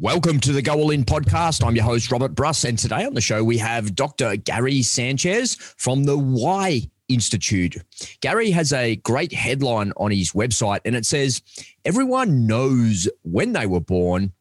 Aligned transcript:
Welcome 0.00 0.38
to 0.40 0.52
the 0.52 0.62
Go 0.62 0.74
All 0.74 0.92
In 0.92 1.04
podcast. 1.04 1.66
I'm 1.66 1.74
your 1.74 1.84
host, 1.84 2.12
Robert 2.12 2.32
Bruss, 2.32 2.64
and 2.64 2.78
today 2.78 3.04
on 3.04 3.14
the 3.14 3.20
show 3.20 3.42
we 3.42 3.58
have 3.58 3.96
Dr. 3.96 4.36
Gary 4.36 4.80
Sanchez 4.80 5.56
from 5.56 6.04
the 6.04 6.16
Why 6.16 6.82
Institute. 7.08 7.78
Gary 8.20 8.52
has 8.52 8.72
a 8.72 8.94
great 8.94 9.32
headline 9.32 9.92
on 9.96 10.12
his 10.12 10.30
website, 10.30 10.82
and 10.84 10.94
it 10.94 11.04
says, 11.04 11.42
Everyone 11.84 12.46
knows 12.46 13.08
when 13.22 13.54
they 13.54 13.66
were 13.66 13.80
born, 13.80 14.32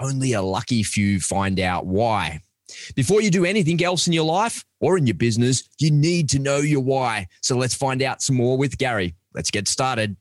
only 0.00 0.32
a 0.32 0.40
lucky 0.40 0.82
few 0.82 1.20
find 1.20 1.60
out 1.60 1.84
why. 1.84 2.40
Before 2.96 3.20
you 3.20 3.30
do 3.30 3.44
anything 3.44 3.84
else 3.84 4.06
in 4.06 4.14
your 4.14 4.24
life 4.24 4.64
or 4.80 4.96
in 4.96 5.06
your 5.06 5.12
business, 5.12 5.68
you 5.78 5.90
need 5.90 6.30
to 6.30 6.38
know 6.38 6.56
your 6.56 6.80
why. 6.80 7.28
So 7.42 7.58
let's 7.58 7.74
find 7.74 8.00
out 8.00 8.22
some 8.22 8.36
more 8.36 8.56
with 8.56 8.78
Gary. 8.78 9.14
Let's 9.34 9.50
get 9.50 9.68
started. 9.68 10.16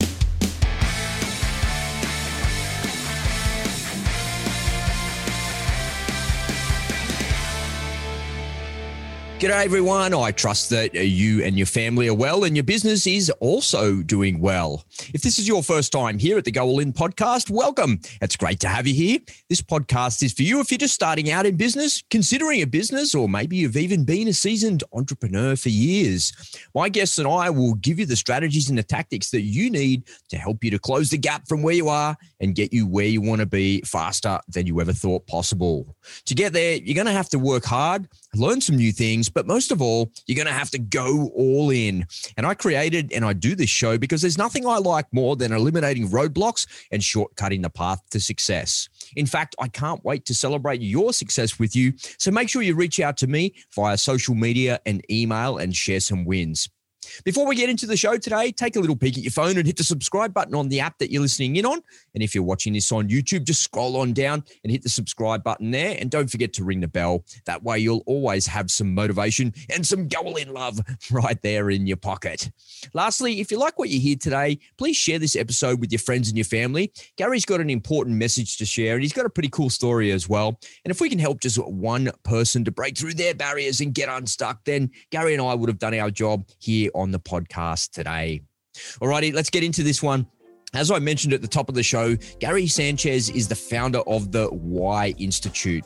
G'day, 9.42 9.66
everyone. 9.66 10.14
I 10.14 10.30
trust 10.30 10.70
that 10.70 10.96
uh, 10.96 11.00
you 11.00 11.44
and 11.44 11.58
your 11.58 11.66
family 11.66 12.08
are 12.08 12.14
well 12.14 12.44
and 12.44 12.56
your 12.56 12.64
business 12.64 13.08
is 13.08 13.32
also 13.40 14.04
doing 14.04 14.40
well. 14.40 14.86
If 15.16 15.24
this 15.24 15.40
is 15.40 15.48
your 15.48 15.64
first 15.64 15.92
time 15.92 16.20
here 16.20 16.38
at 16.38 16.46
the 16.46 16.52
Go 16.52 16.64
All 16.64 16.78
In 16.78 16.94
podcast, 16.94 17.50
welcome. 17.50 18.00
It's 18.22 18.36
great 18.36 18.60
to 18.60 18.68
have 18.68 18.86
you 18.86 18.94
here. 18.94 19.18
This 19.50 19.60
podcast 19.60 20.22
is 20.22 20.32
for 20.32 20.44
you 20.44 20.60
if 20.60 20.70
you're 20.70 20.78
just 20.78 20.94
starting 20.94 21.32
out 21.32 21.48
in 21.48 21.58
business, 21.58 22.04
considering 22.12 22.62
a 22.62 22.68
business, 22.68 23.16
or 23.16 23.28
maybe 23.28 23.58
you've 23.58 23.78
even 23.78 24.06
been 24.06 24.28
a 24.28 24.34
seasoned 24.34 24.84
entrepreneur 24.94 25.56
for 25.56 25.70
years. 25.70 26.32
My 26.76 26.88
guests 26.88 27.18
and 27.18 27.28
I 27.28 27.50
will 27.50 27.74
give 27.74 27.98
you 27.98 28.06
the 28.06 28.16
strategies 28.16 28.70
and 28.70 28.78
the 28.78 28.84
tactics 28.84 29.32
that 29.32 29.42
you 29.42 29.72
need 29.72 30.04
to 30.30 30.38
help 30.38 30.64
you 30.64 30.70
to 30.70 30.78
close 30.78 31.10
the 31.10 31.18
gap 31.18 31.48
from 31.48 31.64
where 31.64 31.74
you 31.74 31.90
are 31.90 32.16
and 32.42 32.54
get 32.54 32.72
you 32.72 32.86
where 32.86 33.08
you 33.08 33.22
want 33.22 33.42
to 33.42 33.48
be 33.48 33.82
faster 33.82 34.40
than 34.50 34.68
you 34.68 34.80
ever 34.82 34.94
thought 34.94 35.26
possible. 35.26 35.96
To 36.26 36.36
get 36.36 36.54
there, 36.54 36.76
you're 36.76 36.94
going 36.94 37.08
to 37.08 37.12
have 37.12 37.30
to 37.30 37.40
work 37.40 37.66
hard, 37.66 38.08
learn 38.36 38.62
some 38.62 38.76
new 38.76 38.92
things 38.92 39.30
but 39.30 39.48
most 39.48 39.72
of 39.72 39.82
all, 39.82 40.12
you're 40.28 40.36
going 40.36 40.48
to 40.48 40.54
have 40.54 40.72
to 40.72 40.80
go 40.80 41.32
all 41.36 41.70
in. 41.70 42.06
And 42.38 42.46
I 42.46 42.54
created 42.54 43.12
and 43.14 43.26
I 43.26 43.34
do 43.34 43.56
this 43.56 43.70
show 43.70 43.98
because 43.98 44.22
there's 44.22 44.38
nothing 44.38 44.66
I 44.68 44.78
like 44.78 45.06
more 45.12 45.36
than 45.36 45.52
eliminating 45.52 46.10
roadblocks 46.10 46.68
and 46.92 47.02
shortcutting 47.02 47.62
the 47.62 47.70
path 47.70 48.02
to 48.12 48.20
success. 48.20 48.90
In 49.16 49.26
fact, 49.26 49.56
I 49.60 49.68
can't 49.68 50.04
wait 50.04 50.26
to 50.26 50.34
celebrate 50.34 50.82
your 50.82 51.14
success 51.14 51.60
with 51.60 51.76
you. 51.76 51.94
So 52.18 52.32
make 52.32 52.50
sure 52.50 52.62
you 52.62 52.76
reach 52.76 53.00
out 53.00 53.18
to 53.18 53.28
me 53.28 53.54
via 53.76 53.98
social 53.98 54.36
media 54.36 54.80
and 54.86 55.04
email 55.12 55.58
and 55.58 55.76
share 55.76 56.00
some 56.00 56.26
wins. 56.26 56.70
Before 57.24 57.46
we 57.46 57.56
get 57.56 57.70
into 57.70 57.86
the 57.86 57.98
show 57.98 58.18
today, 58.18 58.52
take 58.52 58.76
a 58.76 58.80
little 58.80 58.96
peek 58.96 59.18
at 59.18 59.24
your 59.24 59.32
phone 59.32 59.58
and 59.58 59.66
hit 59.66 59.78
the 59.78 59.84
subscribe 59.84 60.34
button 60.34 60.56
on 60.56 60.70
the 60.70 60.80
app 60.80 60.98
that 61.00 61.12
you're 61.12 61.22
listening 61.22 61.56
in 61.56 61.66
on. 61.66 61.82
And 62.14 62.24
if 62.24 62.34
you're 62.36 62.44
watching 62.44 62.74
this 62.74 62.92
on 62.92 63.10
YouTube, 63.10 63.46
just 63.46 63.62
scroll 63.62 63.98
on 63.98 64.14
down 64.14 64.44
and 64.64 64.72
hit 64.72 64.84
the 64.84 64.90
subscribe 64.90 65.44
button 65.44 65.72
there. 65.72 65.98
And 66.00 66.10
don't 66.10 66.30
forget 66.30 66.54
to 66.54 66.64
ring 66.64 66.82
the 66.82 66.88
bell. 66.88 67.24
That 67.46 67.64
way, 67.64 67.80
you'll 67.80 68.04
always 68.06 68.48
have 68.48 68.72
some 68.72 68.94
motivation 68.94 69.54
and 69.74 69.86
some 69.86 70.08
goal 70.08 70.36
in 70.36 70.54
love 70.54 70.80
right 71.12 71.42
there 71.42 71.70
in 71.70 71.88
your 71.88 71.98
pocket. 71.98 72.52
Lastly, 72.94 73.40
if 73.40 73.52
you 73.52 73.58
like 73.58 73.78
what 73.78 73.90
you 73.90 74.00
hear 74.00 74.16
today, 74.16 74.60
please 74.78 74.98
share 74.98 75.20
this 75.20 75.36
episode 75.36 75.80
with 75.80 75.92
your 75.92 76.00
friends 76.00 76.30
and 76.30 76.38
your 76.38 76.46
family. 76.46 76.92
Gary's 77.18 77.46
got 77.46 77.62
an 77.62 77.70
important 77.70 78.18
message 78.18 78.58
to 78.58 78.66
share, 78.66 78.94
and 78.94 79.02
he's 79.02 79.14
got 79.14 79.26
a 79.26 79.30
pretty 79.30 79.50
cool 79.50 79.70
story 79.70 80.12
as 80.12 80.28
well. 80.28 80.60
And 80.86 80.92
if 80.92 81.02
we 81.02 81.10
can 81.10 81.20
help 81.20 81.42
just 81.42 81.58
one 81.58 82.12
person 82.24 82.64
to 82.66 82.72
break 82.72 82.98
through 82.98 83.14
their 83.14 83.34
barriers 83.34 83.82
and 83.82 83.94
get 83.94 84.10
unstuck, 84.10 84.64
then 84.66 84.92
Gary 85.12 85.34
and 85.34 85.42
I 85.42 85.54
would 85.54 85.70
have 85.70 85.80
done 85.80 85.94
our 85.94 86.12
job 86.12 86.46
here 86.60 86.90
on 86.94 87.01
the 87.10 87.20
podcast 87.20 87.90
today. 87.90 88.44
Alrighty, 89.02 89.34
let's 89.34 89.50
get 89.50 89.64
into 89.64 89.82
this 89.82 90.04
one. 90.04 90.28
As 90.74 90.90
I 90.90 91.00
mentioned 91.00 91.34
at 91.34 91.42
the 91.42 91.50
top 91.50 91.68
of 91.68 91.76
the 91.76 91.84
show, 91.84 92.16
Gary 92.40 92.66
Sanchez 92.66 93.30
is 93.30 93.50
the 93.50 93.56
founder 93.56 94.00
of 94.08 94.32
the 94.32 94.48
Why 94.48 95.14
Institute. 95.18 95.84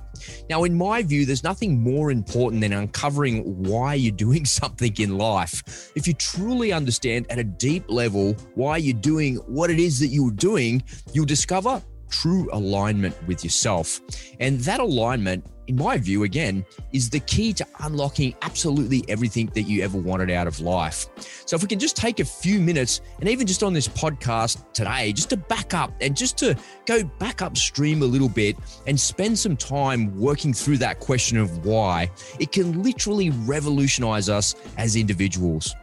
Now, 0.47 0.63
in 0.63 0.75
my 0.75 1.01
view, 1.01 1.25
there's 1.25 1.43
nothing 1.43 1.81
more 1.81 2.11
important 2.11 2.61
than 2.61 2.71
uncovering 2.71 3.63
why 3.63 3.95
you're 3.95 4.11
doing 4.11 4.45
something 4.59 4.93
in 4.99 5.17
life. 5.17 5.91
If 5.95 6.07
you 6.07 6.13
truly 6.13 6.71
understand 6.71 7.25
at 7.31 7.39
a 7.39 7.43
deep 7.43 7.85
level 7.89 8.33
why 8.53 8.77
you're 8.77 8.93
doing 8.93 9.37
what 9.47 9.71
it 9.71 9.79
is 9.79 9.99
that 10.01 10.09
you're 10.09 10.29
doing, 10.29 10.83
you'll 11.13 11.25
discover 11.25 11.81
true 12.11 12.47
alignment 12.53 13.15
with 13.27 13.43
yourself. 13.43 13.99
And 14.39 14.59
that 14.61 14.79
alignment 14.79 15.45
in 15.67 15.75
my 15.75 15.97
view, 15.97 16.23
again, 16.23 16.65
is 16.93 17.09
the 17.09 17.19
key 17.21 17.53
to 17.53 17.65
unlocking 17.81 18.35
absolutely 18.41 19.03
everything 19.07 19.47
that 19.53 19.63
you 19.63 19.83
ever 19.83 19.97
wanted 19.97 20.29
out 20.31 20.47
of 20.47 20.59
life. 20.59 21.07
So, 21.45 21.55
if 21.55 21.61
we 21.61 21.67
can 21.67 21.79
just 21.79 21.95
take 21.95 22.19
a 22.19 22.25
few 22.25 22.59
minutes 22.59 23.01
and 23.19 23.29
even 23.29 23.47
just 23.47 23.63
on 23.63 23.73
this 23.73 23.87
podcast 23.87 24.63
today, 24.73 25.13
just 25.13 25.29
to 25.31 25.37
back 25.37 25.73
up 25.73 25.93
and 26.01 26.15
just 26.15 26.37
to 26.39 26.55
go 26.85 27.03
back 27.03 27.41
upstream 27.41 28.01
a 28.01 28.05
little 28.05 28.29
bit 28.29 28.55
and 28.87 28.99
spend 28.99 29.37
some 29.37 29.57
time 29.57 30.17
working 30.19 30.53
through 30.53 30.77
that 30.77 30.99
question 30.99 31.37
of 31.37 31.65
why, 31.65 32.09
it 32.39 32.51
can 32.51 32.83
literally 32.83 33.29
revolutionize 33.29 34.29
us 34.29 34.55
as 34.77 34.95
individuals. 34.95 35.75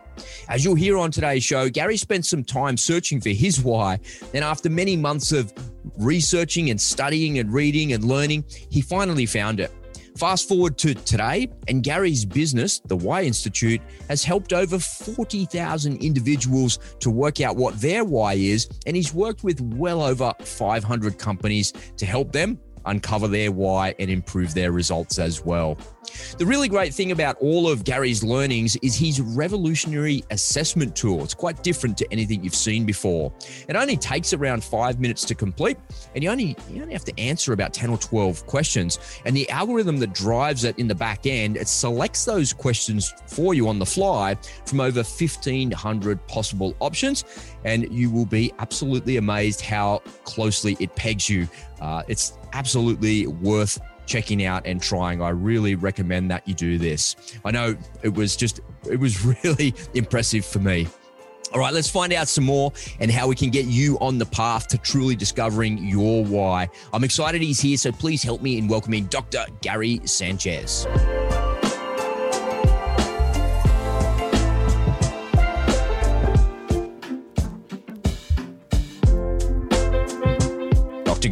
As 0.48 0.64
you'll 0.64 0.74
hear 0.74 0.96
on 0.98 1.10
today's 1.10 1.44
show, 1.44 1.68
Gary 1.68 1.96
spent 1.96 2.26
some 2.26 2.44
time 2.44 2.76
searching 2.76 3.20
for 3.20 3.30
his 3.30 3.62
why. 3.62 3.98
And 4.34 4.44
after 4.44 4.70
many 4.70 4.96
months 4.96 5.32
of 5.32 5.52
researching 5.98 6.70
and 6.70 6.80
studying 6.80 7.38
and 7.38 7.52
reading 7.52 7.92
and 7.92 8.04
learning, 8.04 8.44
he 8.70 8.80
finally 8.80 9.26
found 9.26 9.60
it. 9.60 9.72
Fast 10.16 10.46
forward 10.46 10.76
to 10.78 10.94
today, 10.94 11.48
and 11.68 11.82
Gary's 11.82 12.26
business, 12.26 12.80
the 12.80 12.96
Why 12.96 13.22
Institute, 13.22 13.80
has 14.08 14.22
helped 14.22 14.52
over 14.52 14.78
40,000 14.78 16.02
individuals 16.02 16.78
to 17.00 17.10
work 17.10 17.40
out 17.40 17.56
what 17.56 17.80
their 17.80 18.04
why 18.04 18.34
is. 18.34 18.68
And 18.86 18.94
he's 18.94 19.14
worked 19.14 19.42
with 19.42 19.60
well 19.60 20.02
over 20.02 20.34
500 20.42 21.18
companies 21.18 21.72
to 21.96 22.04
help 22.04 22.30
them 22.30 22.60
uncover 22.86 23.28
their 23.28 23.52
why 23.52 23.94
and 23.98 24.10
improve 24.10 24.54
their 24.54 24.72
results 24.72 25.18
as 25.18 25.44
well. 25.44 25.78
The 26.38 26.46
really 26.46 26.68
great 26.68 26.92
thing 26.92 27.12
about 27.12 27.36
all 27.40 27.68
of 27.68 27.84
Gary's 27.84 28.22
learnings 28.22 28.76
is 28.76 28.96
his 28.96 29.20
revolutionary 29.20 30.24
assessment 30.30 30.96
tool. 30.96 31.22
It's 31.22 31.34
quite 31.34 31.62
different 31.62 31.96
to 31.98 32.12
anything 32.12 32.42
you've 32.42 32.54
seen 32.54 32.84
before. 32.84 33.32
It 33.68 33.76
only 33.76 33.96
takes 33.96 34.32
around 34.32 34.64
five 34.64 35.00
minutes 35.00 35.24
to 35.26 35.34
complete, 35.34 35.78
and 36.14 36.22
you 36.22 36.30
only 36.30 36.56
you 36.70 36.82
only 36.82 36.92
have 36.92 37.04
to 37.04 37.20
answer 37.20 37.52
about 37.52 37.72
10 37.72 37.90
or 37.90 37.98
12 37.98 38.46
questions. 38.46 38.98
And 39.24 39.36
the 39.36 39.48
algorithm 39.50 39.98
that 39.98 40.12
drives 40.12 40.64
it 40.64 40.78
in 40.78 40.88
the 40.88 40.94
back 40.94 41.26
end, 41.26 41.56
it 41.56 41.68
selects 41.68 42.24
those 42.24 42.52
questions 42.52 43.14
for 43.26 43.54
you 43.54 43.68
on 43.68 43.78
the 43.78 43.86
fly 43.86 44.36
from 44.66 44.80
over 44.80 45.02
1,500 45.02 46.26
possible 46.26 46.74
options. 46.80 47.24
And 47.64 47.92
you 47.92 48.10
will 48.10 48.26
be 48.26 48.52
absolutely 48.58 49.16
amazed 49.16 49.60
how 49.60 50.02
closely 50.24 50.76
it 50.80 50.94
pegs 50.96 51.28
you. 51.28 51.48
Uh, 51.82 52.04
it's 52.06 52.38
absolutely 52.52 53.26
worth 53.26 53.80
checking 54.06 54.44
out 54.44 54.64
and 54.66 54.80
trying. 54.80 55.20
I 55.20 55.30
really 55.30 55.74
recommend 55.74 56.30
that 56.30 56.46
you 56.46 56.54
do 56.54 56.78
this. 56.78 57.16
I 57.44 57.50
know 57.50 57.76
it 58.02 58.14
was 58.14 58.36
just, 58.36 58.60
it 58.88 59.00
was 59.00 59.24
really 59.44 59.74
impressive 59.94 60.46
for 60.46 60.60
me. 60.60 60.86
All 61.52 61.60
right, 61.60 61.74
let's 61.74 61.90
find 61.90 62.12
out 62.12 62.28
some 62.28 62.44
more 62.44 62.72
and 63.00 63.10
how 63.10 63.26
we 63.26 63.34
can 63.34 63.50
get 63.50 63.66
you 63.66 63.98
on 63.98 64.16
the 64.16 64.24
path 64.24 64.68
to 64.68 64.78
truly 64.78 65.16
discovering 65.16 65.76
your 65.78 66.24
why. 66.24 66.70
I'm 66.92 67.04
excited 67.04 67.42
he's 67.42 67.60
here, 67.60 67.76
so 67.76 67.92
please 67.92 68.22
help 68.22 68.40
me 68.40 68.58
in 68.58 68.68
welcoming 68.68 69.04
Dr. 69.06 69.44
Gary 69.60 70.00
Sanchez. 70.04 70.86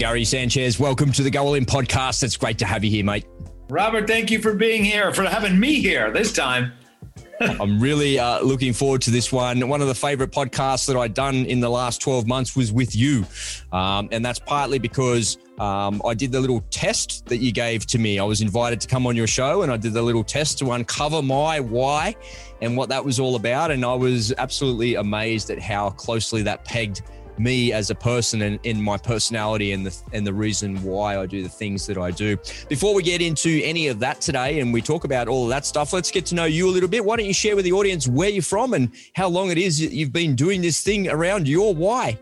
Gary 0.01 0.25
Sanchez, 0.25 0.81
welcome 0.81 1.13
to 1.13 1.23
the 1.23 1.29
Go 1.29 1.49
All 1.49 1.55
In 1.57 1.67
podcast. 1.67 2.23
It's 2.23 2.39
great 2.39 2.57
to 2.61 2.65
have 2.65 2.83
you 2.83 2.91
here, 2.91 3.05
mate. 3.05 3.27
Robert, 3.69 4.07
thank 4.07 4.31
you 4.31 4.39
for 4.39 4.55
being 4.55 4.83
here, 4.83 5.13
for 5.13 5.25
having 5.25 5.61
me 5.61 5.75
here 5.75 6.11
this 6.11 6.33
time. 6.33 6.73
I'm 7.41 7.79
really 7.79 8.19
uh, 8.19 8.41
looking 8.41 8.73
forward 8.73 9.03
to 9.03 9.11
this 9.11 9.31
one. 9.31 9.69
One 9.69 9.83
of 9.83 9.89
the 9.89 9.95
favorite 9.95 10.31
podcasts 10.31 10.87
that 10.87 10.97
I'd 10.97 11.13
done 11.13 11.45
in 11.45 11.61
the 11.61 11.69
last 11.69 12.01
12 12.01 12.27
months 12.27 12.57
was 12.57 12.73
with 12.73 12.97
you. 12.97 13.27
Um, 13.73 14.09
and 14.11 14.25
that's 14.25 14.39
partly 14.39 14.79
because 14.79 15.37
um, 15.59 16.01
I 16.03 16.15
did 16.15 16.33
the 16.33 16.41
little 16.41 16.63
test 16.71 17.27
that 17.27 17.37
you 17.37 17.53
gave 17.53 17.85
to 17.89 17.99
me. 17.99 18.19
I 18.19 18.25
was 18.25 18.41
invited 18.41 18.81
to 18.81 18.89
come 18.89 19.07
on 19.07 19.17
your 19.17 19.27
show 19.27 19.61
and 19.61 19.71
I 19.71 19.77
did 19.77 19.93
the 19.93 20.01
little 20.01 20.25
test 20.25 20.59
to 20.61 20.73
uncover 20.73 21.21
my 21.21 21.61
why 21.61 22.17
and 22.63 22.75
what 22.75 22.89
that 22.89 23.05
was 23.05 23.21
all 23.21 23.37
about. 23.37 23.71
And 23.71 23.85
I 23.85 23.95
was 23.95 24.33
absolutely 24.39 24.95
amazed 24.95 25.51
at 25.51 25.61
how 25.61 25.91
closely 25.91 26.41
that 26.45 26.65
pegged 26.65 27.03
me 27.41 27.73
as 27.73 27.91
a 27.91 27.95
person 27.95 28.43
and 28.43 28.61
in 28.65 28.81
my 28.81 28.97
personality 28.97 29.73
and 29.73 29.87
the 29.87 29.97
and 30.13 30.27
the 30.27 30.33
reason 30.33 30.83
why 30.83 31.19
I 31.19 31.27
do 31.27 31.43
the 31.43 31.49
things 31.49 31.87
that 31.87 31.99
I 31.99 32.11
do. 32.11 32.37
Before 32.69 32.95
we 32.95 33.03
get 33.03 33.23
into 33.23 33.61
any 33.65 33.89
of 33.89 33.99
that 34.01 34.21
today 34.21 34.61
and 34.61 34.73
we 34.73 34.83
talk 34.83 35.05
about 35.05 35.29
all 35.29 35.47
that 35.49 35.65
stuff, 35.65 35.93
let's 35.93 36.11
get 36.11 36.27
to 36.27 36.35
know 36.35 36.45
you 36.45 36.69
a 36.69 36.73
little 36.73 36.89
bit. 36.89 37.05
Why 37.05 37.17
don't 37.17 37.27
you 37.27 37.35
share 37.35 37.57
with 37.57 37.65
the 37.65 37.73
audience 37.73 38.07
where 38.07 38.29
you're 38.29 38.43
from 38.43 38.75
and 38.75 38.91
how 39.15 39.29
long 39.29 39.51
it 39.51 39.59
is 39.59 39.81
that 39.81 39.93
you've 39.93 40.13
been 40.13 40.35
doing 40.35 40.61
this 40.61 40.83
thing 40.83 41.09
around 41.09 41.49
your 41.49 41.75
why? 41.75 42.19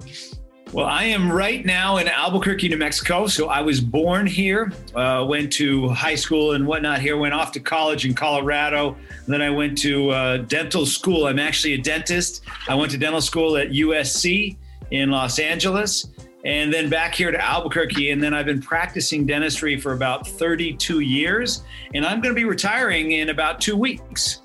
Well, 0.71 0.85
I 0.85 1.05
am 1.05 1.33
right 1.33 1.65
now 1.65 1.97
in 1.97 2.09
Albuquerque, 2.09 2.69
New 2.69 2.77
Mexico. 2.77 3.27
So 3.27 3.49
I 3.49 3.63
was 3.63 3.81
born 3.81 4.27
here, 4.27 4.71
uh, 4.95 5.25
went 5.27 5.51
to 5.55 5.89
high 5.89 6.15
school 6.15 6.53
and 6.53 6.67
whatnot 6.67 7.01
here, 7.01 7.17
went 7.17 7.33
off 7.33 7.53
to 7.53 7.61
college 7.61 8.05
in 8.05 8.13
Colorado. 8.13 8.95
Then 9.27 9.41
I 9.41 9.49
went 9.49 9.79
to 9.79 10.11
uh, 10.11 10.37
dental 10.37 10.85
school. 10.85 11.27
I'm 11.27 11.39
actually 11.39 11.73
a 11.73 11.79
dentist. 11.79 12.43
I 12.69 12.75
went 12.75 12.91
to 12.91 12.99
dental 12.99 13.23
school 13.23 13.57
at 13.57 13.71
USC 13.71 14.59
in 14.91 15.11
Los 15.11 15.39
Angeles. 15.39 16.09
and 16.45 16.73
then 16.73 16.89
back 16.89 17.15
here 17.15 17.33
to 17.33 17.41
Albuquerque. 17.41 18.11
And 18.11 18.23
then 18.23 18.33
I've 18.33 18.47
been 18.47 18.63
practicing 18.63 19.27
dentistry 19.27 19.79
for 19.79 19.93
about 19.93 20.27
32 20.27 21.01
years, 21.01 21.65
and 21.95 22.07
I'm 22.07 22.21
going 22.21 22.35
to 22.35 22.41
be 22.41 22.45
retiring 22.45 23.13
in 23.13 23.31
about 23.31 23.61
two 23.61 23.77
weeks. 23.77 24.41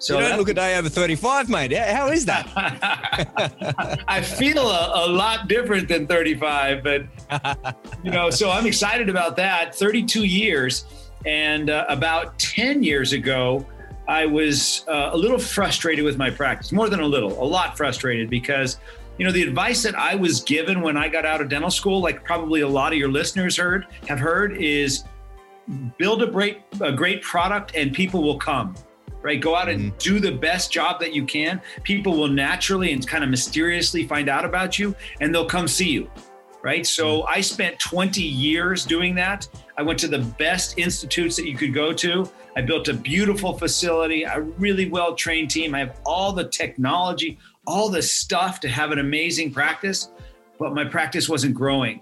So 0.00 0.18
you 0.18 0.26
don't 0.26 0.38
look 0.38 0.48
a 0.48 0.54
day 0.54 0.78
over 0.78 0.88
35, 0.88 1.50
mate. 1.50 1.76
How 1.76 2.08
is 2.08 2.24
that? 2.24 2.50
I 4.08 4.22
feel 4.22 4.66
a, 4.66 5.04
a, 5.04 5.06
lot 5.06 5.46
different 5.46 5.88
than 5.88 6.06
35, 6.06 6.82
but 6.82 7.02
you 8.02 8.10
know, 8.10 8.30
so 8.30 8.50
I'm 8.50 8.66
excited 8.66 9.10
about 9.10 9.36
that. 9.36 9.74
32 9.74 10.24
years, 10.24 10.86
and 11.26 11.68
uh, 11.68 11.84
about 11.90 12.38
10 12.38 12.82
years 12.82 13.12
ago, 13.12 13.66
I 14.08 14.24
was 14.24 14.86
uh, 14.88 15.10
a 15.12 15.16
little 15.16 15.38
frustrated 15.38 16.02
with 16.02 16.16
my 16.16 16.30
practice, 16.30 16.72
more 16.72 16.88
than 16.88 17.00
a 17.00 17.06
little, 17.06 17.32
a 17.32 17.44
lot 17.44 17.76
frustrated 17.76 18.30
because 18.30 18.78
you 19.20 19.26
know 19.26 19.32
the 19.32 19.42
advice 19.42 19.82
that 19.82 19.94
I 19.94 20.14
was 20.14 20.40
given 20.40 20.80
when 20.80 20.96
I 20.96 21.06
got 21.06 21.26
out 21.26 21.42
of 21.42 21.50
dental 21.50 21.70
school, 21.70 22.00
like 22.00 22.24
probably 22.24 22.62
a 22.62 22.68
lot 22.68 22.90
of 22.90 22.98
your 22.98 23.10
listeners 23.10 23.54
heard 23.54 23.86
have 24.08 24.18
heard, 24.18 24.56
is 24.56 25.04
build 25.98 26.22
a 26.22 26.26
great 26.26 26.62
a 26.80 26.90
great 26.90 27.20
product 27.20 27.76
and 27.76 27.92
people 27.92 28.22
will 28.22 28.38
come 28.38 28.74
right? 29.22 29.38
Go 29.38 29.54
out 29.54 29.68
and 29.68 29.92
mm-hmm. 29.92 29.98
do 29.98 30.18
the 30.18 30.32
best 30.32 30.72
job 30.72 30.98
that 31.00 31.12
you 31.12 31.26
can. 31.26 31.60
People 31.82 32.16
will 32.16 32.28
naturally 32.28 32.90
and 32.94 33.06
kind 33.06 33.22
of 33.22 33.28
mysteriously 33.28 34.06
find 34.06 34.30
out 34.30 34.46
about 34.46 34.78
you 34.78 34.96
and 35.20 35.34
they'll 35.34 35.44
come 35.44 35.68
see 35.68 35.90
you, 35.90 36.10
right? 36.62 36.86
So 36.86 37.18
mm-hmm. 37.18 37.28
I 37.28 37.42
spent 37.42 37.78
20 37.78 38.22
years 38.22 38.86
doing 38.86 39.14
that. 39.16 39.46
I 39.76 39.82
went 39.82 39.98
to 39.98 40.08
the 40.08 40.20
best 40.38 40.78
institutes 40.78 41.36
that 41.36 41.46
you 41.46 41.54
could 41.54 41.74
go 41.74 41.92
to. 41.92 42.30
I 42.56 42.62
built 42.62 42.88
a 42.88 42.94
beautiful 42.94 43.52
facility, 43.52 44.22
a 44.22 44.40
really 44.40 44.88
well 44.88 45.14
trained 45.14 45.50
team. 45.50 45.74
I 45.74 45.80
have 45.80 46.00
all 46.06 46.32
the 46.32 46.48
technology, 46.48 47.38
all 47.66 47.88
the 47.88 48.02
stuff 48.02 48.60
to 48.60 48.68
have 48.68 48.90
an 48.90 48.98
amazing 48.98 49.52
practice, 49.52 50.10
but 50.58 50.74
my 50.74 50.84
practice 50.84 51.28
wasn't 51.28 51.54
growing. 51.54 52.00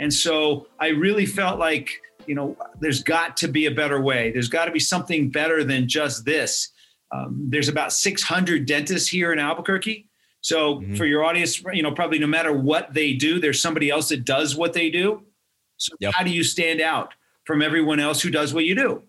And 0.00 0.12
so 0.12 0.66
I 0.78 0.88
really 0.88 1.26
felt 1.26 1.58
like 1.58 2.00
you 2.26 2.34
know, 2.34 2.56
there's 2.80 3.02
got 3.02 3.36
to 3.38 3.48
be 3.48 3.66
a 3.66 3.70
better 3.70 4.00
way. 4.00 4.30
There's 4.32 4.48
got 4.48 4.66
to 4.66 4.70
be 4.70 4.80
something 4.80 5.30
better 5.30 5.64
than 5.64 5.88
just 5.88 6.24
this. 6.24 6.70
Um, 7.12 7.46
there's 7.48 7.68
about 7.68 7.92
600 7.92 8.66
dentists 8.66 9.08
here 9.08 9.32
in 9.32 9.38
Albuquerque. 9.38 10.08
So 10.40 10.76
mm-hmm. 10.76 10.94
for 10.94 11.06
your 11.06 11.24
audience, 11.24 11.62
you 11.72 11.82
know, 11.82 11.92
probably 11.92 12.18
no 12.18 12.26
matter 12.26 12.52
what 12.52 12.92
they 12.94 13.14
do, 13.14 13.40
there's 13.40 13.60
somebody 13.60 13.90
else 13.90 14.08
that 14.08 14.24
does 14.24 14.56
what 14.56 14.72
they 14.72 14.90
do. 14.90 15.22
So 15.76 15.94
yep. 16.00 16.14
how 16.14 16.24
do 16.24 16.30
you 16.30 16.42
stand 16.42 16.80
out 16.80 17.14
from 17.44 17.62
everyone 17.62 18.00
else 18.00 18.20
who 18.20 18.30
does 18.30 18.52
what 18.52 18.64
you 18.64 18.74
do? 18.74 19.02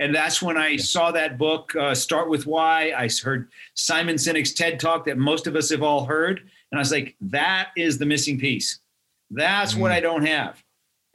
And 0.00 0.14
that's 0.14 0.40
when 0.40 0.56
I 0.56 0.76
saw 0.76 1.10
that 1.10 1.38
book, 1.38 1.74
uh, 1.74 1.94
Start 1.94 2.28
with 2.28 2.46
Why. 2.46 2.92
I 2.96 3.08
heard 3.22 3.48
Simon 3.74 4.16
Sinek's 4.16 4.52
TED 4.52 4.78
Talk 4.78 5.04
that 5.06 5.18
most 5.18 5.46
of 5.46 5.56
us 5.56 5.70
have 5.70 5.82
all 5.82 6.04
heard. 6.04 6.40
And 6.70 6.78
I 6.78 6.80
was 6.80 6.92
like, 6.92 7.16
that 7.20 7.70
is 7.76 7.98
the 7.98 8.06
missing 8.06 8.38
piece. 8.38 8.78
That's 9.30 9.72
mm-hmm. 9.72 9.82
what 9.82 9.90
I 9.90 10.00
don't 10.00 10.24
have. 10.24 10.62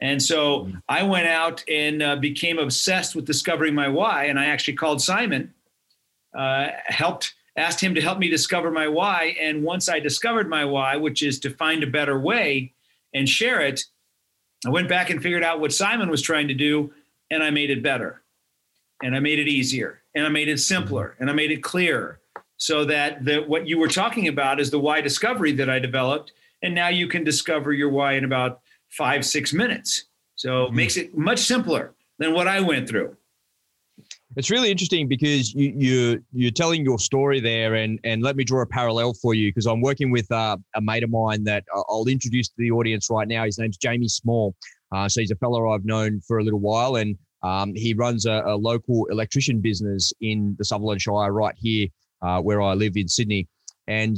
And 0.00 0.22
so 0.22 0.60
mm-hmm. 0.60 0.78
I 0.88 1.02
went 1.02 1.28
out 1.28 1.64
and 1.68 2.02
uh, 2.02 2.16
became 2.16 2.58
obsessed 2.58 3.14
with 3.14 3.24
discovering 3.24 3.74
my 3.74 3.88
why. 3.88 4.24
And 4.24 4.38
I 4.38 4.46
actually 4.46 4.74
called 4.74 5.00
Simon, 5.00 5.54
uh, 6.36 6.68
helped, 6.86 7.34
asked 7.56 7.80
him 7.80 7.94
to 7.94 8.02
help 8.02 8.18
me 8.18 8.28
discover 8.28 8.70
my 8.70 8.88
why. 8.88 9.34
And 9.40 9.62
once 9.62 9.88
I 9.88 9.98
discovered 9.98 10.50
my 10.50 10.64
why, 10.64 10.96
which 10.96 11.22
is 11.22 11.38
to 11.40 11.50
find 11.50 11.82
a 11.82 11.86
better 11.86 12.18
way 12.20 12.72
and 13.14 13.26
share 13.26 13.60
it, 13.60 13.84
I 14.66 14.70
went 14.70 14.88
back 14.88 15.08
and 15.08 15.22
figured 15.22 15.44
out 15.44 15.60
what 15.60 15.72
Simon 15.72 16.10
was 16.10 16.22
trying 16.22 16.48
to 16.48 16.54
do, 16.54 16.92
and 17.30 17.42
I 17.42 17.50
made 17.50 17.70
it 17.70 17.82
better. 17.82 18.22
And 19.04 19.14
I 19.14 19.20
made 19.20 19.38
it 19.38 19.46
easier, 19.46 20.02
and 20.16 20.26
I 20.26 20.30
made 20.30 20.48
it 20.48 20.58
simpler, 20.58 21.14
and 21.20 21.30
I 21.30 21.34
made 21.34 21.52
it 21.52 21.62
clearer 21.62 22.20
so 22.56 22.84
that 22.86 23.24
the, 23.24 23.40
what 23.40 23.68
you 23.68 23.78
were 23.78 23.88
talking 23.88 24.28
about 24.28 24.58
is 24.58 24.70
the 24.70 24.80
why 24.80 25.00
discovery 25.00 25.52
that 25.52 25.68
I 25.68 25.78
developed. 25.78 26.32
And 26.62 26.74
now 26.74 26.88
you 26.88 27.06
can 27.06 27.22
discover 27.22 27.72
your 27.72 27.90
why 27.90 28.14
in 28.14 28.24
about 28.24 28.60
five, 28.88 29.26
six 29.26 29.52
minutes. 29.52 30.06
So 30.36 30.50
mm-hmm. 30.50 30.76
makes 30.76 30.96
it 30.96 31.16
much 31.16 31.40
simpler 31.40 31.94
than 32.18 32.32
what 32.32 32.48
I 32.48 32.60
went 32.60 32.88
through. 32.88 33.16
It's 34.36 34.50
really 34.50 34.70
interesting 34.70 35.06
because 35.06 35.54
you, 35.54 35.72
you 35.76 36.24
you're 36.32 36.50
telling 36.50 36.84
your 36.84 36.98
story 36.98 37.38
there, 37.38 37.74
and 37.74 38.00
and 38.02 38.22
let 38.22 38.34
me 38.34 38.42
draw 38.42 38.62
a 38.62 38.66
parallel 38.66 39.14
for 39.14 39.34
you 39.34 39.50
because 39.50 39.66
I'm 39.66 39.80
working 39.80 40.10
with 40.10 40.30
uh, 40.32 40.56
a 40.74 40.80
mate 40.80 41.04
of 41.04 41.10
mine 41.10 41.44
that 41.44 41.64
I'll 41.72 42.06
introduce 42.08 42.48
to 42.48 42.54
the 42.58 42.72
audience 42.72 43.08
right 43.10 43.28
now. 43.28 43.44
His 43.44 43.58
name's 43.58 43.76
Jamie 43.76 44.08
Small. 44.08 44.56
Uh, 44.90 45.08
so 45.08 45.20
he's 45.20 45.30
a 45.30 45.36
fellow 45.36 45.70
I've 45.70 45.84
known 45.84 46.20
for 46.26 46.38
a 46.38 46.42
little 46.42 46.58
while, 46.60 46.96
and 46.96 47.16
um, 47.44 47.74
he 47.74 47.92
runs 47.92 48.24
a, 48.24 48.42
a, 48.46 48.56
local 48.56 49.04
electrician 49.10 49.60
business 49.60 50.12
in 50.22 50.56
the 50.58 50.64
Sutherland 50.64 51.02
Shire 51.02 51.30
right 51.30 51.54
here 51.58 51.88
uh, 52.22 52.40
where 52.40 52.62
I 52.62 52.72
live 52.72 52.96
in 52.96 53.06
Sydney. 53.06 53.46
And 53.86 54.16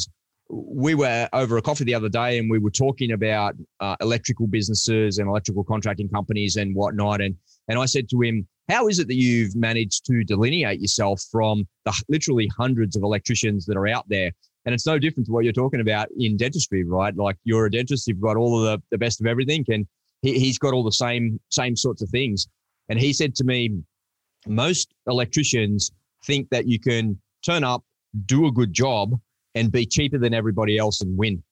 we 0.49 0.94
were 0.94 1.28
over 1.32 1.56
a 1.56 1.62
coffee 1.62 1.82
the 1.82 1.94
other 1.94 2.08
day 2.08 2.38
and 2.38 2.49
we 2.49 2.61
were 2.61 2.70
talking 2.70 3.11
about 3.12 3.56
uh, 3.81 3.96
electrical 4.00 4.46
businesses 4.46 5.19
and 5.19 5.28
electrical 5.28 5.64
contracting 5.64 6.08
companies 6.08 6.55
and 6.55 6.73
whatnot. 6.76 7.20
And, 7.20 7.34
and 7.67 7.81
I 7.81 7.87
said 7.87 8.08
to 8.11 8.23
him, 8.23 8.46
how 8.69 8.87
is 8.87 9.00
it 9.00 9.08
that 9.08 9.17
you've 9.17 9.56
managed 9.56 10.06
to 10.06 10.23
delineate 10.23 10.81
yourself 10.81 11.20
from 11.32 11.67
the 11.84 11.93
literally 12.08 12.49
hundreds 12.56 12.94
of 12.94 13.02
electricians 13.02 13.67
that 13.67 13.76
are 13.76 13.88
out 13.88 14.08
there? 14.08 14.31
And 14.64 14.75
it's 14.75 14.87
no 14.87 15.00
different 15.00 15.26
to 15.26 15.32
what 15.32 15.43
you're 15.43 15.52
talking 15.52 15.81
about 15.81 16.08
in 16.17 16.37
dentistry, 16.37 16.84
right? 16.84 17.17
Like 17.17 17.37
you're 17.43 17.67
a 17.67 17.70
dentist, 17.70 18.06
you've 18.06 18.20
got 18.20 18.37
all 18.37 18.58
of 18.58 18.64
the, 18.64 18.82
the 18.93 18.99
best 18.99 19.20
of 19.20 19.26
everything, 19.26 19.64
and 19.69 19.87
he, 20.23 20.38
he's 20.38 20.58
got 20.58 20.75
all 20.75 20.82
the 20.82 20.90
same 20.90 21.38
same 21.50 21.76
sorts 21.76 22.02
of 22.02 22.08
things. 22.11 22.49
And 22.88 22.98
he 22.98 23.12
said 23.12 23.34
to 23.36 23.44
me, 23.44 23.82
most 24.46 24.94
electricians 25.06 25.90
think 26.24 26.48
that 26.50 26.66
you 26.66 26.78
can 26.78 27.20
turn 27.44 27.64
up, 27.64 27.82
do 28.26 28.46
a 28.46 28.52
good 28.52 28.72
job, 28.72 29.18
and 29.54 29.72
be 29.72 29.86
cheaper 29.86 30.18
than 30.18 30.34
everybody 30.34 30.78
else 30.78 31.00
and 31.00 31.16
win. 31.16 31.42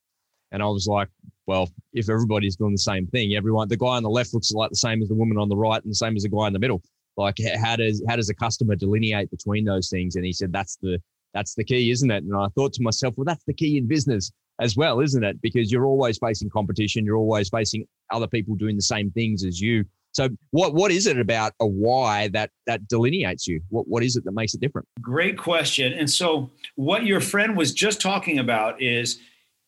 And 0.53 0.63
I 0.63 0.67
was 0.67 0.87
like, 0.87 1.09
well, 1.47 1.69
if 1.93 2.09
everybody's 2.09 2.57
doing 2.57 2.73
the 2.73 2.79
same 2.79 3.07
thing, 3.09 3.35
everyone, 3.35 3.69
the 3.69 3.77
guy 3.77 3.97
on 3.97 4.03
the 4.03 4.11
left 4.11 4.33
looks 4.33 4.53
like 4.53 4.71
the 4.71 4.77
same 4.77 5.03
as 5.03 5.09
the 5.09 5.15
woman 5.15 5.37
on 5.37 5.49
the 5.49 5.57
right 5.57 5.83
and 5.83 5.91
the 5.91 5.97
same 5.97 6.17
as 6.17 6.23
the 6.23 6.29
guy 6.29 6.47
in 6.47 6.53
the 6.53 6.59
middle. 6.59 6.83
Like, 7.17 7.37
how 7.63 7.77
does 7.77 8.03
how 8.09 8.17
does 8.17 8.29
a 8.29 8.35
customer 8.35 8.75
delineate 8.77 9.31
between 9.31 9.65
those 9.65 9.89
things? 9.89 10.17
And 10.17 10.25
he 10.25 10.33
said, 10.33 10.53
that's 10.53 10.77
the 10.83 11.01
that's 11.33 11.55
the 11.55 11.65
key, 11.65 11.91
isn't 11.91 12.11
it? 12.11 12.25
And 12.25 12.37
I 12.37 12.47
thought 12.55 12.73
to 12.75 12.83
myself, 12.83 13.15
well, 13.17 13.25
that's 13.25 13.45
the 13.45 13.55
key 13.55 13.77
in 13.77 13.87
business 13.87 14.31
as 14.61 14.77
well, 14.77 15.01
isn't 15.01 15.25
it? 15.25 15.41
Because 15.43 15.71
you're 15.73 15.87
always 15.87 16.19
facing 16.19 16.51
competition, 16.51 17.05
you're 17.05 17.17
always 17.17 17.49
facing 17.49 17.87
other 18.13 18.29
people 18.29 18.55
doing 18.55 18.77
the 18.77 18.83
same 18.83 19.11
things 19.11 19.45
as 19.45 19.61
you. 19.61 19.85
So 20.15 20.29
what 20.53 20.75
what 20.75 20.91
is 20.93 21.07
it 21.07 21.19
about 21.19 21.53
a 21.61 21.67
why 21.67 22.29
that 22.29 22.51
that 22.67 22.87
delineates 22.89 23.47
you? 23.47 23.61
What 23.69 23.89
what 23.89 24.03
is 24.03 24.17
it 24.17 24.25
that 24.25 24.33
makes 24.33 24.55
it 24.55 24.61
different? 24.61 24.87
Great 25.01 25.37
question. 25.37 25.93
And 25.93 26.09
so 26.09 26.51
what 26.77 27.05
your 27.05 27.21
friend 27.21 27.57
was 27.57 27.73
just 27.73 28.01
talking 28.01 28.39
about 28.39 28.81
is 28.81 29.19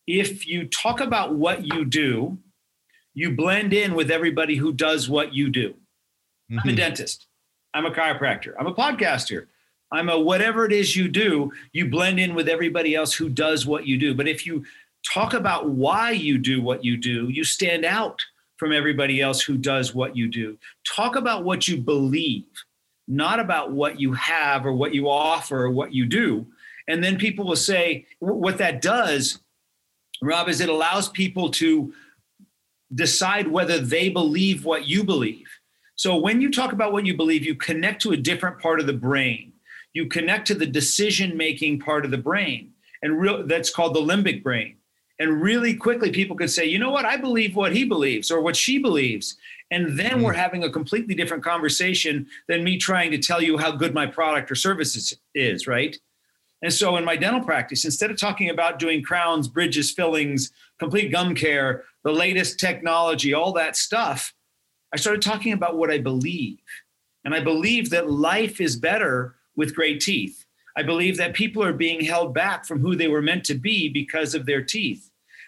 if 0.07 0.47
you 0.47 0.67
talk 0.67 1.01
about 1.01 1.35
what 1.35 1.65
you 1.65 1.83
do, 1.83 2.37
you 3.13 3.31
blend 3.31 3.73
in 3.73 3.93
with 3.93 4.09
everybody 4.09 4.55
who 4.55 4.71
does 4.71 5.09
what 5.09 5.33
you 5.33 5.49
do. 5.49 5.69
Mm-hmm. 5.69 6.59
I'm 6.59 6.59
a 6.59 6.71
mm-hmm. 6.71 6.75
dentist. 6.77 7.27
I'm 7.73 7.85
a 7.85 7.91
chiropractor. 7.91 8.53
I'm 8.57 8.67
a 8.67 8.73
podcaster. 8.73 9.47
I'm 9.91 10.09
a 10.09 10.19
whatever 10.19 10.65
it 10.65 10.73
is 10.73 10.95
you 10.95 11.07
do, 11.07 11.51
you 11.71 11.89
blend 11.89 12.19
in 12.19 12.35
with 12.35 12.49
everybody 12.49 12.95
else 12.95 13.13
who 13.13 13.29
does 13.29 13.65
what 13.65 13.85
you 13.85 13.97
do. 13.97 14.13
But 14.13 14.27
if 14.27 14.45
you 14.45 14.65
talk 15.13 15.33
about 15.33 15.69
why 15.69 16.11
you 16.11 16.37
do 16.37 16.61
what 16.61 16.83
you 16.83 16.97
do, 16.97 17.29
you 17.29 17.43
stand 17.43 17.85
out 17.85 18.21
from 18.57 18.73
everybody 18.73 19.21
else 19.21 19.41
who 19.41 19.57
does 19.57 19.93
what 19.93 20.15
you 20.15 20.27
do. 20.27 20.57
Talk 20.95 21.15
about 21.15 21.43
what 21.43 21.67
you 21.67 21.77
believe, 21.77 22.45
not 23.07 23.39
about 23.39 23.71
what 23.71 23.99
you 23.99 24.13
have 24.13 24.65
or 24.65 24.73
what 24.73 24.93
you 24.93 25.09
offer 25.09 25.65
or 25.65 25.71
what 25.71 25.93
you 25.93 26.05
do. 26.05 26.45
And 26.87 27.03
then 27.03 27.17
people 27.17 27.45
will 27.45 27.55
say, 27.55 28.05
what 28.19 28.57
that 28.57 28.81
does, 28.81 29.39
Rob, 30.21 30.49
is 30.49 30.61
it 30.61 30.69
allows 30.69 31.09
people 31.09 31.51
to 31.51 31.93
decide 32.95 33.47
whether 33.47 33.79
they 33.79 34.09
believe 34.09 34.65
what 34.65 34.87
you 34.87 35.03
believe. 35.03 35.47
So 35.95 36.15
when 36.15 36.41
you 36.41 36.51
talk 36.51 36.73
about 36.73 36.93
what 36.93 37.05
you 37.05 37.17
believe, 37.17 37.43
you 37.43 37.55
connect 37.55 38.01
to 38.03 38.11
a 38.11 38.17
different 38.17 38.59
part 38.59 38.79
of 38.79 38.87
the 38.87 38.93
brain. 38.93 39.53
You 39.93 40.05
connect 40.07 40.47
to 40.47 40.55
the 40.55 40.65
decision 40.65 41.35
making 41.35 41.79
part 41.79 42.05
of 42.05 42.11
the 42.11 42.17
brain. 42.17 42.71
And 43.01 43.19
real, 43.19 43.45
that's 43.45 43.69
called 43.69 43.93
the 43.93 43.99
limbic 43.99 44.43
brain. 44.43 44.76
And 45.19 45.41
really 45.41 45.73
quickly, 45.73 46.11
people 46.11 46.35
could 46.35 46.51
say, 46.51 46.65
you 46.65 46.77
know 46.77 46.91
what, 46.91 47.05
I 47.05 47.17
believe 47.17 47.55
what 47.55 47.75
he 47.75 47.85
believes 47.85 48.29
or 48.29 48.41
what 48.41 48.55
she 48.55 48.77
believes. 48.77 49.37
And 49.71 49.99
then 49.99 50.19
mm. 50.19 50.23
we're 50.23 50.33
having 50.33 50.63
a 50.63 50.69
completely 50.69 51.15
different 51.15 51.43
conversation 51.43 52.27
than 52.47 52.63
me 52.63 52.77
trying 52.77 53.11
to 53.11 53.17
tell 53.17 53.41
you 53.41 53.57
how 53.57 53.71
good 53.71 53.93
my 53.93 54.05
product 54.05 54.51
or 54.51 54.55
services 54.55 55.17
is, 55.33 55.67
right? 55.67 55.97
And 56.61 56.73
so 56.73 56.97
in 56.97 57.05
my 57.05 57.15
dental 57.15 57.41
practice, 57.41 57.85
instead 57.85 58.09
of 58.09 58.17
talking 58.17 58.49
about 58.49 58.79
doing 58.79 59.03
crowns, 59.03 59.47
bridges, 59.47 59.91
fillings, 59.91 60.51
complete 60.79 61.11
gum 61.11 61.35
care, 61.35 61.83
the 62.03 62.11
latest 62.11 62.59
technology, 62.59 63.33
all 63.33 63.53
that 63.53 63.75
stuff, 63.75 64.33
I 64.93 64.97
started 64.97 65.21
talking 65.21 65.53
about 65.53 65.77
what 65.77 65.91
I 65.91 65.97
believe. 65.97 66.59
And 67.25 67.35
I 67.35 67.41
believe 67.41 67.89
that 67.89 68.09
life 68.09 68.61
is 68.61 68.75
better 68.75 69.35
with 69.55 69.75
great 69.75 69.99
teeth. 69.99 70.45
I 70.77 70.83
believe 70.83 71.17
that 71.17 71.33
people 71.33 71.63
are 71.63 71.73
being 71.73 72.05
held 72.05 72.33
back 72.33 72.65
from 72.65 72.79
who 72.79 72.95
they 72.95 73.07
were 73.07 73.21
meant 73.21 73.43
to 73.45 73.55
be 73.55 73.89
because 73.89 74.33
of 74.33 74.45
their 74.45 74.63
teeth. 74.63 75.06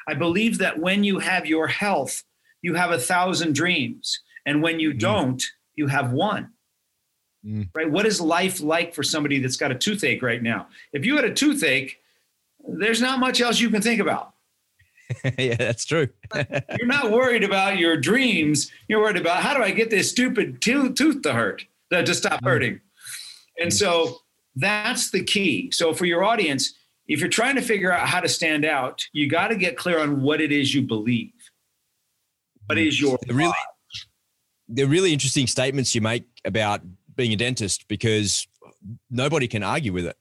I 0.09 0.15
believe 0.15 0.57
that 0.57 0.79
when 0.79 1.03
you 1.03 1.19
have 1.19 1.45
your 1.45 1.67
health, 1.67 2.23
you 2.63 2.73
have 2.73 2.89
a 2.89 2.97
thousand 2.97 3.53
dreams. 3.53 4.19
And 4.45 4.63
when 4.63 4.79
you 4.79 4.91
mm. 4.93 4.99
don't, 4.99 5.43
you 5.75 5.85
have 5.87 6.11
one. 6.11 6.51
Mm. 7.45 7.69
Right? 7.75 7.89
What 7.89 8.07
is 8.07 8.19
life 8.19 8.59
like 8.59 8.95
for 8.95 9.03
somebody 9.03 9.39
that's 9.39 9.55
got 9.55 9.71
a 9.71 9.75
toothache 9.75 10.23
right 10.23 10.41
now? 10.41 10.67
If 10.93 11.05
you 11.05 11.15
had 11.15 11.25
a 11.25 11.33
toothache, 11.33 11.99
there's 12.67 13.01
not 13.01 13.19
much 13.19 13.39
else 13.39 13.59
you 13.59 13.69
can 13.69 13.83
think 13.83 14.01
about. 14.01 14.33
yeah, 15.37 15.55
that's 15.55 15.85
true. 15.85 16.07
you're 16.35 16.87
not 16.87 17.11
worried 17.11 17.43
about 17.43 17.77
your 17.77 17.95
dreams. 17.95 18.71
You're 18.87 19.01
worried 19.01 19.17
about 19.17 19.43
how 19.43 19.53
do 19.53 19.61
I 19.61 19.71
get 19.71 19.91
this 19.91 20.09
stupid 20.09 20.61
tooth, 20.61 21.21
to 21.21 21.33
hurt, 21.33 21.65
to 21.91 22.13
stop 22.15 22.41
mm. 22.41 22.47
hurting. 22.47 22.81
And 23.61 23.71
so 23.71 24.21
that's 24.55 25.11
the 25.11 25.23
key. 25.23 25.69
So 25.71 25.93
for 25.93 26.05
your 26.05 26.23
audience, 26.23 26.73
if 27.09 27.19
you're 27.19 27.27
trying 27.27 27.55
to 27.55 27.61
figure 27.61 27.91
out 27.91 28.07
how 28.07 28.21
to 28.21 28.29
stand 28.29 28.63
out, 28.63 29.03
you 29.11 29.27
got 29.27 29.47
to 29.47 29.55
get 29.55 29.75
clear 29.75 29.99
on 29.99 30.21
what 30.21 30.39
it 30.39 30.51
is 30.51 30.73
you 30.73 30.83
believe. 30.83 31.33
What 32.67 32.77
is 32.77 33.01
your 33.01 33.17
the 33.25 33.33
really, 33.33 33.53
the 34.69 34.83
really 34.85 35.11
interesting 35.11 35.47
statements 35.47 35.95
you 35.95 36.01
make 36.01 36.25
about 36.45 36.81
being 37.15 37.33
a 37.33 37.35
dentist 37.35 37.87
because 37.87 38.47
nobody 39.09 39.47
can 39.47 39.63
argue 39.63 39.91
with 39.91 40.05
it. 40.05 40.15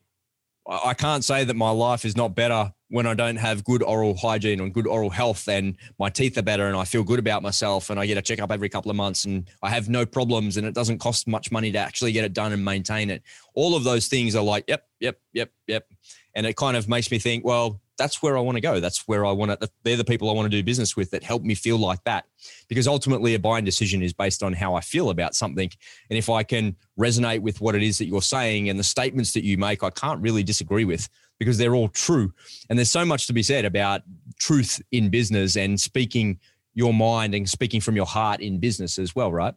I 0.66 0.94
can't 0.94 1.22
say 1.22 1.44
that 1.44 1.54
my 1.54 1.70
life 1.70 2.04
is 2.04 2.16
not 2.16 2.34
better 2.34 2.72
when 2.90 3.06
I 3.06 3.14
don't 3.14 3.36
have 3.36 3.64
good 3.64 3.82
oral 3.82 4.16
hygiene 4.16 4.60
and 4.60 4.72
good 4.72 4.86
oral 4.86 5.10
health 5.10 5.46
and 5.48 5.76
my 5.98 6.08
teeth 6.08 6.36
are 6.38 6.42
better 6.42 6.66
and 6.66 6.76
I 6.76 6.84
feel 6.84 7.02
good 7.02 7.18
about 7.18 7.42
myself 7.42 7.90
and 7.90 8.00
I 8.00 8.06
get 8.06 8.18
a 8.18 8.22
checkup 8.22 8.50
every 8.50 8.68
couple 8.68 8.90
of 8.90 8.96
months 8.96 9.24
and 9.24 9.48
I 9.62 9.70
have 9.70 9.88
no 9.88 10.04
problems 10.06 10.56
and 10.56 10.66
it 10.66 10.74
doesn't 10.74 10.98
cost 10.98 11.26
much 11.26 11.50
money 11.50 11.70
to 11.72 11.78
actually 11.78 12.12
get 12.12 12.24
it 12.24 12.32
done 12.32 12.52
and 12.52 12.64
maintain 12.64 13.10
it. 13.10 13.22
All 13.54 13.76
of 13.76 13.84
those 13.84 14.08
things 14.08 14.34
are 14.34 14.42
like, 14.42 14.64
yep, 14.68 14.86
yep, 15.00 15.18
yep, 15.32 15.50
yep. 15.66 15.86
And 16.34 16.46
it 16.46 16.56
kind 16.56 16.76
of 16.76 16.88
makes 16.88 17.10
me 17.10 17.18
think, 17.18 17.44
well, 17.44 17.80
that's 17.96 18.22
where 18.22 18.38
I 18.38 18.40
want 18.40 18.56
to 18.56 18.60
go. 18.60 18.78
That's 18.78 19.08
where 19.08 19.26
I 19.26 19.32
want 19.32 19.60
to, 19.60 19.68
they're 19.82 19.96
the 19.96 20.04
people 20.04 20.30
I 20.30 20.32
want 20.32 20.46
to 20.46 20.56
do 20.56 20.62
business 20.62 20.96
with 20.96 21.10
that 21.10 21.24
help 21.24 21.42
me 21.42 21.54
feel 21.54 21.78
like 21.78 22.02
that. 22.04 22.26
Because 22.68 22.86
ultimately, 22.86 23.34
a 23.34 23.38
buying 23.38 23.64
decision 23.64 24.02
is 24.02 24.12
based 24.12 24.42
on 24.42 24.52
how 24.52 24.74
I 24.74 24.80
feel 24.80 25.10
about 25.10 25.34
something. 25.34 25.68
And 26.08 26.16
if 26.16 26.30
I 26.30 26.44
can 26.44 26.76
resonate 26.98 27.40
with 27.40 27.60
what 27.60 27.74
it 27.74 27.82
is 27.82 27.98
that 27.98 28.06
you're 28.06 28.22
saying 28.22 28.68
and 28.68 28.78
the 28.78 28.84
statements 28.84 29.32
that 29.32 29.44
you 29.44 29.58
make, 29.58 29.82
I 29.82 29.90
can't 29.90 30.20
really 30.22 30.44
disagree 30.44 30.84
with 30.84 31.08
because 31.38 31.58
they're 31.58 31.74
all 31.74 31.88
true. 31.88 32.32
And 32.70 32.78
there's 32.78 32.90
so 32.90 33.04
much 33.04 33.26
to 33.26 33.32
be 33.32 33.42
said 33.42 33.64
about 33.64 34.02
truth 34.38 34.80
in 34.92 35.08
business 35.08 35.56
and 35.56 35.78
speaking 35.80 36.38
your 36.74 36.94
mind 36.94 37.34
and 37.34 37.48
speaking 37.48 37.80
from 37.80 37.96
your 37.96 38.06
heart 38.06 38.40
in 38.40 38.58
business 38.58 38.98
as 38.98 39.14
well, 39.16 39.32
right? 39.32 39.54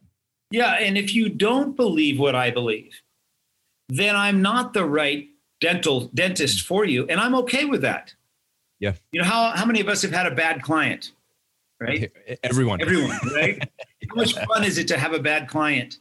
Yeah. 0.50 0.74
And 0.74 0.98
if 0.98 1.14
you 1.14 1.30
don't 1.30 1.76
believe 1.76 2.20
what 2.20 2.36
I 2.36 2.50
believe, 2.50 3.00
then 3.90 4.16
I'm 4.16 4.42
not 4.42 4.74
the 4.74 4.86
right 4.86 5.28
dental 5.62 6.10
dentist 6.14 6.66
for 6.66 6.84
you. 6.84 7.06
And 7.08 7.20
I'm 7.20 7.36
okay 7.36 7.66
with 7.66 7.82
that. 7.82 8.14
Yeah. 8.80 8.94
You 9.12 9.22
know, 9.22 9.28
how, 9.28 9.52
how 9.52 9.66
many 9.66 9.80
of 9.80 9.88
us 9.88 10.02
have 10.02 10.12
had 10.12 10.26
a 10.26 10.36
bad 10.36 10.64
client? 10.64 11.12
Right? 11.80 12.12
Everyone. 12.44 12.82
Everyone, 12.82 13.18
right? 13.34 13.70
how 14.10 14.16
much 14.16 14.34
fun 14.34 14.64
is 14.64 14.78
it 14.78 14.88
to 14.90 15.00
have 15.00 15.14
a 15.14 15.20
bad 15.20 15.48
client? 15.48 15.98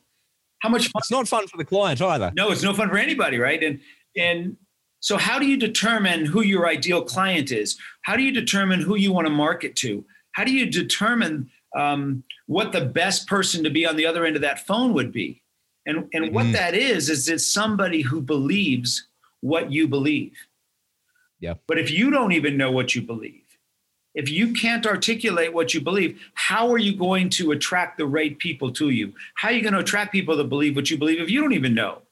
How 0.61 0.69
much 0.69 0.89
fun? 0.89 1.01
It's 1.01 1.11
not 1.11 1.29
fun 1.29 1.47
for 1.47 1.57
the 1.57 1.65
client 1.65 2.03
either. 2.03 2.33
No, 2.37 2.51
it's 2.51 2.63
no 2.63 2.75
fun 2.75 2.89
for 2.89 2.99
anybody, 2.99 3.39
right? 3.39 3.63
And 3.63 3.81
and 4.17 4.57
so 5.01 5.17
how 5.17 5.39
do 5.39 5.47
you 5.47 5.57
determine 5.57 6.27
who 6.27 6.43
your 6.43 6.69
ideal 6.69 7.03
client 7.03 7.51
is? 7.51 7.79
How 8.03 8.17
do 8.17 8.23
you 8.23 8.33
determine 8.33 8.81
who 8.81 8.97
you 8.97 9.13
want 9.13 9.27
to 9.27 9.33
market 9.33 9.75
to? 9.77 10.05
How 10.33 10.45
do 10.45 10.53
you 10.53 10.67
determine 10.67 11.51
um, 11.75 12.25
what 12.47 12.73
the 12.73 12.85
best 12.85 13.27
person 13.27 13.65
to 13.65 13.71
be 13.71 13.87
on 13.87 13.97
the 13.97 14.05
other 14.05 14.27
end 14.27 14.37
of 14.37 14.43
that 14.43 14.67
phone 14.67 14.93
would 14.93 15.13
be? 15.13 15.43
And 15.87 16.09
and 16.13 16.27
mm-hmm. 16.27 16.35
what 16.35 16.53
that 16.53 16.75
is 16.75 17.09
is 17.09 17.29
it's 17.29 17.47
somebody 17.47 18.03
who 18.03 18.21
believes 18.21 19.07
what 19.41 19.73
you 19.73 19.89
believe. 19.89 20.33
Yeah. 21.41 21.55
But 21.67 21.79
if 21.79 21.91
you 21.91 22.11
don't 22.11 22.33
even 22.33 22.57
know 22.57 22.71
what 22.71 22.95
you 22.95 23.03
believe, 23.03 23.43
if 24.15 24.29
you 24.29 24.53
can't 24.53 24.87
articulate 24.87 25.55
what 25.55 25.73
you 25.73 25.81
believe, 25.81 26.21
how 26.35 26.71
are 26.71 26.79
you 26.79 26.97
going 26.97 27.31
to 27.31 27.53
attract 27.53 27.97
the 27.97 28.07
right 28.07 28.39
people 28.39 28.73
to 28.73 28.91
you? 28.91 29.15
How 29.35 29.49
are 29.49 29.53
you 29.53 29.63
going 29.63 29.73
to 29.73 29.81
attract 29.81 30.13
people 30.13 30.37
that 30.37 30.49
believe 30.49 30.77
what 30.77 30.91
you 30.91 30.99
believe 30.99 31.21
if 31.21 31.31
you 31.31 31.41
don't 31.41 31.53
even 31.53 31.75
know? 31.75 32.03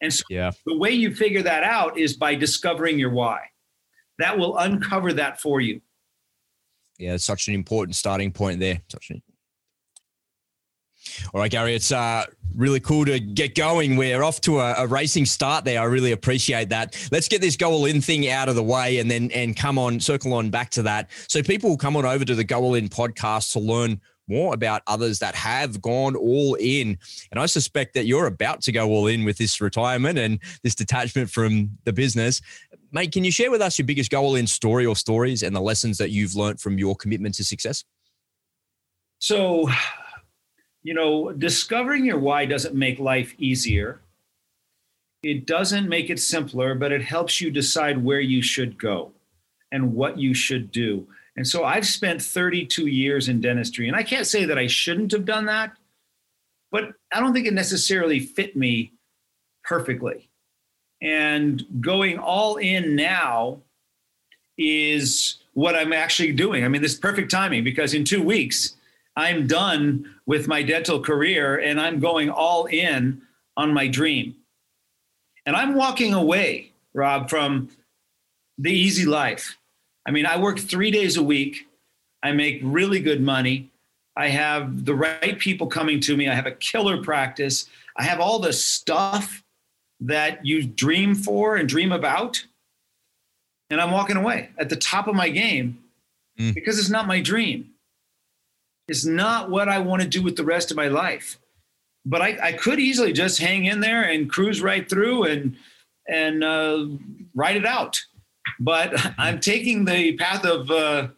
And 0.00 0.12
so 0.12 0.24
yeah. 0.30 0.52
the 0.66 0.76
way 0.76 0.90
you 0.90 1.14
figure 1.14 1.42
that 1.42 1.62
out 1.64 1.98
is 1.98 2.16
by 2.16 2.34
discovering 2.34 2.98
your 2.98 3.10
why. 3.10 3.40
That 4.18 4.38
will 4.38 4.56
uncover 4.58 5.12
that 5.14 5.40
for 5.40 5.60
you. 5.60 5.80
Yeah, 6.98 7.14
it's 7.14 7.24
such 7.24 7.48
an 7.48 7.54
important 7.54 7.96
starting 7.96 8.30
point 8.30 8.60
there. 8.60 8.80
Such 8.88 9.10
an 9.10 9.22
all 11.32 11.40
right, 11.40 11.50
Gary, 11.50 11.74
it's 11.74 11.92
uh, 11.92 12.24
really 12.54 12.80
cool 12.80 13.04
to 13.04 13.18
get 13.18 13.54
going. 13.54 13.96
We're 13.96 14.22
off 14.22 14.40
to 14.42 14.60
a, 14.60 14.74
a, 14.78 14.86
racing 14.86 15.26
start 15.26 15.64
there. 15.64 15.80
I 15.80 15.84
really 15.84 16.12
appreciate 16.12 16.68
that. 16.70 16.96
Let's 17.10 17.28
get 17.28 17.40
this 17.40 17.56
go 17.56 17.70
all 17.72 17.86
in 17.86 18.00
thing 18.00 18.28
out 18.28 18.48
of 18.48 18.54
the 18.54 18.62
way 18.62 18.98
and 18.98 19.10
then 19.10 19.30
and 19.32 19.56
come 19.56 19.78
on, 19.78 20.00
circle 20.00 20.34
on 20.34 20.50
back 20.50 20.70
to 20.70 20.82
that. 20.82 21.10
So 21.28 21.42
people 21.42 21.70
will 21.70 21.76
come 21.76 21.96
on 21.96 22.04
over 22.04 22.24
to 22.24 22.34
the 22.34 22.44
Go 22.44 22.62
All 22.62 22.74
In 22.74 22.88
podcast 22.88 23.52
to 23.52 23.60
learn 23.60 24.00
more 24.28 24.54
about 24.54 24.82
others 24.86 25.18
that 25.18 25.34
have 25.34 25.80
gone 25.82 26.16
all 26.16 26.54
in. 26.54 26.98
And 27.30 27.40
I 27.40 27.46
suspect 27.46 27.94
that 27.94 28.06
you're 28.06 28.26
about 28.26 28.62
to 28.62 28.72
go 28.72 28.88
all 28.88 29.06
in 29.06 29.24
with 29.24 29.36
this 29.36 29.60
retirement 29.60 30.18
and 30.18 30.38
this 30.62 30.74
detachment 30.74 31.30
from 31.30 31.70
the 31.84 31.92
business. 31.92 32.40
Mate, 32.92 33.12
can 33.12 33.24
you 33.24 33.30
share 33.30 33.50
with 33.50 33.62
us 33.62 33.78
your 33.78 33.86
biggest 33.86 34.10
go 34.10 34.22
all 34.22 34.34
in 34.36 34.46
story 34.46 34.86
or 34.86 34.96
stories 34.96 35.42
and 35.42 35.54
the 35.54 35.60
lessons 35.60 35.98
that 35.98 36.10
you've 36.10 36.34
learned 36.34 36.60
from 36.60 36.78
your 36.78 36.94
commitment 36.94 37.34
to 37.36 37.44
success? 37.44 37.84
So, 39.18 39.68
you 40.82 40.94
know, 40.94 41.32
discovering 41.32 42.04
your 42.04 42.18
why 42.18 42.44
doesn't 42.44 42.74
make 42.74 42.98
life 42.98 43.34
easier. 43.38 44.00
It 45.22 45.46
doesn't 45.46 45.88
make 45.88 46.10
it 46.10 46.18
simpler, 46.18 46.74
but 46.74 46.90
it 46.90 47.02
helps 47.02 47.40
you 47.40 47.50
decide 47.50 48.02
where 48.02 48.20
you 48.20 48.42
should 48.42 48.78
go 48.78 49.12
and 49.70 49.94
what 49.94 50.18
you 50.18 50.34
should 50.34 50.72
do. 50.72 51.06
And 51.36 51.46
so 51.46 51.64
I've 51.64 51.86
spent 51.86 52.20
32 52.20 52.88
years 52.88 53.28
in 53.28 53.40
dentistry, 53.40 53.88
and 53.88 53.96
I 53.96 54.02
can't 54.02 54.26
say 54.26 54.44
that 54.44 54.58
I 54.58 54.66
shouldn't 54.66 55.12
have 55.12 55.24
done 55.24 55.46
that, 55.46 55.76
but 56.70 56.92
I 57.12 57.20
don't 57.20 57.32
think 57.32 57.46
it 57.46 57.54
necessarily 57.54 58.18
fit 58.18 58.56
me 58.56 58.92
perfectly. 59.62 60.28
And 61.00 61.64
going 61.80 62.18
all 62.18 62.56
in 62.56 62.96
now 62.96 63.60
is 64.58 65.38
what 65.54 65.74
I'm 65.74 65.92
actually 65.92 66.32
doing. 66.32 66.64
I 66.64 66.68
mean, 66.68 66.82
this 66.82 66.94
perfect 66.94 67.30
timing 67.30 67.64
because 67.64 67.94
in 67.94 68.04
two 68.04 68.22
weeks, 68.22 68.74
I'm 69.16 69.46
done 69.46 70.14
with 70.26 70.48
my 70.48 70.62
dental 70.62 71.00
career 71.00 71.58
and 71.58 71.80
I'm 71.80 72.00
going 72.00 72.30
all 72.30 72.66
in 72.66 73.22
on 73.56 73.74
my 73.74 73.86
dream. 73.86 74.36
And 75.44 75.56
I'm 75.56 75.74
walking 75.74 76.14
away, 76.14 76.72
Rob, 76.94 77.28
from 77.28 77.68
the 78.58 78.72
easy 78.72 79.04
life. 79.04 79.58
I 80.06 80.10
mean, 80.10 80.26
I 80.26 80.38
work 80.38 80.58
three 80.58 80.90
days 80.90 81.16
a 81.16 81.22
week. 81.22 81.68
I 82.22 82.32
make 82.32 82.60
really 82.62 83.00
good 83.00 83.20
money. 83.20 83.70
I 84.16 84.28
have 84.28 84.84
the 84.84 84.94
right 84.94 85.38
people 85.38 85.66
coming 85.66 86.00
to 86.00 86.16
me. 86.16 86.28
I 86.28 86.34
have 86.34 86.46
a 86.46 86.52
killer 86.52 87.02
practice. 87.02 87.68
I 87.96 88.04
have 88.04 88.20
all 88.20 88.38
the 88.38 88.52
stuff 88.52 89.42
that 90.00 90.44
you 90.44 90.62
dream 90.64 91.14
for 91.14 91.56
and 91.56 91.68
dream 91.68 91.92
about. 91.92 92.44
And 93.70 93.80
I'm 93.80 93.90
walking 93.90 94.16
away 94.16 94.50
at 94.58 94.68
the 94.68 94.76
top 94.76 95.08
of 95.08 95.14
my 95.14 95.28
game 95.28 95.82
mm. 96.38 96.54
because 96.54 96.78
it's 96.78 96.90
not 96.90 97.06
my 97.06 97.20
dream 97.20 97.71
is 98.92 99.06
not 99.06 99.48
what 99.48 99.70
I 99.70 99.78
want 99.78 100.02
to 100.02 100.08
do 100.08 100.22
with 100.22 100.36
the 100.36 100.44
rest 100.44 100.70
of 100.70 100.76
my 100.76 100.88
life. 100.88 101.38
But 102.04 102.20
I, 102.20 102.38
I 102.42 102.52
could 102.52 102.78
easily 102.78 103.14
just 103.14 103.40
hang 103.40 103.64
in 103.64 103.80
there 103.80 104.02
and 104.02 104.30
cruise 104.30 104.60
right 104.60 104.88
through 104.88 105.24
and 105.24 105.56
and 106.06 106.44
uh, 106.44 106.86
write 107.34 107.56
it 107.56 107.64
out. 107.64 107.98
But 108.60 109.14
I'm 109.18 109.40
taking 109.40 109.86
the 109.86 110.14
path 110.16 110.44
of 110.44 110.70
uh, 110.70 111.08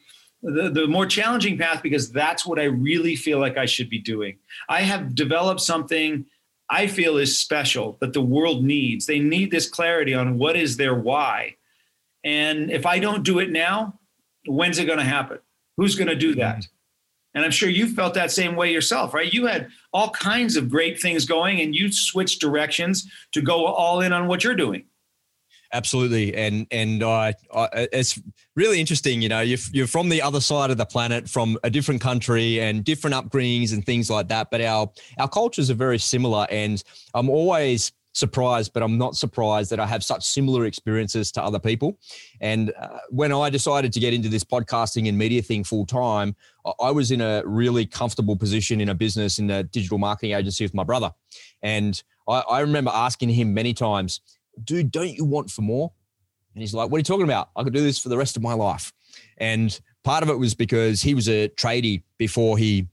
the, 0.42 0.70
the 0.70 0.86
more 0.86 1.06
challenging 1.06 1.58
path 1.58 1.82
because 1.82 2.12
that's 2.12 2.46
what 2.46 2.60
I 2.60 2.64
really 2.64 3.16
feel 3.16 3.40
like 3.40 3.58
I 3.58 3.66
should 3.66 3.90
be 3.90 3.98
doing. 3.98 4.38
I 4.68 4.82
have 4.82 5.16
developed 5.16 5.62
something 5.62 6.26
I 6.70 6.86
feel 6.86 7.16
is 7.16 7.38
special 7.38 7.96
that 8.00 8.12
the 8.12 8.22
world 8.22 8.62
needs. 8.62 9.06
They 9.06 9.18
need 9.18 9.50
this 9.50 9.68
clarity 9.68 10.14
on 10.14 10.38
what 10.38 10.56
is 10.56 10.76
their 10.76 10.94
why. 10.94 11.56
And 12.22 12.70
if 12.70 12.86
I 12.86 13.00
don't 13.00 13.24
do 13.24 13.38
it 13.40 13.50
now, 13.50 13.98
when's 14.46 14.78
it 14.78 14.84
going 14.84 14.98
to 14.98 15.04
happen? 15.04 15.38
Who's 15.76 15.96
going 15.96 16.08
to 16.08 16.16
do 16.16 16.34
that? 16.36 16.66
And 17.34 17.44
I'm 17.44 17.50
sure 17.50 17.68
you 17.68 17.88
felt 17.88 18.14
that 18.14 18.30
same 18.30 18.54
way 18.54 18.72
yourself, 18.72 19.12
right? 19.12 19.32
You 19.32 19.46
had 19.46 19.68
all 19.92 20.10
kinds 20.10 20.56
of 20.56 20.70
great 20.70 21.00
things 21.00 21.24
going 21.24 21.60
and 21.60 21.74
you 21.74 21.90
switched 21.90 22.40
directions 22.40 23.10
to 23.32 23.42
go 23.42 23.66
all 23.66 24.00
in 24.00 24.12
on 24.12 24.28
what 24.28 24.44
you're 24.44 24.54
doing. 24.54 24.84
Absolutely, 25.72 26.32
and 26.36 26.68
and 26.70 27.02
uh, 27.02 27.32
it's 27.72 28.22
really 28.54 28.78
interesting. 28.78 29.20
You 29.20 29.28
know, 29.28 29.40
you're, 29.40 29.58
you're 29.72 29.88
from 29.88 30.08
the 30.08 30.22
other 30.22 30.40
side 30.40 30.70
of 30.70 30.76
the 30.76 30.86
planet, 30.86 31.28
from 31.28 31.58
a 31.64 31.70
different 31.70 32.00
country, 32.00 32.60
and 32.60 32.84
different 32.84 33.16
upbringings 33.16 33.72
and 33.72 33.84
things 33.84 34.08
like 34.08 34.28
that. 34.28 34.52
But 34.52 34.60
our 34.60 34.88
our 35.18 35.28
cultures 35.28 35.70
are 35.70 35.74
very 35.74 35.98
similar, 35.98 36.46
and 36.48 36.80
I'm 37.12 37.28
always 37.28 37.90
surprised, 38.14 38.72
but 38.72 38.82
I'm 38.82 38.96
not 38.96 39.16
surprised 39.16 39.70
that 39.70 39.80
I 39.80 39.86
have 39.86 40.02
such 40.02 40.24
similar 40.24 40.64
experiences 40.64 41.30
to 41.32 41.42
other 41.42 41.58
people. 41.58 41.98
And 42.40 42.72
uh, 42.80 43.00
when 43.10 43.32
I 43.32 43.50
decided 43.50 43.92
to 43.92 44.00
get 44.00 44.14
into 44.14 44.28
this 44.28 44.44
podcasting 44.44 45.08
and 45.08 45.18
media 45.18 45.42
thing 45.42 45.64
full 45.64 45.84
time, 45.84 46.34
I 46.80 46.90
was 46.90 47.10
in 47.10 47.20
a 47.20 47.42
really 47.44 47.84
comfortable 47.84 48.36
position 48.36 48.80
in 48.80 48.88
a 48.88 48.94
business 48.94 49.38
in 49.38 49.50
a 49.50 49.64
digital 49.64 49.98
marketing 49.98 50.32
agency 50.32 50.64
with 50.64 50.74
my 50.74 50.84
brother. 50.84 51.12
And 51.62 52.02
I, 52.28 52.40
I 52.40 52.60
remember 52.60 52.90
asking 52.94 53.30
him 53.30 53.52
many 53.52 53.74
times, 53.74 54.20
dude, 54.62 54.90
don't 54.90 55.10
you 55.10 55.24
want 55.24 55.50
for 55.50 55.62
more? 55.62 55.92
And 56.54 56.62
he's 56.62 56.72
like, 56.72 56.90
what 56.90 56.98
are 56.98 57.00
you 57.00 57.04
talking 57.04 57.24
about? 57.24 57.50
I 57.56 57.64
could 57.64 57.74
do 57.74 57.82
this 57.82 57.98
for 57.98 58.08
the 58.08 58.16
rest 58.16 58.36
of 58.36 58.42
my 58.42 58.54
life. 58.54 58.92
And 59.38 59.78
part 60.04 60.22
of 60.22 60.28
it 60.28 60.38
was 60.38 60.54
because 60.54 61.02
he 61.02 61.14
was 61.14 61.28
a 61.28 61.48
tradie 61.50 62.02
before 62.16 62.56
he 62.56 62.86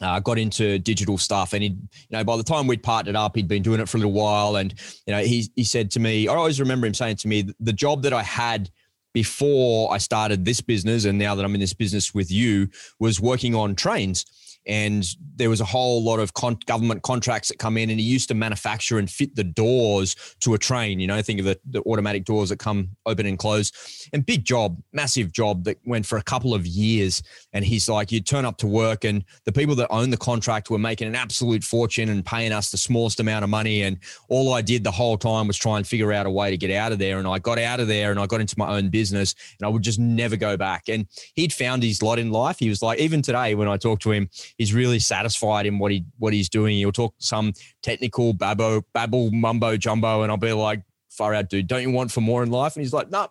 uh, 0.00 0.20
got 0.20 0.38
into 0.38 0.78
digital 0.78 1.18
stuff. 1.18 1.52
And 1.52 1.62
he 1.62 1.68
you 1.70 1.78
know 2.10 2.24
by 2.24 2.36
the 2.36 2.42
time 2.42 2.66
we'd 2.66 2.82
partnered 2.82 3.16
up 3.16 3.36
he'd 3.36 3.48
been 3.48 3.62
doing 3.62 3.80
it 3.80 3.88
for 3.88 3.96
a 3.96 4.00
little 4.00 4.12
while. 4.12 4.56
And 4.56 4.74
you 5.06 5.14
know 5.14 5.20
he, 5.20 5.50
he 5.56 5.64
said 5.64 5.90
to 5.92 6.00
me 6.00 6.28
i 6.28 6.34
always 6.34 6.60
remember 6.60 6.86
him 6.86 6.94
saying 6.94 7.16
to 7.16 7.28
me 7.28 7.48
the 7.60 7.72
job 7.72 8.02
that 8.02 8.12
i 8.12 8.22
had 8.22 8.70
before 9.14 9.94
I 9.94 9.98
started 9.98 10.44
this 10.44 10.60
business 10.60 11.04
and 11.04 11.16
now 11.16 11.36
that 11.36 11.44
I'm 11.44 11.54
in 11.54 11.60
this 11.60 11.72
business 11.72 12.12
with 12.12 12.30
you 12.30 12.68
was 12.98 13.20
working 13.20 13.54
on 13.54 13.76
trains 13.76 14.26
and 14.66 15.06
there 15.36 15.50
was 15.50 15.60
a 15.60 15.64
whole 15.64 16.02
lot 16.02 16.20
of 16.20 16.32
con- 16.34 16.58
government 16.66 17.02
contracts 17.02 17.48
that 17.48 17.58
come 17.58 17.76
in 17.76 17.90
and 17.90 17.98
he 17.98 18.06
used 18.06 18.28
to 18.28 18.34
manufacture 18.34 18.98
and 18.98 19.10
fit 19.10 19.34
the 19.34 19.44
doors 19.44 20.16
to 20.40 20.54
a 20.54 20.58
train 20.58 21.00
you 21.00 21.06
know 21.06 21.20
think 21.22 21.40
of 21.40 21.46
the, 21.46 21.58
the 21.66 21.82
automatic 21.82 22.24
doors 22.24 22.48
that 22.48 22.58
come 22.58 22.88
open 23.06 23.26
and 23.26 23.38
close. 23.38 24.08
And 24.12 24.24
big 24.24 24.44
job 24.44 24.80
massive 24.92 25.32
job 25.32 25.64
that 25.64 25.78
went 25.84 26.06
for 26.06 26.18
a 26.18 26.22
couple 26.22 26.54
of 26.54 26.66
years. 26.66 27.22
And 27.52 27.64
he's 27.64 27.88
like 27.88 28.12
you'd 28.12 28.26
turn 28.26 28.44
up 28.44 28.58
to 28.58 28.66
work 28.66 29.04
and 29.04 29.24
the 29.44 29.52
people 29.52 29.74
that 29.76 29.88
own 29.90 30.10
the 30.10 30.16
contract 30.16 30.70
were 30.70 30.78
making 30.78 31.08
an 31.08 31.14
absolute 31.14 31.64
fortune 31.64 32.08
and 32.08 32.24
paying 32.24 32.52
us 32.52 32.70
the 32.70 32.76
smallest 32.76 33.20
amount 33.20 33.44
of 33.44 33.50
money. 33.50 33.82
And 33.82 33.98
all 34.28 34.52
i 34.52 34.62
did 34.62 34.84
the 34.84 34.90
whole 34.90 35.16
time 35.16 35.46
was 35.46 35.56
try 35.56 35.76
and 35.76 35.86
figure 35.86 36.12
out 36.12 36.26
a 36.26 36.30
way 36.30 36.50
to 36.50 36.56
get 36.56 36.70
out 36.70 36.92
of 36.92 36.98
there. 36.98 37.18
And 37.18 37.28
i 37.28 37.38
got 37.38 37.58
out 37.58 37.80
of 37.80 37.88
there 37.88 38.10
and 38.10 38.20
i 38.20 38.26
got 38.26 38.40
into 38.40 38.58
my 38.58 38.76
own 38.76 38.88
business 38.88 39.34
and 39.58 39.66
i 39.66 39.68
would 39.68 39.82
just 39.82 39.98
never 39.98 40.36
go 40.36 40.56
back. 40.56 40.88
And 40.88 41.06
he'd 41.34 41.52
found 41.52 41.82
his 41.82 42.02
lot 42.02 42.18
in 42.18 42.30
life. 42.30 42.58
He 42.58 42.68
was 42.68 42.82
like 42.82 42.98
even 42.98 43.22
today 43.22 43.54
when 43.54 43.68
i 43.68 43.76
talked 43.76 44.02
to 44.02 44.12
him 44.12 44.28
he's 44.58 44.72
really 44.72 44.98
satisfied 44.98 45.66
in 45.66 45.78
what 45.78 45.92
he 45.92 46.04
what 46.18 46.32
he's 46.32 46.48
doing. 46.48 46.76
He'll 46.76 46.92
talk 46.92 47.14
some 47.18 47.52
technical 47.82 48.32
babble, 48.32 48.84
babble, 48.92 49.30
mumbo 49.30 49.76
jumbo, 49.76 50.22
and 50.22 50.30
I'll 50.30 50.38
be 50.38 50.52
like, 50.52 50.82
"Far 51.08 51.34
out, 51.34 51.48
dude! 51.48 51.66
Don't 51.66 51.82
you 51.82 51.90
want 51.90 52.12
for 52.12 52.20
more 52.20 52.42
in 52.42 52.50
life?" 52.50 52.76
And 52.76 52.82
he's 52.82 52.92
like, 52.92 53.10
"No, 53.10 53.22
nah, 53.22 53.28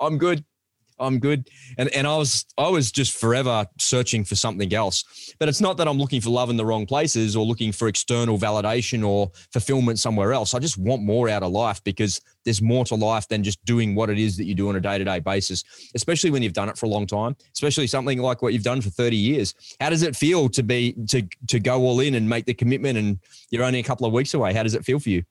I'm 0.00 0.18
good. 0.18 0.44
I'm 0.98 1.18
good. 1.18 1.48
And 1.78 1.88
and 1.90 2.06
I 2.06 2.16
was 2.16 2.46
I 2.56 2.68
was 2.68 2.92
just 2.92 3.18
forever 3.18 3.66
searching 3.78 4.24
for 4.24 4.34
something 4.34 4.72
else. 4.72 5.34
But 5.38 5.48
it's 5.48 5.60
not 5.60 5.76
that 5.78 5.88
I'm 5.88 5.98
looking 5.98 6.20
for 6.20 6.30
love 6.30 6.50
in 6.50 6.56
the 6.56 6.64
wrong 6.64 6.86
places 6.86 7.36
or 7.36 7.44
looking 7.44 7.72
for 7.72 7.88
external 7.88 8.38
validation 8.38 9.06
or 9.06 9.30
fulfillment 9.52 9.98
somewhere 9.98 10.32
else. 10.32 10.54
I 10.54 10.58
just 10.58 10.78
want 10.78 11.02
more 11.02 11.28
out 11.28 11.42
of 11.42 11.52
life 11.52 11.82
because 11.84 12.20
there's 12.44 12.62
more 12.62 12.84
to 12.86 12.94
life 12.94 13.28
than 13.28 13.42
just 13.42 13.64
doing 13.64 13.94
what 13.94 14.10
it 14.10 14.18
is 14.18 14.36
that 14.36 14.44
you 14.44 14.54
do 14.54 14.68
on 14.68 14.76
a 14.76 14.80
day-to-day 14.80 15.20
basis, 15.20 15.62
especially 15.94 16.30
when 16.30 16.42
you've 16.42 16.52
done 16.52 16.68
it 16.68 16.76
for 16.76 16.86
a 16.86 16.88
long 16.88 17.06
time, 17.06 17.36
especially 17.52 17.86
something 17.86 18.18
like 18.20 18.42
what 18.42 18.52
you've 18.52 18.64
done 18.64 18.80
for 18.80 18.90
30 18.90 19.16
years. 19.16 19.54
How 19.80 19.90
does 19.90 20.02
it 20.02 20.16
feel 20.16 20.48
to 20.50 20.62
be 20.62 20.94
to 21.08 21.22
to 21.48 21.60
go 21.60 21.82
all 21.82 22.00
in 22.00 22.14
and 22.14 22.28
make 22.28 22.46
the 22.46 22.54
commitment 22.54 22.98
and 22.98 23.18
you're 23.50 23.64
only 23.64 23.78
a 23.78 23.84
couple 23.84 24.06
of 24.06 24.12
weeks 24.12 24.34
away? 24.34 24.52
How 24.52 24.62
does 24.62 24.74
it 24.74 24.84
feel 24.84 24.98
for 24.98 25.10
you? 25.10 25.22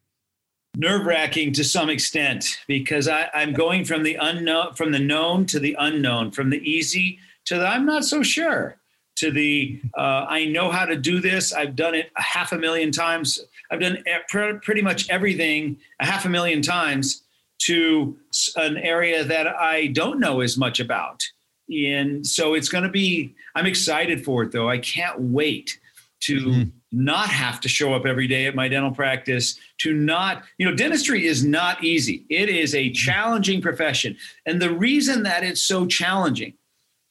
Nerve 0.75 1.05
wracking 1.05 1.51
to 1.53 1.63
some 1.63 1.89
extent 1.89 2.59
because 2.67 3.07
I, 3.07 3.29
am 3.33 3.53
going 3.53 3.85
from 3.85 4.03
the 4.03 4.15
unknown, 4.15 4.73
from 4.73 4.91
the 4.91 4.99
known 4.99 5.45
to 5.47 5.59
the 5.59 5.75
unknown, 5.77 6.31
from 6.31 6.49
the 6.49 6.57
easy 6.69 7.19
to 7.45 7.57
the 7.57 7.67
I'm 7.67 7.85
not 7.85 8.05
so 8.05 8.23
sure, 8.23 8.77
to 9.17 9.31
the 9.31 9.81
uh, 9.97 10.25
I 10.27 10.45
know 10.45 10.71
how 10.71 10.85
to 10.85 10.95
do 10.95 11.19
this. 11.19 11.53
I've 11.53 11.75
done 11.75 11.95
it 11.95 12.11
a 12.17 12.21
half 12.21 12.51
a 12.51 12.57
million 12.57 12.91
times. 12.91 13.39
I've 13.69 13.79
done 13.79 14.03
pretty 14.27 14.81
much 14.81 15.09
everything 15.09 15.77
a 15.99 16.05
half 16.05 16.25
a 16.25 16.29
million 16.29 16.61
times 16.61 17.23
to 17.63 18.17
an 18.55 18.77
area 18.77 19.23
that 19.23 19.47
I 19.47 19.87
don't 19.87 20.19
know 20.19 20.41
as 20.41 20.57
much 20.57 20.79
about. 20.79 21.23
And 21.69 22.25
so 22.25 22.53
it's 22.53 22.69
going 22.69 22.83
to 22.83 22.89
be, 22.89 23.35
I'm 23.55 23.65
excited 23.65 24.25
for 24.25 24.43
it 24.43 24.51
though. 24.51 24.69
I 24.69 24.77
can't 24.79 25.19
wait 25.19 25.79
to. 26.21 26.39
Mm-hmm 26.39 26.69
not 26.91 27.29
have 27.29 27.61
to 27.61 27.69
show 27.69 27.93
up 27.93 28.05
every 28.05 28.27
day 28.27 28.47
at 28.47 28.55
my 28.55 28.67
dental 28.67 28.91
practice, 28.91 29.57
to 29.77 29.93
not, 29.93 30.43
you 30.57 30.69
know, 30.69 30.75
dentistry 30.75 31.25
is 31.25 31.43
not 31.43 31.83
easy. 31.83 32.25
It 32.29 32.49
is 32.49 32.75
a 32.75 32.91
challenging 32.91 33.61
profession. 33.61 34.17
And 34.45 34.61
the 34.61 34.73
reason 34.73 35.23
that 35.23 35.43
it's 35.43 35.61
so 35.61 35.85
challenging 35.85 36.53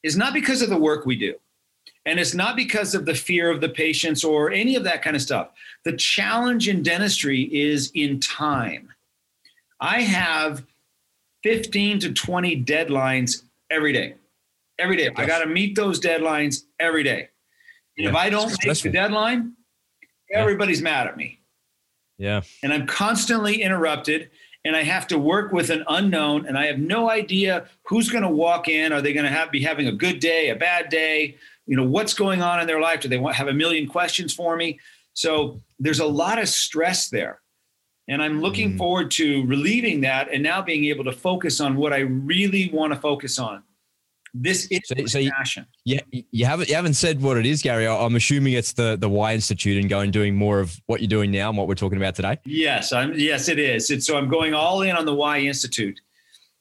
is 0.02 0.16
not 0.16 0.34
because 0.34 0.60
of 0.60 0.68
the 0.68 0.76
work 0.76 1.06
we 1.06 1.16
do. 1.16 1.34
And 2.06 2.18
it's 2.18 2.34
not 2.34 2.56
because 2.56 2.94
of 2.94 3.06
the 3.06 3.14
fear 3.14 3.50
of 3.50 3.60
the 3.60 3.68
patients 3.68 4.24
or 4.24 4.50
any 4.50 4.74
of 4.76 4.84
that 4.84 5.02
kind 5.02 5.16
of 5.16 5.22
stuff. 5.22 5.50
The 5.84 5.96
challenge 5.96 6.68
in 6.68 6.82
dentistry 6.82 7.42
is 7.42 7.90
in 7.94 8.20
time. 8.20 8.92
I 9.80 10.02
have 10.02 10.64
15 11.42 12.00
to 12.00 12.12
20 12.12 12.64
deadlines 12.64 13.44
every 13.70 13.92
day. 13.92 14.14
Every 14.78 14.96
day. 14.96 15.10
I 15.16 15.26
got 15.26 15.40
to 15.40 15.46
meet 15.46 15.74
those 15.74 16.00
deadlines 16.00 16.64
every 16.78 17.02
day. 17.02 17.28
Yeah, 18.00 18.10
if 18.10 18.14
I 18.14 18.30
don't 18.30 18.52
make 18.64 18.80
the 18.80 18.90
deadline, 18.90 19.54
everybody's 20.32 20.82
mad 20.82 21.06
at 21.06 21.16
me. 21.16 21.40
Yeah. 22.18 22.42
And 22.62 22.72
I'm 22.72 22.86
constantly 22.86 23.62
interrupted 23.62 24.30
and 24.64 24.76
I 24.76 24.82
have 24.82 25.06
to 25.08 25.18
work 25.18 25.52
with 25.52 25.70
an 25.70 25.84
unknown 25.88 26.46
and 26.46 26.58
I 26.58 26.66
have 26.66 26.78
no 26.78 27.08
idea 27.10 27.66
who's 27.84 28.10
going 28.10 28.24
to 28.24 28.30
walk 28.30 28.68
in. 28.68 28.92
Are 28.92 29.00
they 29.00 29.12
going 29.12 29.24
to 29.24 29.32
have 29.32 29.50
be 29.50 29.62
having 29.62 29.86
a 29.86 29.92
good 29.92 30.20
day, 30.20 30.50
a 30.50 30.56
bad 30.56 30.90
day? 30.90 31.36
You 31.66 31.76
know, 31.76 31.84
what's 31.84 32.12
going 32.12 32.42
on 32.42 32.60
in 32.60 32.66
their 32.66 32.80
life? 32.80 33.00
Do 33.00 33.08
they 33.08 33.18
want 33.18 33.36
have 33.36 33.48
a 33.48 33.54
million 33.54 33.88
questions 33.88 34.34
for 34.34 34.56
me? 34.56 34.78
So 35.14 35.60
there's 35.78 36.00
a 36.00 36.06
lot 36.06 36.38
of 36.38 36.48
stress 36.48 37.08
there. 37.08 37.40
And 38.06 38.22
I'm 38.22 38.40
looking 38.40 38.74
mm. 38.74 38.78
forward 38.78 39.10
to 39.12 39.46
relieving 39.46 40.00
that 40.02 40.28
and 40.32 40.42
now 40.42 40.60
being 40.60 40.84
able 40.86 41.04
to 41.04 41.12
focus 41.12 41.60
on 41.60 41.76
what 41.76 41.92
I 41.92 42.00
really 42.00 42.70
want 42.72 42.92
to 42.92 42.98
focus 42.98 43.38
on. 43.38 43.62
This 44.32 44.66
is 44.70 44.80
so, 44.84 45.06
so 45.06 45.28
passion. 45.30 45.66
Yeah, 45.84 46.00
you 46.10 46.44
haven't 46.44 46.68
you 46.68 46.74
haven't 46.74 46.94
said 46.94 47.20
what 47.20 47.36
it 47.36 47.46
is, 47.46 47.62
Gary. 47.62 47.86
I'm 47.86 48.16
assuming 48.16 48.52
it's 48.52 48.72
the 48.72 48.96
the 48.96 49.08
Why 49.08 49.34
Institute 49.34 49.78
and 49.80 49.88
going 49.88 50.10
doing 50.10 50.36
more 50.36 50.60
of 50.60 50.80
what 50.86 51.00
you're 51.00 51.08
doing 51.08 51.30
now 51.30 51.48
and 51.48 51.58
what 51.58 51.66
we're 51.66 51.74
talking 51.74 51.98
about 51.98 52.14
today. 52.14 52.38
Yes, 52.44 52.92
I'm. 52.92 53.12
Yes, 53.14 53.48
it 53.48 53.58
is. 53.58 53.90
It's, 53.90 54.06
so 54.06 54.16
I'm 54.16 54.28
going 54.28 54.54
all 54.54 54.82
in 54.82 54.96
on 54.96 55.04
the 55.04 55.14
Why 55.14 55.38
Institute, 55.38 56.00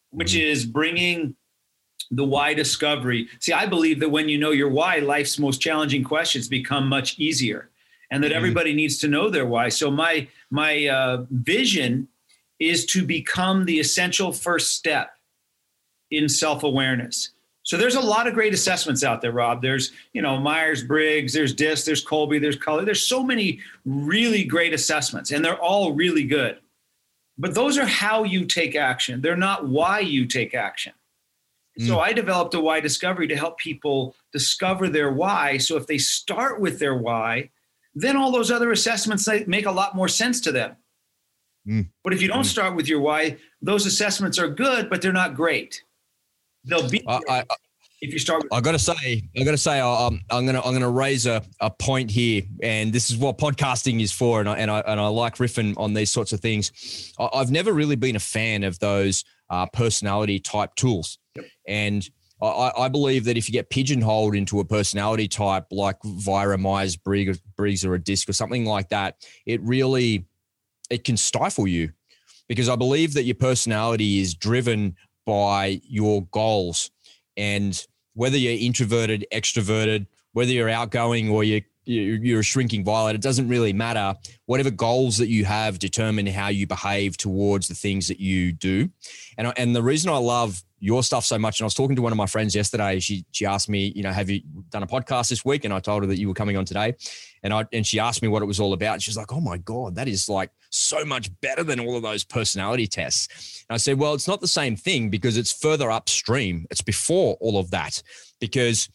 which 0.10 0.34
mm. 0.34 0.42
is 0.42 0.66
bringing 0.66 1.36
the 2.12 2.26
why 2.26 2.54
discovery. 2.54 3.28
See, 3.40 3.54
I 3.54 3.68
believe 3.68 4.00
that 4.00 4.10
when 4.10 4.30
you 4.30 4.40
know 4.40 4.52
your 4.52 4.70
why, 4.70 4.98
life's 4.98 5.38
most 5.38 5.62
challenging 5.62 6.04
questions 6.04 6.48
become 6.48 6.88
much 6.88 7.20
easier, 7.20 7.70
and 8.10 8.24
that 8.24 8.32
mm. 8.32 8.36
everybody 8.36 8.74
needs 8.74 8.98
to 9.00 9.08
know 9.08 9.30
their 9.30 9.46
why. 9.46 9.70
So 9.70 9.92
my 9.92 10.28
my 10.50 10.88
uh, 10.88 11.26
vision 11.30 12.08
is 12.60 12.86
to 12.88 13.06
become 13.06 13.66
the 13.66 13.80
essential 13.80 14.34
first 14.34 14.76
step 14.76 15.12
in 16.12 16.28
self 16.28 16.64
awareness 16.64 17.32
so 17.70 17.78
there's 17.78 17.94
a 17.94 18.02
lot 18.02 18.26
of 18.26 18.34
great 18.34 18.52
assessments 18.52 19.04
out 19.04 19.22
there, 19.22 19.32
Rob. 19.32 19.62
There's, 19.62 19.92
you 20.14 20.24
know, 20.24 20.40
Myers 20.40 20.84
Briggs, 20.84 21.34
there's 21.34 21.54
DISC, 21.54 21.86
there's 21.86 22.04
Kolbe, 22.04 22.42
there's 22.42 22.56
Color. 22.56 22.84
There's 22.84 23.04
so 23.04 23.22
many 23.22 23.60
really 23.86 24.44
great 24.44 24.74
assessments, 24.74 25.30
and 25.30 25.46
they're 25.46 25.62
all 25.62 25.94
really 25.94 26.24
good. 26.24 26.58
But 27.38 27.54
those 27.54 27.78
are 27.78 27.86
how 27.86 28.24
you 28.24 28.46
take 28.46 28.76
action. 28.76 29.22
They're 29.22 29.38
not 29.38 29.68
why 29.68 30.00
you 30.00 30.26
take 30.26 30.56
action. 30.56 30.94
Mm. 31.80 31.86
So 31.86 32.00
I 32.00 32.12
developed 32.12 32.56
a 32.56 32.60
why 32.60 32.80
discovery 32.80 33.28
to 33.28 33.36
help 33.36 33.60
people 33.60 34.16
discover 34.34 34.90
their 34.90 35.14
why. 35.14 35.60
So 35.60 35.78
if 35.78 35.86
they 35.86 36.00
start 36.00 36.60
with 36.60 36.80
their 36.80 36.96
why, 36.96 37.52
then 37.94 38.18
all 38.18 38.32
those 38.32 38.50
other 38.50 38.72
assessments 38.72 39.30
make 39.46 39.68
a 39.68 39.72
lot 39.72 39.96
more 39.96 40.08
sense 40.08 40.42
to 40.42 40.52
them. 40.52 40.76
Mm. 41.68 41.90
But 42.04 42.14
if 42.14 42.22
you 42.24 42.30
don't 42.30 42.46
mm. 42.46 42.46
start 42.48 42.76
with 42.76 42.88
your 42.88 43.02
why, 43.02 43.38
those 43.62 43.86
assessments 43.86 44.40
are 44.40 44.50
good, 44.50 44.90
but 44.90 45.04
they're 45.04 45.14
not 45.14 45.36
great. 45.36 45.84
They'll 46.70 46.90
be. 46.90 47.04
I, 47.08 47.20
I, 47.28 47.44
if 48.02 48.14
you 48.14 48.20
start, 48.20 48.44
with- 48.44 48.54
I 48.54 48.62
got 48.62 48.72
to 48.72 48.80
say, 48.80 49.24
I 49.38 49.44
got 49.44 49.52
to 49.52 49.58
say, 49.58 49.80
I'm, 49.82 50.22
I'm 50.30 50.46
gonna 50.46 50.62
I'm 50.62 50.74
gonna 50.74 50.90
raise 50.90 51.26
a, 51.26 51.44
a 51.60 51.70
point 51.70 52.10
here, 52.10 52.44
and 52.64 52.94
this 52.94 53.12
is 53.12 53.18
what 53.18 53.38
podcasting 53.38 54.02
is 54.02 54.12
for, 54.12 54.40
and 54.40 54.48
I 54.48 54.58
and 54.58 54.72
I 54.72 54.80
and 54.82 55.00
I 55.00 55.08
like 55.08 55.36
riffing 55.36 55.74
on 55.78 55.94
these 55.94 56.12
sorts 56.12 56.32
of 56.32 56.40
things. 56.40 57.14
I, 57.20 57.40
have 57.40 57.52
never 57.52 57.74
really 57.74 57.96
been 57.96 58.16
a 58.16 58.22
fan 58.22 58.64
of 58.64 58.80
those 58.80 59.26
uh, 59.50 59.66
personality 59.74 60.40
type 60.40 60.76
tools, 60.76 61.18
yep. 61.36 61.46
and 61.68 62.10
I, 62.42 62.72
I, 62.78 62.88
believe 62.88 63.26
that 63.26 63.36
if 63.36 63.50
you 63.50 63.54
get 63.54 63.70
pigeonholed 63.70 64.34
into 64.34 64.62
a 64.62 64.66
personality 64.66 65.28
type 65.28 65.66
like 65.72 65.98
via 66.04 66.52
a 66.52 66.58
Myers 66.58 66.96
Briggs, 66.96 67.40
Briggs 67.58 67.84
or 67.84 67.96
a 67.96 68.00
DISC 68.00 68.30
or 68.30 68.34
something 68.34 68.66
like 68.66 68.90
that, 68.90 69.16
it 69.46 69.62
really 69.62 70.26
it 70.90 71.04
can 71.04 71.18
stifle 71.18 71.68
you 71.68 71.92
because 72.48 72.70
I 72.70 72.76
believe 72.78 73.14
that 73.14 73.24
your 73.24 73.36
personality 73.36 74.20
is 74.20 74.34
driven 74.34 74.96
by 75.30 75.80
your 75.88 76.24
goals 76.32 76.90
and 77.38 77.86
whether 78.16 78.36
you're 78.36 78.60
introverted, 78.60 79.28
extroverted, 79.32 80.08
whether 80.34 80.52
you're 80.52 80.70
outgoing 80.70 81.30
or 81.30 81.44
you're 81.44 81.62
you're 81.86 82.42
a 82.42 82.44
shrinking 82.44 82.84
violet. 82.84 83.16
It 83.16 83.22
doesn't 83.22 83.48
really 83.48 83.74
matter. 83.74 84.16
Whatever 84.46 84.70
goals 84.70 85.18
that 85.18 85.28
you 85.28 85.46
have 85.46 85.80
determine 85.80 86.28
how 86.28 86.48
you 86.48 86.68
behave 86.68 87.18
towards 87.18 87.68
the 87.68 87.76
things 87.76 88.08
that 88.08 88.20
you 88.20 88.52
do. 88.52 88.90
And 89.38 89.54
and 89.56 89.76
the 89.76 89.84
reason 89.84 90.12
I 90.12 90.18
love 90.18 90.64
your 90.80 91.04
stuff 91.04 91.26
so 91.26 91.38
much, 91.38 91.60
and 91.60 91.66
I 91.66 91.68
was 91.68 91.74
talking 91.76 91.96
to 91.96 92.02
one 92.02 92.12
of 92.12 92.18
my 92.18 92.26
friends 92.26 92.56
yesterday. 92.56 93.00
She 93.00 93.26
she 93.32 93.46
asked 93.46 93.70
me, 93.70 93.92
you 93.96 94.02
know, 94.02 94.12
have 94.12 94.30
you 94.30 94.42
done 94.70 94.84
a 94.84 94.88
podcast 94.88 95.30
this 95.30 95.46
week? 95.46 95.64
And 95.64 95.74
I 95.74 95.80
told 95.80 96.04
her 96.04 96.08
that 96.08 96.20
you 96.20 96.28
were 96.28 96.34
coming 96.34 96.58
on 96.58 96.66
today. 96.66 96.96
And 97.44 97.54
I 97.54 97.66
and 97.72 97.86
she 97.86 98.00
asked 98.00 98.22
me 98.22 98.28
what 98.28 98.42
it 98.42 98.48
was 98.48 98.60
all 98.60 98.74
about. 98.74 98.94
And 98.94 99.04
she 99.04 99.10
was 99.10 99.18
like, 99.18 99.32
oh 99.32 99.42
my 99.42 99.58
god, 99.58 99.96
that 99.96 100.08
is 100.08 100.28
like 100.28 100.52
so 100.70 101.04
much 101.04 101.30
better 101.42 101.64
than 101.64 101.80
all 101.80 101.96
of 101.96 102.04
those 102.04 102.24
personality 102.24 102.88
tests. 102.88 103.66
And 103.70 103.76
I 103.76 103.78
said, 103.78 103.98
well, 103.98 104.14
it's 104.14 104.28
not 104.28 104.42
the 104.42 104.48
same 104.48 104.76
thing 104.76 105.10
because 105.10 105.38
it's 105.38 105.52
further 105.52 105.92
upstream. 105.92 106.66
It's 106.70 106.82
before 106.82 107.38
all 107.40 107.60
of 107.60 107.72
that 107.72 108.02
because 108.40 108.90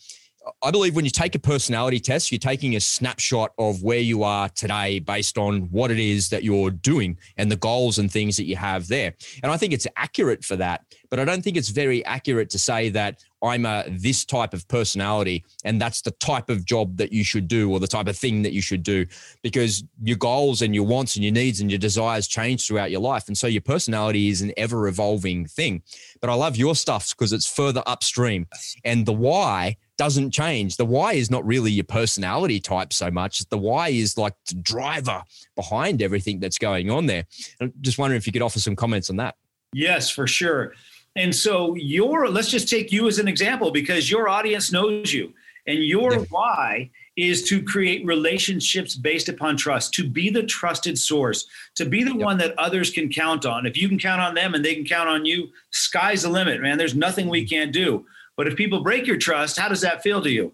I 0.62 0.70
believe 0.70 0.94
when 0.94 1.04
you 1.04 1.10
take 1.10 1.34
a 1.34 1.38
personality 1.38 2.00
test, 2.00 2.30
you're 2.30 2.38
taking 2.38 2.76
a 2.76 2.80
snapshot 2.80 3.52
of 3.58 3.82
where 3.82 3.98
you 3.98 4.22
are 4.24 4.48
today 4.50 4.98
based 4.98 5.38
on 5.38 5.62
what 5.70 5.90
it 5.90 5.98
is 5.98 6.28
that 6.30 6.44
you're 6.44 6.70
doing 6.70 7.18
and 7.36 7.50
the 7.50 7.56
goals 7.56 7.98
and 7.98 8.10
things 8.10 8.36
that 8.36 8.44
you 8.44 8.56
have 8.56 8.88
there. 8.88 9.14
And 9.42 9.50
I 9.50 9.56
think 9.56 9.72
it's 9.72 9.86
accurate 9.96 10.44
for 10.44 10.56
that, 10.56 10.84
but 11.14 11.20
I 11.20 11.24
don't 11.24 11.42
think 11.42 11.56
it's 11.56 11.68
very 11.68 12.04
accurate 12.06 12.50
to 12.50 12.58
say 12.58 12.88
that 12.88 13.22
I'm 13.40 13.66
a 13.66 13.84
this 13.88 14.24
type 14.24 14.52
of 14.52 14.66
personality 14.66 15.44
and 15.64 15.80
that's 15.80 16.00
the 16.00 16.10
type 16.10 16.50
of 16.50 16.64
job 16.64 16.96
that 16.96 17.12
you 17.12 17.22
should 17.22 17.46
do 17.46 17.70
or 17.70 17.78
the 17.78 17.86
type 17.86 18.08
of 18.08 18.16
thing 18.16 18.42
that 18.42 18.52
you 18.52 18.60
should 18.60 18.82
do 18.82 19.06
because 19.40 19.84
your 20.02 20.16
goals 20.16 20.60
and 20.60 20.74
your 20.74 20.82
wants 20.82 21.14
and 21.14 21.24
your 21.24 21.32
needs 21.32 21.60
and 21.60 21.70
your 21.70 21.78
desires 21.78 22.26
change 22.26 22.66
throughout 22.66 22.90
your 22.90 23.00
life. 23.00 23.28
And 23.28 23.38
so 23.38 23.46
your 23.46 23.60
personality 23.60 24.28
is 24.28 24.42
an 24.42 24.50
ever 24.56 24.88
evolving 24.88 25.46
thing. 25.46 25.84
But 26.20 26.30
I 26.30 26.34
love 26.34 26.56
your 26.56 26.74
stuff 26.74 27.10
because 27.10 27.32
it's 27.32 27.46
further 27.46 27.84
upstream 27.86 28.48
and 28.84 29.06
the 29.06 29.12
why 29.12 29.76
doesn't 29.96 30.32
change. 30.32 30.78
The 30.78 30.84
why 30.84 31.12
is 31.12 31.30
not 31.30 31.46
really 31.46 31.70
your 31.70 31.84
personality 31.84 32.58
type 32.58 32.92
so 32.92 33.08
much. 33.08 33.48
The 33.50 33.58
why 33.58 33.90
is 33.90 34.18
like 34.18 34.34
the 34.48 34.56
driver 34.56 35.22
behind 35.54 36.02
everything 36.02 36.40
that's 36.40 36.58
going 36.58 36.90
on 36.90 37.06
there. 37.06 37.24
I'm 37.60 37.72
just 37.82 37.98
wondering 37.98 38.16
if 38.16 38.26
you 38.26 38.32
could 38.32 38.42
offer 38.42 38.58
some 38.58 38.74
comments 38.74 39.10
on 39.10 39.16
that. 39.18 39.36
Yes, 39.74 40.08
for 40.08 40.26
sure. 40.26 40.72
And 41.16 41.34
so 41.34 41.74
your 41.74 42.28
let's 42.28 42.50
just 42.50 42.68
take 42.68 42.90
you 42.90 43.06
as 43.06 43.18
an 43.18 43.28
example 43.28 43.70
because 43.70 44.10
your 44.10 44.28
audience 44.28 44.72
knows 44.72 45.12
you 45.12 45.32
and 45.66 45.84
your 45.84 46.14
yeah. 46.14 46.24
why 46.30 46.90
is 47.16 47.44
to 47.44 47.62
create 47.62 48.04
relationships 48.04 48.96
based 48.96 49.28
upon 49.28 49.56
trust, 49.56 49.94
to 49.94 50.08
be 50.08 50.30
the 50.30 50.42
trusted 50.42 50.98
source, 50.98 51.46
to 51.76 51.84
be 51.84 52.02
the 52.02 52.10
yep. 52.10 52.24
one 52.24 52.38
that 52.38 52.58
others 52.58 52.90
can 52.90 53.08
count 53.08 53.46
on. 53.46 53.66
If 53.66 53.76
you 53.76 53.88
can 53.88 53.98
count 53.98 54.20
on 54.20 54.34
them 54.34 54.54
and 54.54 54.64
they 54.64 54.74
can 54.74 54.84
count 54.84 55.08
on 55.08 55.24
you, 55.24 55.48
sky's 55.70 56.22
the 56.22 56.28
limit, 56.28 56.60
man. 56.60 56.76
There's 56.76 56.96
nothing 56.96 57.28
we 57.28 57.46
can't 57.46 57.72
do. 57.72 58.04
But 58.36 58.48
if 58.48 58.56
people 58.56 58.82
break 58.82 59.06
your 59.06 59.16
trust, 59.16 59.58
how 59.58 59.68
does 59.68 59.80
that 59.82 60.02
feel 60.02 60.20
to 60.22 60.30
you? 60.30 60.52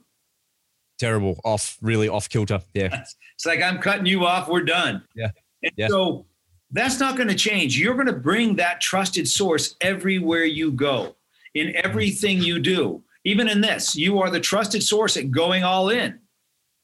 Terrible, 0.99 1.40
off, 1.44 1.79
really 1.81 2.11
off 2.11 2.29
kilter. 2.29 2.61
Yeah. 2.75 3.05
it's 3.35 3.46
like 3.46 3.62
I'm 3.62 3.79
cutting 3.79 4.07
you 4.07 4.27
off, 4.27 4.49
we're 4.49 4.64
done. 4.64 5.03
Yeah. 5.14 5.31
And 5.62 5.73
yeah. 5.77 5.88
so 5.88 6.27
that's 6.72 7.00
not 7.00 7.16
going 7.16 7.28
to 7.28 7.35
change. 7.35 7.78
You're 7.78 7.94
going 7.94 8.06
to 8.06 8.12
bring 8.12 8.56
that 8.56 8.80
trusted 8.80 9.28
source 9.28 9.76
everywhere 9.80 10.44
you 10.44 10.70
go, 10.70 11.16
in 11.54 11.74
everything 11.76 12.40
you 12.40 12.59
do. 12.59 13.02
Even 13.24 13.48
in 13.48 13.61
this, 13.61 13.94
you 13.96 14.20
are 14.20 14.30
the 14.30 14.40
trusted 14.40 14.83
source 14.83 15.16
at 15.16 15.30
going 15.30 15.64
all 15.64 15.90
in. 15.90 16.18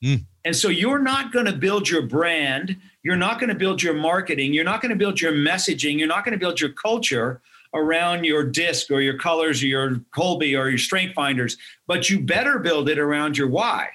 Mm. 0.03 0.25
And 0.45 0.55
so 0.55 0.69
you're 0.69 0.99
not 0.99 1.31
going 1.31 1.45
to 1.45 1.53
build 1.53 1.89
your 1.89 2.03
brand. 2.03 2.77
You're 3.03 3.15
not 3.15 3.39
going 3.39 3.49
to 3.49 3.55
build 3.55 3.81
your 3.81 3.95
marketing. 3.95 4.53
You're 4.53 4.63
not 4.63 4.81
going 4.81 4.91
to 4.91 4.95
build 4.95 5.19
your 5.19 5.33
messaging. 5.33 5.97
You're 5.97 6.07
not 6.07 6.23
going 6.23 6.33
to 6.33 6.39
build 6.39 6.61
your 6.61 6.71
culture 6.71 7.41
around 7.73 8.23
your 8.23 8.43
disc 8.43 8.91
or 8.91 9.01
your 9.01 9.17
colors 9.17 9.61
or 9.61 9.67
your 9.67 9.95
Kolbe 10.15 10.57
or 10.57 10.69
your 10.69 10.77
strength 10.77 11.13
finders, 11.13 11.57
but 11.85 12.09
you 12.09 12.19
better 12.19 12.59
build 12.59 12.89
it 12.89 12.99
around 12.99 13.37
your 13.37 13.49
why 13.49 13.89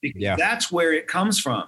because 0.00 0.20
yeah. 0.20 0.36
that's 0.36 0.72
where 0.72 0.92
it 0.92 1.06
comes 1.06 1.38
from. 1.38 1.64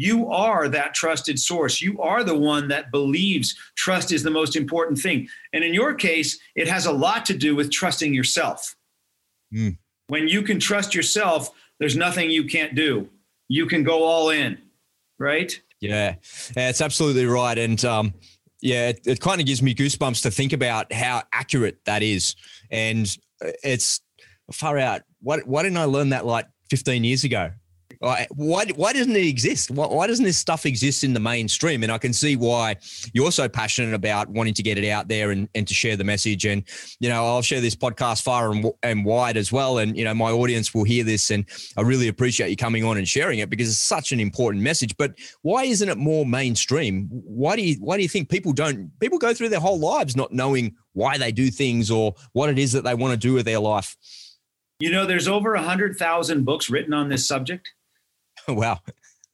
You 0.00 0.30
are 0.30 0.66
that 0.66 0.94
trusted 0.94 1.38
source. 1.38 1.82
You 1.82 2.00
are 2.00 2.24
the 2.24 2.34
one 2.34 2.68
that 2.68 2.90
believes 2.90 3.54
trust 3.76 4.12
is 4.12 4.22
the 4.22 4.30
most 4.30 4.56
important 4.56 4.98
thing. 4.98 5.28
And 5.52 5.62
in 5.62 5.74
your 5.74 5.92
case, 5.92 6.38
it 6.56 6.66
has 6.68 6.86
a 6.86 6.90
lot 6.90 7.26
to 7.26 7.36
do 7.36 7.54
with 7.54 7.70
trusting 7.70 8.14
yourself. 8.14 8.76
Mm. 9.54 9.76
When 10.06 10.26
you 10.26 10.40
can 10.40 10.58
trust 10.58 10.94
yourself, 10.94 11.50
there's 11.80 11.96
nothing 11.96 12.30
you 12.30 12.46
can't 12.46 12.74
do. 12.74 13.10
You 13.48 13.66
can 13.66 13.84
go 13.84 14.04
all 14.04 14.30
in, 14.30 14.56
right? 15.18 15.60
Yeah, 15.82 16.14
it's 16.56 16.80
absolutely 16.80 17.26
right. 17.26 17.58
And 17.58 17.84
um, 17.84 18.14
yeah, 18.62 18.88
it, 18.88 19.00
it 19.06 19.20
kind 19.20 19.38
of 19.38 19.46
gives 19.46 19.60
me 19.62 19.74
goosebumps 19.74 20.22
to 20.22 20.30
think 20.30 20.54
about 20.54 20.94
how 20.94 21.24
accurate 21.30 21.76
that 21.84 22.02
is. 22.02 22.36
And 22.70 23.06
it's 23.62 24.00
far 24.50 24.78
out. 24.78 25.02
Why, 25.20 25.40
why 25.40 25.62
didn't 25.62 25.76
I 25.76 25.84
learn 25.84 26.08
that 26.08 26.24
like 26.24 26.46
15 26.70 27.04
years 27.04 27.24
ago? 27.24 27.50
Why, 28.00 28.26
why 28.76 28.94
doesn't 28.94 29.14
it 29.14 29.26
exist? 29.26 29.70
Why, 29.70 29.86
why 29.86 30.06
doesn't 30.06 30.24
this 30.24 30.38
stuff 30.38 30.64
exist 30.64 31.04
in 31.04 31.12
the 31.12 31.20
mainstream? 31.20 31.82
And 31.82 31.92
I 31.92 31.98
can 31.98 32.14
see 32.14 32.34
why 32.34 32.76
you're 33.12 33.30
so 33.30 33.46
passionate 33.46 33.92
about 33.92 34.30
wanting 34.30 34.54
to 34.54 34.62
get 34.62 34.78
it 34.78 34.88
out 34.88 35.08
there 35.08 35.32
and, 35.32 35.50
and 35.54 35.68
to 35.68 35.74
share 35.74 35.96
the 35.96 36.04
message. 36.04 36.46
And, 36.46 36.62
you 36.98 37.10
know, 37.10 37.26
I'll 37.26 37.42
share 37.42 37.60
this 37.60 37.76
podcast 37.76 38.22
far 38.22 38.52
and, 38.52 38.66
and 38.82 39.04
wide 39.04 39.36
as 39.36 39.52
well. 39.52 39.76
And, 39.76 39.98
you 39.98 40.04
know, 40.04 40.14
my 40.14 40.30
audience 40.30 40.72
will 40.72 40.84
hear 40.84 41.04
this. 41.04 41.30
And 41.30 41.44
I 41.76 41.82
really 41.82 42.08
appreciate 42.08 42.48
you 42.48 42.56
coming 42.56 42.84
on 42.84 42.96
and 42.96 43.06
sharing 43.06 43.40
it 43.40 43.50
because 43.50 43.68
it's 43.68 43.78
such 43.78 44.12
an 44.12 44.20
important 44.20 44.62
message. 44.62 44.96
But 44.96 45.18
why 45.42 45.64
isn't 45.64 45.88
it 45.88 45.98
more 45.98 46.24
mainstream? 46.24 47.06
Why 47.10 47.54
do 47.54 47.62
you, 47.62 47.76
why 47.80 47.98
do 47.98 48.02
you 48.02 48.08
think 48.08 48.30
people 48.30 48.54
don't, 48.54 48.98
people 49.00 49.18
go 49.18 49.34
through 49.34 49.50
their 49.50 49.60
whole 49.60 49.78
lives 49.78 50.16
not 50.16 50.32
knowing 50.32 50.74
why 50.94 51.18
they 51.18 51.32
do 51.32 51.50
things 51.50 51.90
or 51.90 52.14
what 52.32 52.48
it 52.48 52.58
is 52.58 52.72
that 52.72 52.82
they 52.82 52.94
want 52.94 53.12
to 53.12 53.18
do 53.18 53.34
with 53.34 53.44
their 53.44 53.60
life? 53.60 53.94
You 54.78 54.90
know, 54.90 55.04
there's 55.04 55.28
over 55.28 55.54
a 55.54 55.62
hundred 55.62 55.98
thousand 55.98 56.44
books 56.46 56.70
written 56.70 56.94
on 56.94 57.10
this 57.10 57.28
subject. 57.28 57.70
wow. 58.48 58.80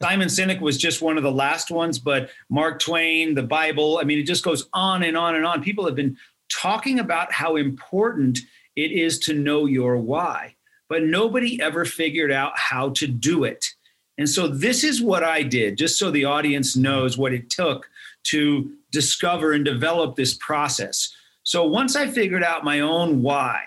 Simon 0.03 0.29
Sinek 0.29 0.61
was 0.61 0.77
just 0.77 1.01
one 1.01 1.17
of 1.17 1.23
the 1.23 1.33
last 1.33 1.71
ones, 1.71 1.99
but 1.99 2.31
Mark 2.51 2.81
Twain, 2.81 3.35
the 3.35 3.43
Bible, 3.43 3.99
I 3.99 4.05
mean, 4.05 4.19
it 4.19 4.27
just 4.27 4.45
goes 4.45 4.69
on 4.75 5.03
and 5.03 5.17
on 5.17 5.37
and 5.37 5.47
on. 5.47 5.63
People 5.63 5.87
have 5.87 5.95
been 5.95 6.17
talking 6.51 6.99
about 6.99 7.33
how 7.33 7.57
important 7.57 8.39
it 8.77 8.93
is 8.93 9.19
to 9.21 9.35
know 9.35 9.65
your 9.65 9.97
why, 9.97 10.55
but 10.89 11.03
nobody 11.03 11.61
ever 11.63 11.85
figured 11.85 12.31
out 12.31 12.59
how 12.59 12.91
to 12.91 13.07
do 13.07 13.45
it. 13.45 13.65
And 14.19 14.29
so, 14.29 14.49
this 14.49 14.85
is 14.85 15.03
what 15.03 15.25
I 15.25 15.43
did, 15.43 15.77
just 15.77 15.99
so 15.99 16.11
the 16.11 16.25
audience 16.25 16.77
knows 16.77 17.19
what 17.19 17.33
it 17.35 17.51
took 17.51 17.89
to 18.25 18.71
discover 18.91 19.53
and 19.53 19.65
develop 19.65 20.17
this 20.17 20.35
process. 20.35 21.15
So, 21.43 21.67
once 21.67 21.97
I 21.97 22.07
figured 22.07 22.43
out 22.43 22.65
my 22.65 22.81
own 22.81 23.23
why, 23.23 23.63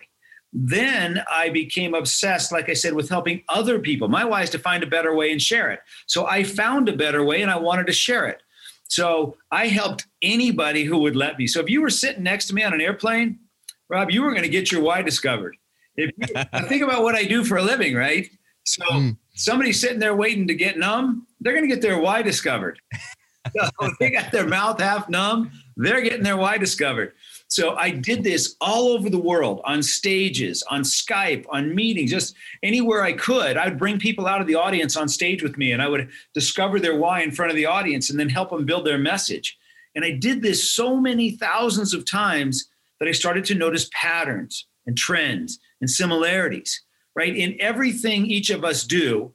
then 0.52 1.22
I 1.32 1.50
became 1.50 1.94
obsessed, 1.94 2.52
like 2.52 2.70
I 2.70 2.74
said, 2.74 2.94
with 2.94 3.10
helping 3.10 3.44
other 3.50 3.80
people. 3.80 4.08
My 4.08 4.26
why 4.26 4.42
is 4.42 4.50
to 4.52 4.60
find 4.60 4.84
a 4.84 4.88
better 4.88 5.14
way 5.16 5.32
and 5.32 5.42
share 5.42 5.72
it. 5.72 5.82
So 6.08 6.26
I 6.26 6.44
found 6.44 6.90
a 6.90 6.96
better 6.96 7.24
way 7.24 7.42
and 7.42 7.52
I 7.52 7.58
wanted 7.58 7.88
to 7.88 7.94
share 7.94 8.28
it. 8.28 8.42
So 8.88 9.38
I 9.52 9.68
helped 9.68 10.08
anybody 10.24 10.84
who 10.84 10.98
would 11.00 11.16
let 11.16 11.38
me. 11.38 11.46
So 11.46 11.60
if 11.60 11.70
you 11.70 11.82
were 11.82 11.92
sitting 11.92 12.24
next 12.24 12.48
to 12.48 12.56
me 12.56 12.64
on 12.64 12.74
an 12.74 12.82
airplane, 12.82 13.40
Rob, 13.88 14.10
you 14.10 14.24
were 14.24 14.32
going 14.32 14.44
to 14.44 14.50
get 14.50 14.72
your 14.72 14.82
why 14.82 15.04
discovered. 15.04 15.56
If 15.96 16.12
you, 16.18 16.68
think 16.68 16.82
about 16.82 17.04
what 17.04 17.16
I 17.16 17.26
do 17.26 17.44
for 17.44 17.58
a 17.58 17.62
living, 17.62 17.94
right? 17.94 18.28
So 18.64 18.84
mm. 18.86 19.18
somebody 19.36 19.74
sitting 19.74 20.00
there 20.00 20.16
waiting 20.16 20.48
to 20.48 20.56
get 20.56 20.78
numb, 20.78 21.28
they're 21.40 21.54
going 21.54 21.68
to 21.68 21.74
get 21.74 21.82
their 21.82 22.00
why 22.00 22.22
discovered. 22.22 22.80
so 23.56 23.92
they 24.00 24.10
got 24.10 24.32
their 24.32 24.48
mouth 24.48 24.80
half 24.80 25.10
numb, 25.10 25.52
they're 25.78 26.02
getting 26.02 26.24
their 26.24 26.38
why 26.38 26.58
discovered. 26.58 27.14
So 27.50 27.76
I 27.76 27.90
did 27.90 28.24
this 28.24 28.56
all 28.62 28.90
over 28.90 29.10
the 29.10 29.18
world 29.18 29.62
on 29.66 29.82
stages, 29.82 30.64
on 30.70 30.84
Skype, 30.84 31.46
on 31.50 31.74
meetings, 31.74 32.12
just 32.12 32.36
anywhere 32.62 33.04
I 33.04 33.14
could. 33.14 33.58
I 33.58 33.68
would 33.68 33.80
bring 33.80 33.98
people 33.98 34.28
out 34.28 34.40
of 34.40 34.46
the 34.46 34.54
audience 34.54 34.96
on 34.96 35.10
stage 35.10 35.42
with 35.42 35.58
me 35.58 35.72
and 35.72 35.82
I 35.82 35.90
would 35.90 36.10
discover 36.36 36.80
their 36.80 36.96
why 36.96 37.22
in 37.22 37.32
front 37.32 37.50
of 37.50 37.56
the 37.56 37.66
audience 37.66 38.12
and 38.12 38.20
then 38.20 38.30
help 38.30 38.52
them 38.52 38.66
build 38.66 38.86
their 38.86 39.00
message. 39.00 39.58
And 39.96 40.06
I 40.06 40.12
did 40.12 40.44
this 40.44 40.70
so 40.70 40.98
many 41.02 41.32
thousands 41.32 41.92
of 41.96 42.10
times 42.10 42.70
that 43.00 43.10
I 43.10 43.14
started 43.14 43.46
to 43.46 43.56
notice 43.56 43.90
patterns 43.94 44.68
and 44.86 44.96
trends 44.96 45.60
and 45.82 45.90
similarities, 45.90 46.84
right? 47.16 47.36
In 47.36 47.58
everything 47.60 48.28
each 48.28 48.52
of 48.52 48.64
us 48.64 48.84
do, 48.84 49.34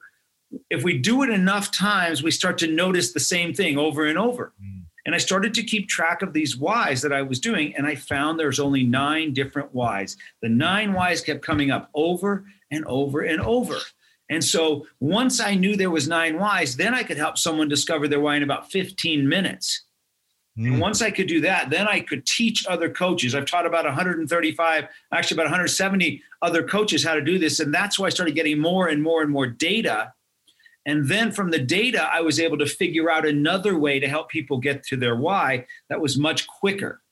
if 0.70 0.84
we 0.84 0.98
do 0.98 1.24
it 1.24 1.30
enough 1.30 1.72
times, 1.72 2.22
we 2.22 2.30
start 2.30 2.58
to 2.58 2.68
notice 2.68 3.12
the 3.12 3.18
same 3.18 3.52
thing 3.52 3.76
over 3.76 4.04
and 4.04 4.18
over. 4.18 4.52
Mm. 4.62 4.73
And 5.06 5.14
I 5.14 5.18
started 5.18 5.52
to 5.54 5.62
keep 5.62 5.88
track 5.88 6.22
of 6.22 6.32
these 6.32 6.56
whys 6.56 7.02
that 7.02 7.12
I 7.12 7.22
was 7.22 7.38
doing, 7.38 7.74
and 7.76 7.86
I 7.86 7.94
found 7.94 8.38
there's 8.38 8.60
only 8.60 8.84
nine 8.84 9.34
different 9.34 9.74
whys. 9.74 10.16
The 10.40 10.48
nine 10.48 10.92
whys 10.94 11.20
kept 11.20 11.42
coming 11.42 11.70
up 11.70 11.90
over 11.94 12.44
and 12.70 12.84
over 12.86 13.20
and 13.20 13.40
over. 13.40 13.76
And 14.30 14.42
so 14.42 14.86
once 15.00 15.40
I 15.40 15.54
knew 15.54 15.76
there 15.76 15.90
was 15.90 16.08
nine 16.08 16.38
whys, 16.38 16.76
then 16.76 16.94
I 16.94 17.02
could 17.02 17.18
help 17.18 17.36
someone 17.36 17.68
discover 17.68 18.08
their 18.08 18.20
why 18.20 18.36
in 18.36 18.42
about 18.42 18.70
15 18.70 19.28
minutes. 19.28 19.82
Mm. 20.58 20.66
And 20.66 20.74
hmm. 20.76 20.80
once 20.80 21.02
I 21.02 21.10
could 21.10 21.26
do 21.26 21.40
that, 21.42 21.68
then 21.68 21.86
I 21.86 22.00
could 22.00 22.24
teach 22.24 22.66
other 22.66 22.88
coaches. 22.88 23.34
I've 23.34 23.44
taught 23.44 23.66
about 23.66 23.84
135, 23.84 24.88
actually 25.12 25.34
about 25.34 25.44
170 25.44 26.22
other 26.42 26.62
coaches 26.62 27.04
how 27.04 27.14
to 27.14 27.20
do 27.20 27.38
this. 27.38 27.60
And 27.60 27.74
that's 27.74 27.98
why 27.98 28.06
I 28.06 28.10
started 28.10 28.34
getting 28.34 28.58
more 28.58 28.88
and 28.88 29.02
more 29.02 29.22
and 29.22 29.30
more 29.30 29.46
data 29.46 30.14
and 30.86 31.08
then 31.08 31.32
from 31.32 31.50
the 31.50 31.58
data, 31.58 32.08
I 32.12 32.20
was 32.20 32.38
able 32.38 32.58
to 32.58 32.66
figure 32.66 33.10
out 33.10 33.26
another 33.26 33.78
way 33.78 33.98
to 33.98 34.08
help 34.08 34.28
people 34.28 34.58
get 34.58 34.82
to 34.84 34.96
their 34.96 35.16
why 35.16 35.66
that 35.88 36.00
was 36.00 36.18
much 36.18 36.46
quicker. 36.46 37.02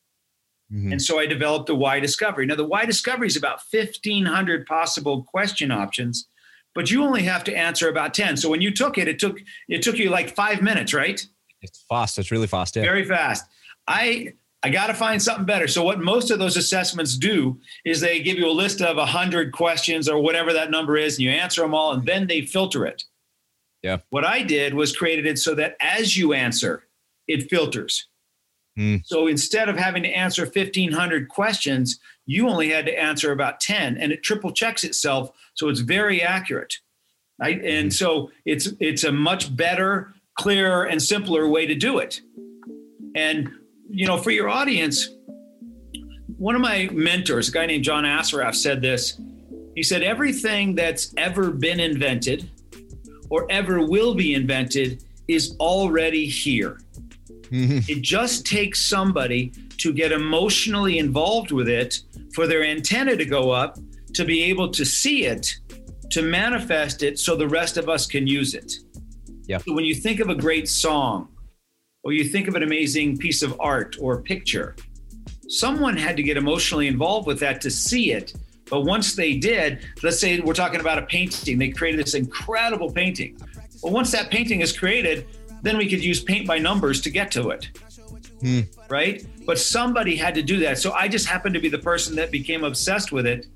Mm-hmm. 0.73 0.93
And 0.93 1.03
so 1.03 1.19
I 1.19 1.27
developed 1.27 1.67
the 1.67 1.75
why 1.75 2.01
discovery. 2.01 2.47
Now, 2.47 2.55
the 2.55 2.65
why 2.65 2.85
discovery 2.85 3.27
is 3.27 3.37
about 3.37 3.61
1,500 3.71 4.67
possible 4.67 5.23
question 5.23 5.71
options, 5.71 6.27
but 6.75 6.91
you 6.91 7.03
only 7.03 7.23
have 7.23 7.45
to 7.45 7.55
answer 7.55 7.89
about 7.89 8.15
10. 8.15 8.37
So 8.39 8.49
when 8.49 8.61
you 8.61 8.71
took 8.71 8.99
it, 8.99 9.09
it 9.09 9.19
took 9.19 9.39
it 9.69 9.83
took 9.83 9.99
you 9.99 10.11
like 10.11 10.35
five 10.35 10.63
minutes, 10.63 10.95
right? 10.95 11.25
It's 11.61 11.85
fast. 11.89 12.19
It's 12.19 12.31
really 12.31 12.47
fast. 12.47 12.77
Yeah. 12.77 12.83
Very 12.83 13.05
fast. 13.05 13.47
I 13.87 14.33
I 14.63 14.71
got 14.71 14.87
to 14.87 14.95
find 14.95 15.21
something 15.21 15.45
better. 15.45 15.67
So 15.67 15.83
what 15.83 16.01
most 16.01 16.31
of 16.31 16.39
those 16.39 16.57
assessments 16.57 17.17
do 17.17 17.59
is 17.85 18.01
they 18.01 18.21
give 18.21 18.39
you 18.39 18.49
a 18.49 18.53
list 18.53 18.81
of 18.81 18.97
100 18.97 19.53
questions 19.53 20.09
or 20.09 20.21
whatever 20.21 20.53
that 20.53 20.71
number 20.71 20.97
is, 20.97 21.17
and 21.17 21.25
you 21.25 21.31
answer 21.31 21.63
them 21.63 21.75
all, 21.75 21.93
and 21.93 22.07
then 22.07 22.29
they 22.29 22.43
filter 22.43 22.87
it. 22.87 23.05
Yeah. 23.83 23.99
What 24.11 24.25
I 24.25 24.43
did 24.43 24.75
was 24.75 24.97
created 24.97 25.27
it 25.27 25.39
so 25.39 25.55
that 25.57 25.77
as 25.81 26.17
you 26.17 26.33
answer, 26.33 26.85
it 27.27 27.51
filters. 27.51 28.07
Mm. 28.79 29.05
So 29.05 29.27
instead 29.27 29.69
of 29.69 29.77
having 29.77 30.03
to 30.05 30.09
answer 30.09 30.45
1,500 30.45 31.29
questions, 31.29 31.99
you 32.27 32.49
only 32.49 32.71
had 32.71 32.87
to 32.87 32.99
answer 32.99 33.33
about 33.33 33.61
10 33.61 33.99
and 33.99 34.13
it 34.13 34.23
triple 34.23 34.53
checks 34.53 34.85
itself. 34.85 35.31
So 35.55 35.69
it's 35.69 35.81
very 35.81 36.23
accurate. 36.23 36.79
Right. 37.39 37.57
And 37.57 37.89
mm-hmm. 37.89 37.91
so 37.91 38.31
it's 38.45 38.69
it's 38.79 39.03
a 39.03 39.11
much 39.11 39.55
better, 39.57 40.15
clearer, 40.39 40.85
and 40.85 41.03
simpler 41.03 41.49
way 41.49 41.67
to 41.67 41.75
do 41.75 41.99
it. 41.99 42.21
And 43.17 43.51
you 43.91 44.07
know, 44.07 44.17
for 44.17 44.31
your 44.31 44.49
audience, 44.49 45.09
one 46.37 46.55
of 46.55 46.61
my 46.61 46.89
mentors, 46.93 47.49
a 47.49 47.53
guy 47.53 47.67
named 47.67 47.85
John 47.85 48.05
Assaraf, 48.05 48.55
said 48.55 48.81
this. 48.81 49.21
He 49.75 49.83
said, 49.83 50.03
everything 50.03 50.75
that's 50.75 51.13
ever 51.17 51.51
been 51.51 51.81
invented 51.81 52.51
or 53.33 53.47
ever 53.49 53.87
will 53.87 54.15
be 54.15 54.35
invented 54.35 55.03
is 55.27 55.57
already 55.59 56.27
here. 56.27 56.79
It 57.95 58.01
just 58.01 58.47
takes 58.47 58.81
somebody 58.89 59.53
to 59.77 59.93
get 59.93 60.11
emotionally 60.11 60.99
involved 60.99 61.51
with 61.51 61.69
it 61.69 62.01
for 62.35 62.47
their 62.47 62.65
antenna 62.65 63.15
to 63.15 63.27
go 63.27 63.51
up, 63.51 63.79
to 64.15 64.25
be 64.25 64.43
able 64.45 64.71
to 64.71 64.85
see 64.87 65.27
it, 65.27 65.55
to 66.13 66.23
manifest 66.23 67.03
it 67.03 67.19
so 67.19 67.37
the 67.37 67.49
rest 67.49 67.77
of 67.77 67.91
us 67.91 68.07
can 68.07 68.27
use 68.27 68.55
it. 68.55 68.73
Yeah. 69.47 69.59
So 69.59 69.75
when 69.75 69.85
you 69.85 69.95
think 69.95 70.21
of 70.21 70.31
a 70.31 70.35
great 70.35 70.67
song 70.67 71.29
or 72.05 72.13
you 72.13 72.25
think 72.25 72.49
of 72.49 72.55
an 72.55 72.63
amazing 72.63 73.19
piece 73.19 73.43
of 73.43 73.55
art 73.61 73.97
or 74.01 74.23
picture, 74.23 74.77
someone 75.49 75.97
had 75.97 76.17
to 76.17 76.23
get 76.23 76.37
emotionally 76.39 76.87
involved 76.87 77.27
with 77.27 77.41
that 77.41 77.61
to 77.63 77.71
see 77.71 78.13
it. 78.13 78.33
But 78.71 78.83
once 78.83 79.15
they 79.15 79.37
did, 79.37 79.87
let's 80.03 80.19
say 80.19 80.41
we're 80.41 80.55
talking 80.55 80.81
about 80.81 80.99
a 80.99 81.03
painting, 81.03 81.59
they 81.59 81.71
created 81.71 82.01
this 82.01 82.15
incredible 82.15 82.91
painting. 82.91 83.37
Well, 83.83 83.93
once 83.93 84.11
that 84.13 84.31
painting 84.31 84.61
is 84.61 84.77
created, 84.77 85.27
then 85.63 85.77
we 85.77 85.89
could 85.89 86.03
use 86.03 86.23
paint 86.23 86.47
by 86.47 86.59
numbers 86.59 87.01
to 87.03 87.11
get 87.11 87.31
to 87.33 87.51
it. 87.51 87.69
Hmm. 88.41 88.61
Right? 88.89 89.25
But 89.47 89.59
somebody 89.59 90.17
had 90.17 90.35
to 90.35 90.43
do 90.43 90.59
that. 90.61 90.79
So 90.79 90.93
I 90.93 91.09
just 91.09 91.27
happened 91.27 91.55
to 91.55 91.61
be 91.61 91.69
the 91.69 91.79
person 91.79 92.17
that 92.17 92.31
became 92.31 92.65
obsessed 92.65 93.13
with 93.13 93.27
it 93.27 93.47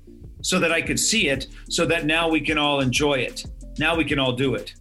so 0.41 0.59
that 0.59 0.71
I 0.71 0.81
could 0.81 0.99
see 0.99 1.29
it, 1.29 1.47
so 1.69 1.85
that 1.87 2.05
now 2.05 2.29
we 2.29 2.39
can 2.39 2.57
all 2.57 2.79
enjoy 2.79 3.15
it. 3.15 3.45
Now 3.79 3.95
we 3.95 4.05
can 4.05 4.19
all 4.19 4.33
do 4.33 4.55
it. 4.55 4.73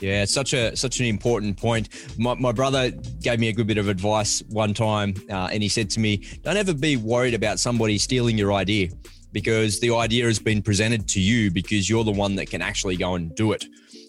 Yeah, 0.00 0.22
it's 0.22 0.32
such 0.32 0.52
a 0.52 0.76
such 0.76 1.00
an 1.00 1.06
important 1.06 1.56
point. 1.56 1.88
My, 2.18 2.34
my 2.34 2.52
brother 2.52 2.90
gave 3.22 3.40
me 3.40 3.48
a 3.48 3.52
good 3.52 3.66
bit 3.66 3.78
of 3.78 3.88
advice 3.88 4.42
one 4.48 4.74
time, 4.74 5.14
uh, 5.30 5.48
and 5.52 5.62
he 5.62 5.68
said 5.68 5.88
to 5.90 6.00
me, 6.00 6.22
"Don't 6.42 6.56
ever 6.56 6.74
be 6.74 6.96
worried 6.96 7.34
about 7.34 7.58
somebody 7.58 7.96
stealing 7.96 8.36
your 8.36 8.52
idea, 8.52 8.90
because 9.32 9.80
the 9.80 9.94
idea 9.94 10.24
has 10.24 10.38
been 10.38 10.62
presented 10.62 11.06
to 11.06 11.20
you 11.20 11.50
because 11.50 11.90
you're 11.90 12.04
the 12.04 12.10
one 12.10 12.36
that 12.36 12.48
can 12.48 12.62
actually 12.62 12.96
go 12.96 13.16
and 13.16 13.34
do 13.34 13.52
it. 13.52 13.66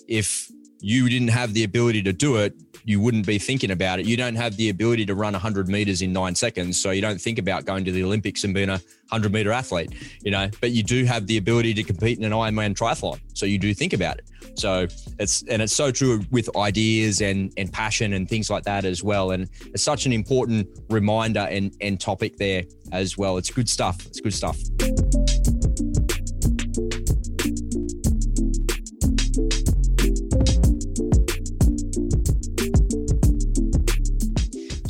If 0.08 0.50
you 0.80 1.10
didn't 1.10 1.30
have 1.30 1.54
the 1.54 1.66
ability 1.66 2.02
to 2.04 2.14
do 2.14 2.38
it, 2.38 2.54
you 2.88 3.02
wouldn't 3.02 3.28
be 3.28 3.38
thinking 3.38 3.72
about 3.72 4.00
it. 4.00 4.06
You 4.06 4.16
don't 4.16 4.36
have 4.36 4.56
the 4.56 4.70
ability 4.70 5.06
to 5.08 5.14
run 5.14 5.34
100 5.34 5.68
meters 5.68 6.02
in 6.02 6.14
nine 6.14 6.34
seconds. 6.34 6.80
So 6.80 6.92
you 6.92 7.02
don't 7.02 7.20
think 7.20 7.38
about 7.38 7.66
going 7.66 7.84
to 7.84 7.92
the 7.92 8.02
Olympics 8.02 8.46
and 8.46 8.54
being 8.54 8.70
a 8.70 8.80
100 9.10 9.34
meter 9.34 9.52
athlete, 9.52 9.94
you 10.24 10.32
know, 10.32 10.50
but 10.62 10.72
you 10.72 10.84
do 10.84 11.04
have 11.04 11.28
the 11.28 11.36
ability 11.36 11.74
to 11.74 11.84
compete 11.84 12.18
in 12.18 12.24
an 12.24 12.32
Ironman 12.32 12.76
triathlon. 12.76 13.20
So 13.34 13.46
you 13.46 13.60
do 13.60 13.74
think 13.74 13.92
about 13.92 14.20
it. 14.20 14.30
So 14.56 14.88
it's, 15.20 15.44
and 15.50 15.62
it's 15.62 15.76
so 15.76 15.92
true 15.92 16.24
with 16.32 16.50
ideas 16.56 17.20
and, 17.20 17.52
and 17.58 17.72
passion 17.72 18.14
and 18.14 18.28
things 18.28 18.50
like 18.50 18.64
that 18.64 18.86
as 18.86 19.04
well. 19.04 19.32
And 19.32 19.50
it's 19.66 19.84
such 19.84 20.06
an 20.06 20.14
important 20.14 20.70
reminder 20.90 21.42
and, 21.52 21.76
and 21.82 22.00
topic 22.00 22.38
there 22.38 22.64
as 22.94 23.18
well. 23.18 23.36
It's 23.36 23.50
good 23.50 23.68
stuff. 23.68 24.06
It's 24.06 24.22
good 24.22 24.34
stuff. 24.34 24.58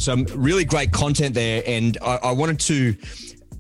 Some 0.08 0.24
really 0.36 0.64
great 0.64 0.94
content 0.94 1.36
there, 1.36 1.62
and 1.68 1.98
I, 2.02 2.16
I 2.24 2.32
wanted 2.32 2.62
to 2.62 2.96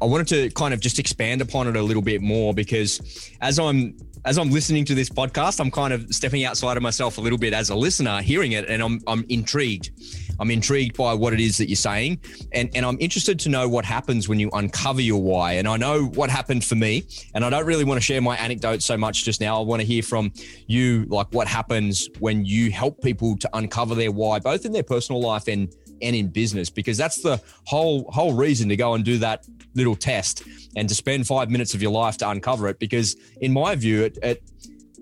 I 0.01 0.05
wanted 0.05 0.27
to 0.27 0.49
kind 0.51 0.73
of 0.73 0.79
just 0.79 0.97
expand 0.97 1.41
upon 1.41 1.67
it 1.67 1.75
a 1.75 1.81
little 1.81 2.01
bit 2.01 2.21
more 2.21 2.53
because 2.53 3.33
as 3.41 3.59
I'm 3.59 3.97
as 4.23 4.37
I'm 4.37 4.49
listening 4.49 4.85
to 4.85 4.95
this 4.95 5.09
podcast, 5.09 5.59
I'm 5.59 5.69
kind 5.69 5.91
of 5.91 6.13
stepping 6.15 6.45
outside 6.45 6.77
of 6.77 6.83
myself 6.83 7.17
a 7.17 7.21
little 7.21 7.37
bit 7.37 7.53
as 7.53 7.69
a 7.69 7.75
listener, 7.75 8.21
hearing 8.21 8.53
it, 8.53 8.69
and 8.69 8.81
I'm 8.81 9.01
I'm 9.07 9.25
intrigued. 9.27 9.91
I'm 10.39 10.49
intrigued 10.49 10.95
by 10.95 11.13
what 11.15 11.33
it 11.33 11.41
is 11.41 11.57
that 11.57 11.67
you're 11.67 11.75
saying, 11.75 12.21
and 12.53 12.69
and 12.73 12.85
I'm 12.85 12.97
interested 13.01 13.37
to 13.39 13.49
know 13.49 13.67
what 13.67 13.83
happens 13.83 14.29
when 14.29 14.39
you 14.39 14.49
uncover 14.53 15.01
your 15.01 15.21
why. 15.21 15.53
And 15.53 15.67
I 15.67 15.75
know 15.75 16.05
what 16.05 16.29
happened 16.29 16.63
for 16.63 16.75
me, 16.75 17.03
and 17.33 17.43
I 17.43 17.49
don't 17.49 17.65
really 17.65 17.83
want 17.83 17.97
to 17.97 18.05
share 18.05 18.21
my 18.21 18.37
anecdote 18.37 18.81
so 18.81 18.95
much 18.95 19.25
just 19.25 19.41
now. 19.41 19.59
I 19.59 19.65
want 19.65 19.81
to 19.81 19.85
hear 19.85 20.01
from 20.01 20.31
you, 20.67 21.07
like 21.09 21.27
what 21.31 21.49
happens 21.49 22.07
when 22.19 22.45
you 22.45 22.71
help 22.71 23.01
people 23.01 23.35
to 23.39 23.49
uncover 23.53 23.95
their 23.95 24.13
why, 24.13 24.39
both 24.39 24.63
in 24.63 24.71
their 24.71 24.83
personal 24.83 25.21
life 25.21 25.49
and 25.49 25.75
and 26.01 26.15
in 26.15 26.27
business 26.27 26.69
because 26.69 26.97
that's 26.97 27.21
the 27.21 27.41
whole 27.65 28.09
whole 28.11 28.33
reason 28.33 28.69
to 28.69 28.75
go 28.75 28.93
and 28.93 29.03
do 29.03 29.17
that 29.17 29.45
little 29.75 29.95
test 29.95 30.43
and 30.75 30.89
to 30.89 30.95
spend 30.95 31.27
five 31.27 31.49
minutes 31.49 31.73
of 31.73 31.81
your 31.81 31.91
life 31.91 32.17
to 32.17 32.29
uncover 32.29 32.67
it. 32.67 32.79
Because 32.79 33.15
in 33.41 33.53
my 33.53 33.75
view 33.75 34.03
it, 34.03 34.17
it 34.23 34.43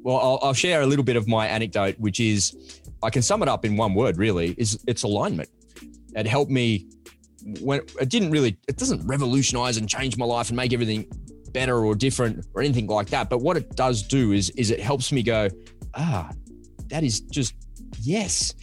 well 0.01 0.17
I'll, 0.17 0.39
I'll 0.41 0.53
share 0.53 0.81
a 0.81 0.85
little 0.85 1.05
bit 1.05 1.15
of 1.15 1.27
my 1.27 1.47
anecdote 1.47 1.95
which 1.99 2.19
is 2.19 2.81
i 3.03 3.09
can 3.09 3.21
sum 3.21 3.41
it 3.41 3.49
up 3.49 3.65
in 3.65 3.75
one 3.75 3.93
word 3.93 4.17
really 4.17 4.55
is 4.57 4.79
it's 4.87 5.03
alignment. 5.03 5.49
It 6.15 6.27
helped 6.27 6.51
me 6.51 6.87
when 7.61 7.81
it 7.99 8.09
didn't 8.09 8.31
really 8.31 8.57
it 8.67 8.77
doesn't 8.77 9.05
revolutionize 9.05 9.77
and 9.77 9.87
change 9.87 10.17
my 10.17 10.25
life 10.25 10.49
and 10.49 10.57
make 10.57 10.73
everything 10.73 11.07
better 11.51 11.85
or 11.85 11.95
different 11.95 12.45
or 12.53 12.61
anything 12.61 12.87
like 12.87 13.07
that. 13.07 13.29
But 13.29 13.39
what 13.39 13.57
it 13.57 13.75
does 13.75 14.03
do 14.03 14.31
is 14.31 14.49
is 14.51 14.71
it 14.71 14.79
helps 14.79 15.11
me 15.11 15.23
go 15.23 15.49
ah 15.93 16.29
that 16.89 17.03
is 17.03 17.21
just 17.21 17.53
yes 18.01 18.53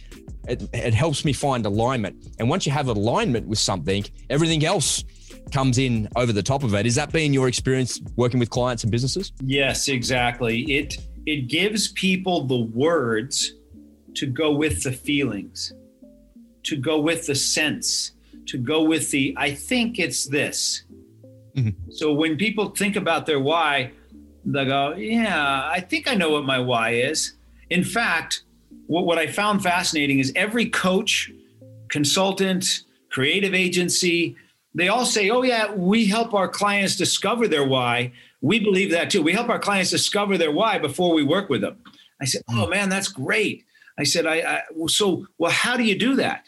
it, 0.47 0.69
it 0.73 0.93
helps 0.93 1.25
me 1.25 1.33
find 1.33 1.65
alignment. 1.65 2.15
And 2.39 2.49
once 2.49 2.65
you 2.65 2.71
have 2.71 2.87
alignment 2.87 3.47
with 3.47 3.59
something, 3.59 4.05
everything 4.29 4.65
else 4.65 5.03
comes 5.51 5.77
in 5.77 6.09
over 6.15 6.33
the 6.33 6.43
top 6.43 6.63
of 6.63 6.73
it. 6.73 6.85
Is 6.85 6.95
that 6.95 7.11
been 7.11 7.33
your 7.33 7.47
experience 7.47 8.01
working 8.15 8.39
with 8.39 8.49
clients 8.49 8.83
and 8.83 8.91
businesses? 8.91 9.31
Yes, 9.41 9.87
exactly. 9.87 10.61
It 10.63 10.97
it 11.25 11.47
gives 11.47 11.91
people 11.93 12.45
the 12.45 12.59
words 12.59 13.53
to 14.15 14.25
go 14.25 14.51
with 14.51 14.83
the 14.83 14.91
feelings, 14.91 15.73
to 16.63 16.75
go 16.75 16.99
with 16.99 17.27
the 17.27 17.35
sense, 17.35 18.11
to 18.47 18.57
go 18.57 18.83
with 18.83 19.11
the 19.11 19.33
I 19.37 19.53
think 19.53 19.99
it's 19.99 20.25
this. 20.25 20.83
Mm-hmm. 21.55 21.91
So 21.91 22.13
when 22.13 22.37
people 22.37 22.69
think 22.69 22.95
about 22.95 23.25
their 23.25 23.39
why, 23.39 23.91
they 24.45 24.65
go, 24.65 24.93
"Yeah, 24.95 25.69
I 25.71 25.79
think 25.79 26.07
I 26.07 26.15
know 26.15 26.31
what 26.31 26.45
my 26.45 26.59
why 26.59 26.95
is." 26.95 27.33
In 27.69 27.83
fact, 27.83 28.43
what, 28.93 29.07
what 29.07 29.17
I 29.17 29.25
found 29.25 29.63
fascinating 29.63 30.19
is 30.19 30.31
every 30.35 30.67
coach, 30.69 31.31
consultant, 31.89 32.83
creative 33.09 33.55
agency, 33.55 34.35
they 34.75 34.87
all 34.87 35.07
say, 35.07 35.31
oh, 35.31 35.41
yeah, 35.41 35.71
we 35.73 36.05
help 36.05 36.35
our 36.35 36.47
clients 36.47 36.95
discover 36.95 37.47
their 37.47 37.65
why. 37.65 38.13
We 38.41 38.59
believe 38.59 38.91
that 38.91 39.09
too. 39.09 39.23
We 39.23 39.33
help 39.33 39.49
our 39.49 39.57
clients 39.57 39.89
discover 39.89 40.37
their 40.37 40.51
why 40.51 40.77
before 40.77 41.15
we 41.15 41.23
work 41.23 41.49
with 41.49 41.61
them. 41.61 41.77
I 42.21 42.25
said, 42.25 42.43
oh, 42.51 42.67
man, 42.67 42.89
that's 42.89 43.07
great. 43.07 43.65
I 43.97 44.03
said, 44.03 44.27
I, 44.27 44.35
I 44.41 44.61
so, 44.85 45.25
well, 45.39 45.51
how 45.51 45.75
do 45.75 45.83
you 45.83 45.97
do 45.97 46.15
that? 46.17 46.45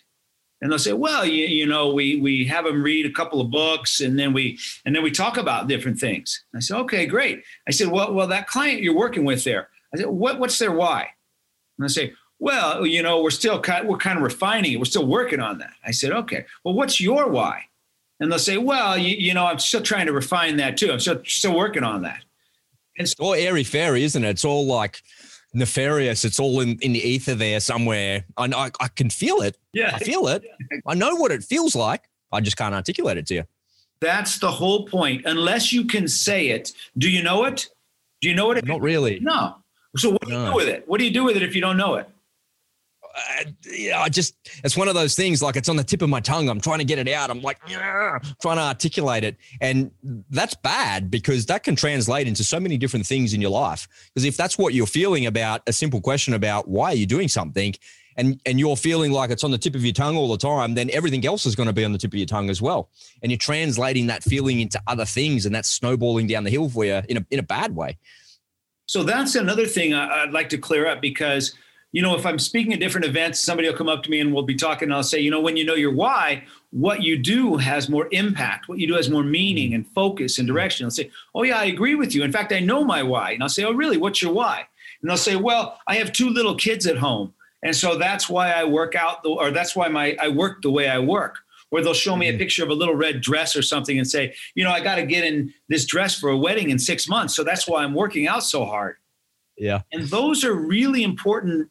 And 0.61 0.71
they'll 0.71 0.77
say, 0.77 0.93
well, 0.93 1.25
you, 1.25 1.45
you 1.45 1.65
know, 1.65 1.93
we, 1.93 2.21
we 2.21 2.45
have 2.45 2.65
them 2.65 2.83
read 2.83 3.07
a 3.07 3.11
couple 3.11 3.41
of 3.41 3.49
books 3.49 4.01
and 4.01 4.19
then 4.19 4.33
we, 4.33 4.59
and 4.85 4.95
then 4.95 5.01
we 5.01 5.09
talk 5.09 5.37
about 5.37 5.67
different 5.67 5.99
things. 5.99 6.43
I 6.55 6.59
said, 6.59 6.77
okay, 6.81 7.07
great. 7.07 7.43
I 7.67 7.71
said, 7.71 7.87
well, 7.87 8.13
well, 8.13 8.27
that 8.27 8.47
client 8.47 8.83
you're 8.83 8.95
working 8.95 9.25
with 9.25 9.43
there, 9.43 9.69
I 9.91 9.97
said, 9.97 10.07
what, 10.07 10.39
what's 10.39 10.59
their 10.59 10.71
why? 10.71 11.07
And 11.77 11.85
I 11.85 11.87
say, 11.87 12.13
well, 12.39 12.85
you 12.85 13.01
know, 13.01 13.21
we're 13.21 13.29
still 13.29 13.59
kind, 13.59 13.87
we're 13.87 13.97
kind 13.97 14.17
of 14.17 14.23
refining 14.23 14.73
it. 14.73 14.77
We're 14.77 14.85
still 14.85 15.05
working 15.05 15.39
on 15.39 15.57
that. 15.59 15.73
I 15.85 15.91
said, 15.91 16.11
okay. 16.11 16.45
Well, 16.63 16.73
what's 16.73 16.99
your 16.99 17.27
why? 17.29 17.63
And 18.19 18.31
they'll 18.31 18.39
say, 18.39 18.57
well, 18.57 18.97
you, 18.97 19.15
you 19.15 19.33
know, 19.33 19.45
I'm 19.45 19.59
still 19.59 19.81
trying 19.81 20.05
to 20.05 20.13
refine 20.13 20.57
that 20.57 20.77
too. 20.77 20.91
I'm 20.91 20.99
still, 20.99 21.21
still 21.25 21.55
working 21.55 21.83
on 21.83 22.01
that. 22.03 22.23
And 22.97 23.05
it's 23.05 23.15
all 23.19 23.33
airy 23.33 23.63
fairy, 23.63 24.03
isn't 24.03 24.23
it? 24.23 24.29
It's 24.29 24.45
all 24.45 24.65
like 24.65 25.01
nefarious. 25.53 26.23
It's 26.23 26.39
all 26.39 26.61
in, 26.61 26.77
in 26.81 26.93
the 26.93 26.99
ether 26.99 27.35
there 27.35 27.59
somewhere. 27.59 28.25
I, 28.37 28.45
I, 28.45 28.71
I 28.79 28.87
can 28.89 29.09
feel 29.09 29.41
it. 29.41 29.57
Yeah. 29.73 29.91
I 29.93 29.99
feel 29.99 30.27
it. 30.27 30.43
I 30.85 30.93
know 30.93 31.15
what 31.15 31.31
it 31.31 31.43
feels 31.43 31.75
like. 31.75 32.03
I 32.31 32.41
just 32.41 32.57
can't 32.57 32.73
articulate 32.73 33.17
it 33.17 33.27
to 33.27 33.33
you. 33.35 33.43
That's 34.01 34.39
the 34.39 34.51
whole 34.51 34.85
point. 34.85 35.25
Unless 35.25 35.73
you 35.73 35.85
can 35.85 36.07
say 36.07 36.49
it, 36.49 36.73
do 36.97 37.09
you 37.09 37.23
know 37.23 37.45
it? 37.45 37.67
Do 38.21 38.29
you 38.29 38.35
know 38.35 38.51
it? 38.51 38.65
Not 38.65 38.81
really. 38.81 39.19
No. 39.19 39.55
So 39.97 40.11
what 40.11 40.21
do 40.21 40.31
you 40.31 40.37
no. 40.37 40.51
do 40.51 40.55
with 40.55 40.67
it? 40.67 40.87
What 40.87 40.99
do 40.99 41.05
you 41.05 41.11
do 41.11 41.23
with 41.23 41.37
it 41.37 41.43
if 41.43 41.55
you 41.55 41.61
don't 41.61 41.77
know 41.77 41.95
it? 41.95 42.09
I, 43.15 43.45
I 43.95 44.09
just 44.09 44.35
it's 44.63 44.75
one 44.75 44.87
of 44.87 44.93
those 44.93 45.15
things 45.15 45.41
like 45.41 45.55
it's 45.55 45.69
on 45.69 45.75
the 45.75 45.83
tip 45.83 46.01
of 46.01 46.09
my 46.09 46.19
tongue. 46.19 46.49
I'm 46.49 46.59
trying 46.59 46.79
to 46.79 46.85
get 46.85 46.99
it 46.99 47.07
out. 47.07 47.29
I'm 47.29 47.41
like 47.41 47.59
yeah, 47.67 48.19
trying 48.41 48.57
to 48.57 48.63
articulate 48.63 49.23
it, 49.23 49.37
and 49.61 49.91
that's 50.29 50.55
bad 50.55 51.09
because 51.09 51.45
that 51.45 51.63
can 51.63 51.75
translate 51.75 52.27
into 52.27 52.43
so 52.43 52.59
many 52.59 52.77
different 52.77 53.05
things 53.05 53.33
in 53.33 53.41
your 53.41 53.51
life. 53.51 53.87
Because 54.13 54.25
if 54.25 54.35
that's 54.35 54.57
what 54.57 54.73
you're 54.73 54.85
feeling 54.85 55.25
about 55.25 55.61
a 55.67 55.73
simple 55.73 56.01
question 56.01 56.33
about 56.33 56.67
why 56.67 56.91
are 56.91 56.95
you 56.95 57.05
doing 57.05 57.27
something, 57.27 57.73
and 58.17 58.41
and 58.45 58.59
you're 58.59 58.75
feeling 58.75 59.11
like 59.11 59.29
it's 59.29 59.43
on 59.43 59.51
the 59.51 59.57
tip 59.57 59.75
of 59.75 59.83
your 59.83 59.93
tongue 59.93 60.17
all 60.17 60.27
the 60.27 60.37
time, 60.37 60.73
then 60.75 60.89
everything 60.91 61.25
else 61.25 61.45
is 61.45 61.55
going 61.55 61.67
to 61.67 61.73
be 61.73 61.85
on 61.85 61.93
the 61.93 61.97
tip 61.97 62.11
of 62.11 62.17
your 62.17 62.27
tongue 62.27 62.49
as 62.49 62.61
well. 62.61 62.89
And 63.21 63.31
you're 63.31 63.39
translating 63.39 64.07
that 64.07 64.23
feeling 64.23 64.59
into 64.59 64.81
other 64.87 65.05
things, 65.05 65.45
and 65.45 65.55
that's 65.55 65.69
snowballing 65.69 66.27
down 66.27 66.43
the 66.43 66.51
hill 66.51 66.69
for 66.69 66.83
you 66.83 67.01
in 67.07 67.17
a 67.17 67.25
in 67.31 67.39
a 67.39 67.43
bad 67.43 67.75
way. 67.75 67.97
So 68.87 69.03
that's 69.03 69.35
another 69.35 69.65
thing 69.65 69.93
I'd 69.93 70.31
like 70.31 70.49
to 70.49 70.57
clear 70.57 70.87
up 70.87 71.01
because 71.01 71.55
you 71.95 72.01
know, 72.01 72.13
if 72.13 72.25
I'm 72.25 72.39
speaking 72.39 72.73
at 72.73 72.81
different 72.81 73.05
events, 73.05 73.39
somebody 73.39 73.69
will 73.69 73.77
come 73.77 73.87
up 73.87 74.03
to 74.03 74.09
me 74.09 74.19
and 74.19 74.33
we'll 74.33 74.43
be 74.43 74.53
talking, 74.53 74.89
and 74.89 74.93
I'll 74.93 75.01
say, 75.01 75.21
you 75.21 75.31
know, 75.31 75.39
when 75.39 75.55
you 75.55 75.63
know 75.63 75.75
your 75.75 75.93
why, 75.93 76.43
what 76.71 77.03
you 77.03 77.17
do 77.17 77.55
has 77.55 77.87
more 77.87 78.09
impact. 78.11 78.67
What 78.67 78.79
you 78.79 78.87
do 78.87 78.95
has 78.95 79.09
more 79.09 79.23
meaning 79.23 79.73
and 79.73 79.87
focus 79.87 80.37
and 80.37 80.45
direction. 80.45 80.83
I'll 80.83 80.91
say, 80.91 81.09
oh, 81.33 81.43
yeah, 81.43 81.57
I 81.57 81.63
agree 81.63 81.95
with 81.95 82.13
you. 82.13 82.23
In 82.23 82.33
fact, 82.33 82.51
I 82.51 82.59
know 82.59 82.83
my 82.83 83.01
why. 83.01 83.31
And 83.31 83.41
I'll 83.41 83.47
say, 83.47 83.63
oh, 83.63 83.71
really? 83.71 83.95
What's 83.95 84.21
your 84.21 84.33
why? 84.33 84.67
And 85.01 85.09
they'll 85.09 85.15
say, 85.15 85.37
well, 85.37 85.79
I 85.87 85.95
have 85.95 86.11
two 86.11 86.29
little 86.29 86.55
kids 86.55 86.85
at 86.85 86.97
home. 86.97 87.33
And 87.63 87.73
so 87.73 87.97
that's 87.97 88.27
why 88.27 88.51
I 88.51 88.65
work 88.65 88.95
out, 88.95 89.23
the, 89.23 89.29
or 89.29 89.51
that's 89.51 89.73
why 89.73 89.87
my 89.87 90.17
I 90.19 90.27
work 90.27 90.63
the 90.63 90.71
way 90.71 90.89
I 90.89 90.99
work. 90.99 91.37
Or 91.71 91.81
they'll 91.81 91.93
show 91.93 92.17
me 92.17 92.27
a 92.27 92.31
mm-hmm. 92.31 92.39
picture 92.39 92.63
of 92.65 92.71
a 92.71 92.73
little 92.73 92.95
red 92.95 93.21
dress 93.21 93.55
or 93.55 93.61
something 93.61 93.97
and 93.97 94.05
say, 94.05 94.35
you 94.53 94.65
know, 94.65 94.71
I 94.71 94.81
got 94.81 94.95
to 94.95 95.05
get 95.05 95.23
in 95.23 95.53
this 95.69 95.85
dress 95.85 96.13
for 96.19 96.29
a 96.29 96.37
wedding 96.37 96.71
in 96.71 96.77
six 96.77 97.07
months. 97.07 97.33
So 97.33 97.45
that's 97.45 97.69
why 97.69 97.85
I'm 97.85 97.93
working 97.93 98.27
out 98.27 98.43
so 98.43 98.65
hard. 98.65 98.97
Yeah. 99.57 99.83
And 99.93 100.09
those 100.09 100.43
are 100.43 100.53
really 100.53 101.01
important 101.01 101.69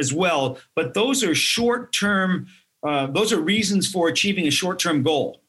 as 0.00 0.12
well. 0.12 0.58
But 0.74 0.94
those 0.94 1.22
are 1.22 1.34
short 1.34 1.92
term, 1.92 2.48
uh, 2.82 3.06
those 3.06 3.32
are 3.32 3.40
reasons 3.40 3.90
for 3.90 4.08
achieving 4.08 4.48
a 4.48 4.50
short 4.50 4.80
term 4.80 5.04
goal. 5.04 5.40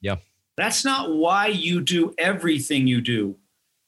Yeah. 0.00 0.16
That's 0.56 0.84
not 0.84 1.14
why 1.14 1.48
you 1.48 1.82
do 1.82 2.14
everything 2.16 2.86
you 2.86 3.02
do. 3.02 3.36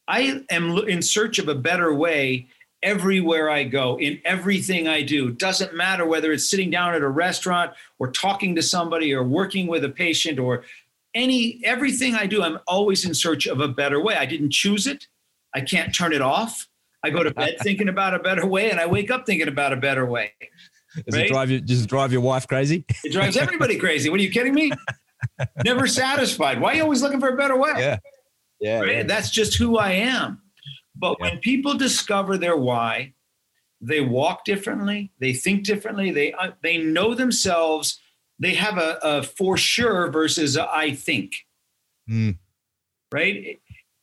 I 0.06 0.42
am 0.50 0.76
in 0.78 1.00
search 1.00 1.38
of 1.38 1.48
a 1.48 1.54
better 1.54 1.94
way 1.94 2.48
everywhere 2.82 3.50
I 3.50 3.64
go, 3.64 3.98
in 3.98 4.20
everything 4.24 4.88
I 4.88 5.02
do. 5.02 5.30
Doesn't 5.30 5.74
matter 5.74 6.06
whether 6.06 6.32
it's 6.32 6.48
sitting 6.48 6.70
down 6.70 6.94
at 6.94 7.02
a 7.02 7.08
restaurant 7.08 7.72
or 7.98 8.10
talking 8.10 8.54
to 8.56 8.62
somebody 8.62 9.14
or 9.14 9.22
working 9.22 9.66
with 9.66 9.84
a 9.84 9.88
patient 9.88 10.38
or 10.38 10.64
any 11.14 11.60
everything 11.64 12.14
I 12.14 12.26
do, 12.26 12.42
I'm 12.42 12.58
always 12.66 13.04
in 13.04 13.14
search 13.14 13.46
of 13.46 13.60
a 13.60 13.68
better 13.68 14.00
way. 14.00 14.16
I 14.16 14.26
didn't 14.26 14.50
choose 14.50 14.86
it. 14.86 15.08
I 15.54 15.60
can't 15.60 15.94
turn 15.94 16.12
it 16.12 16.22
off. 16.22 16.68
I 17.02 17.10
go 17.10 17.22
to 17.22 17.32
bed 17.32 17.56
thinking 17.62 17.88
about 17.88 18.14
a 18.14 18.18
better 18.18 18.46
way, 18.46 18.70
and 18.70 18.78
I 18.78 18.86
wake 18.86 19.10
up 19.10 19.26
thinking 19.26 19.48
about 19.48 19.72
a 19.72 19.76
better 19.76 20.04
way. 20.04 20.32
Does 20.94 21.16
right? 21.16 21.26
it 21.26 21.28
drive 21.28 21.50
you? 21.50 21.60
Does 21.60 21.82
it 21.82 21.88
drive 21.88 22.12
your 22.12 22.20
wife 22.20 22.46
crazy? 22.46 22.84
It 23.04 23.12
drives 23.12 23.36
everybody 23.36 23.76
crazy. 23.76 24.10
What 24.10 24.20
are 24.20 24.22
you 24.22 24.30
kidding 24.30 24.54
me? 24.54 24.72
Never 25.64 25.86
satisfied. 25.86 26.60
Why 26.60 26.72
are 26.72 26.76
you 26.76 26.82
always 26.82 27.02
looking 27.02 27.20
for 27.20 27.28
a 27.28 27.36
better 27.36 27.56
way? 27.56 27.72
Yeah, 27.76 27.98
yeah. 28.60 28.80
Right? 28.80 28.96
yeah. 28.96 29.02
That's 29.04 29.30
just 29.30 29.56
who 29.56 29.78
I 29.78 29.92
am. 29.92 30.42
But 30.94 31.16
yeah. 31.18 31.30
when 31.30 31.38
people 31.38 31.74
discover 31.74 32.36
their 32.36 32.56
why, 32.56 33.14
they 33.80 34.00
walk 34.00 34.44
differently. 34.44 35.12
They 35.20 35.32
think 35.32 35.64
differently. 35.64 36.10
They 36.10 36.32
uh, 36.32 36.52
they 36.62 36.78
know 36.78 37.14
themselves. 37.14 38.00
They 38.38 38.54
have 38.54 38.78
a, 38.78 38.98
a 39.02 39.22
for 39.22 39.56
sure 39.56 40.10
versus 40.10 40.56
a 40.56 40.68
I 40.70 40.94
think. 40.94 41.32
Mm. 42.10 42.36
Right 43.12 43.60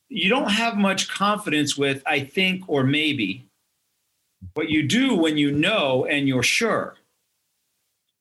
you 0.10 0.30
don't 0.30 0.52
have 0.52 0.78
much 0.78 1.10
confidence 1.10 1.78
with 1.78 2.02
I 2.06 2.22
think 2.22 2.64
or 2.68 2.84
maybe. 2.84 3.46
What 4.54 4.70
you 4.70 4.84
do 4.84 5.16
when 5.16 5.38
you 5.38 5.52
know 5.52 6.06
and 6.06 6.28
you're 6.28 6.44
sure. 6.44 6.96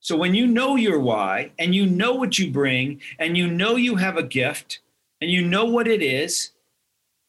So 0.00 0.16
when 0.16 0.34
you 0.34 0.46
know 0.46 0.76
your 0.76 1.00
why 1.00 1.50
and 1.58 1.74
you 1.74 1.86
know 1.86 2.14
what 2.14 2.38
you 2.38 2.50
bring 2.50 3.00
and 3.18 3.36
you 3.36 3.48
know 3.48 3.76
you 3.76 3.96
have 3.96 4.16
a 4.16 4.22
gift 4.22 4.80
and 5.20 5.30
you 5.30 5.46
know 5.46 5.64
what 5.64 5.88
it 5.88 6.02
is, 6.02 6.52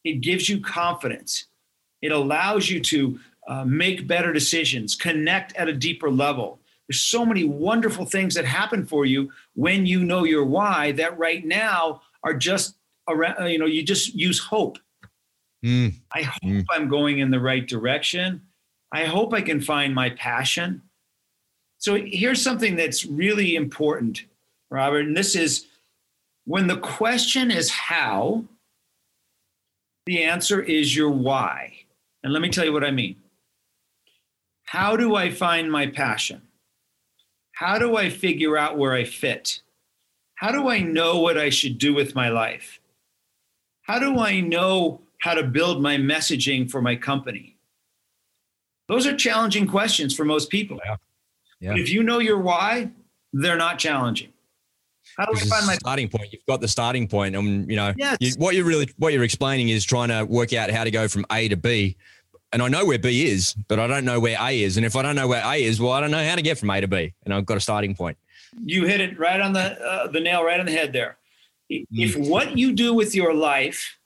it 0.03 0.21
gives 0.21 0.47
you 0.47 0.61
confidence. 0.61 1.45
It 2.01 2.11
allows 2.11 2.69
you 2.69 2.79
to 2.81 3.19
uh, 3.47 3.65
make 3.65 4.07
better 4.07 4.31
decisions, 4.31 4.95
connect 4.95 5.55
at 5.55 5.67
a 5.67 5.73
deeper 5.73 6.11
level. 6.11 6.59
There's 6.87 7.01
so 7.01 7.25
many 7.25 7.43
wonderful 7.43 8.05
things 8.05 8.35
that 8.35 8.45
happen 8.45 8.85
for 8.85 9.05
you 9.05 9.31
when 9.55 9.85
you 9.85 10.03
know 10.03 10.23
your 10.23 10.45
why 10.45 10.91
that 10.93 11.17
right 11.17 11.45
now 11.45 12.01
are 12.23 12.33
just 12.33 12.75
around, 13.07 13.35
uh, 13.39 13.45
you 13.45 13.59
know, 13.59 13.65
you 13.65 13.83
just 13.83 14.13
use 14.13 14.39
hope. 14.39 14.77
Mm. 15.63 15.93
I 16.13 16.23
hope 16.23 16.43
mm. 16.43 16.65
I'm 16.71 16.87
going 16.87 17.19
in 17.19 17.31
the 17.31 17.39
right 17.39 17.67
direction. 17.67 18.41
I 18.91 19.05
hope 19.05 19.33
I 19.33 19.41
can 19.41 19.59
find 19.61 19.93
my 19.93 20.11
passion. 20.11 20.81
So 21.77 21.95
here's 21.95 22.41
something 22.41 22.75
that's 22.75 23.05
really 23.05 23.55
important, 23.55 24.23
Robert, 24.71 25.05
and 25.05 25.15
this 25.15 25.35
is 25.35 25.67
when 26.45 26.67
the 26.67 26.77
question 26.77 27.51
is 27.51 27.69
how, 27.69 28.45
the 30.05 30.23
answer 30.23 30.61
is 30.61 30.95
your 30.95 31.09
why. 31.09 31.73
And 32.23 32.33
let 32.33 32.41
me 32.41 32.49
tell 32.49 32.65
you 32.65 32.73
what 32.73 32.85
I 32.85 32.91
mean. 32.91 33.17
How 34.63 34.95
do 34.95 35.15
I 35.15 35.29
find 35.29 35.71
my 35.71 35.87
passion? 35.87 36.41
How 37.51 37.77
do 37.77 37.97
I 37.97 38.09
figure 38.09 38.57
out 38.57 38.77
where 38.77 38.93
I 38.93 39.03
fit? 39.03 39.61
How 40.35 40.51
do 40.51 40.69
I 40.69 40.79
know 40.79 41.19
what 41.19 41.37
I 41.37 41.49
should 41.49 41.77
do 41.77 41.93
with 41.93 42.15
my 42.15 42.29
life? 42.29 42.79
How 43.87 43.99
do 43.99 44.19
I 44.19 44.41
know 44.41 45.01
how 45.19 45.33
to 45.33 45.43
build 45.43 45.81
my 45.81 45.95
messaging 45.97 46.69
for 46.69 46.81
my 46.81 46.95
company? 46.95 47.55
Those 48.87 49.07
are 49.07 49.15
challenging 49.15 49.67
questions 49.67 50.13
for 50.13 50.25
most 50.25 50.49
people. 50.49 50.79
Yeah. 50.85 50.95
Yeah. 51.59 51.75
If 51.75 51.89
you 51.89 52.03
know 52.03 52.19
your 52.19 52.37
why, 52.37 52.91
they're 53.33 53.57
not 53.57 53.79
challenging. 53.79 54.31
How 55.17 55.25
do 55.25 55.33
I 55.35 55.39
find 55.39 55.65
my 55.65 55.75
starting 55.75 56.09
point? 56.09 56.31
You've 56.33 56.45
got 56.47 56.61
the 56.61 56.67
starting 56.67 57.07
point, 57.07 57.35
and 57.35 57.69
you 57.69 57.75
know 57.75 57.93
yes. 57.97 58.17
you, 58.19 58.33
what 58.37 58.55
you're 58.55 58.65
really 58.65 58.89
what 58.97 59.13
you're 59.13 59.23
explaining 59.23 59.69
is 59.69 59.83
trying 59.85 60.09
to 60.09 60.25
work 60.25 60.53
out 60.53 60.69
how 60.69 60.83
to 60.83 60.91
go 60.91 61.07
from 61.07 61.25
A 61.31 61.47
to 61.47 61.55
B. 61.55 61.95
And 62.53 62.61
I 62.61 62.67
know 62.67 62.85
where 62.85 62.99
B 62.99 63.27
is, 63.27 63.53
but 63.67 63.79
I 63.79 63.87
don't 63.87 64.05
know 64.05 64.19
where 64.19 64.37
A 64.39 64.61
is. 64.61 64.77
And 64.77 64.85
if 64.85 64.95
I 64.95 65.01
don't 65.01 65.15
know 65.15 65.27
where 65.27 65.43
A 65.43 65.63
is, 65.63 65.81
well, 65.81 65.91
I 65.93 66.01
don't 66.01 66.11
know 66.11 66.23
how 66.23 66.35
to 66.35 66.41
get 66.41 66.57
from 66.57 66.69
A 66.69 66.81
to 66.81 66.87
B. 66.87 67.13
And 67.25 67.33
I've 67.33 67.45
got 67.45 67.57
a 67.57 67.61
starting 67.61 67.95
point. 67.95 68.17
You 68.63 68.85
hit 68.85 69.01
it 69.01 69.17
right 69.17 69.41
on 69.41 69.53
the 69.53 69.81
uh, 69.81 70.07
the 70.07 70.19
nail 70.19 70.43
right 70.43 70.59
on 70.59 70.65
the 70.65 70.71
head 70.71 70.93
there. 70.93 71.17
If 71.69 72.15
what 72.15 72.57
you 72.57 72.73
do 72.73 72.93
with 72.93 73.13
your 73.13 73.33
life 73.33 73.97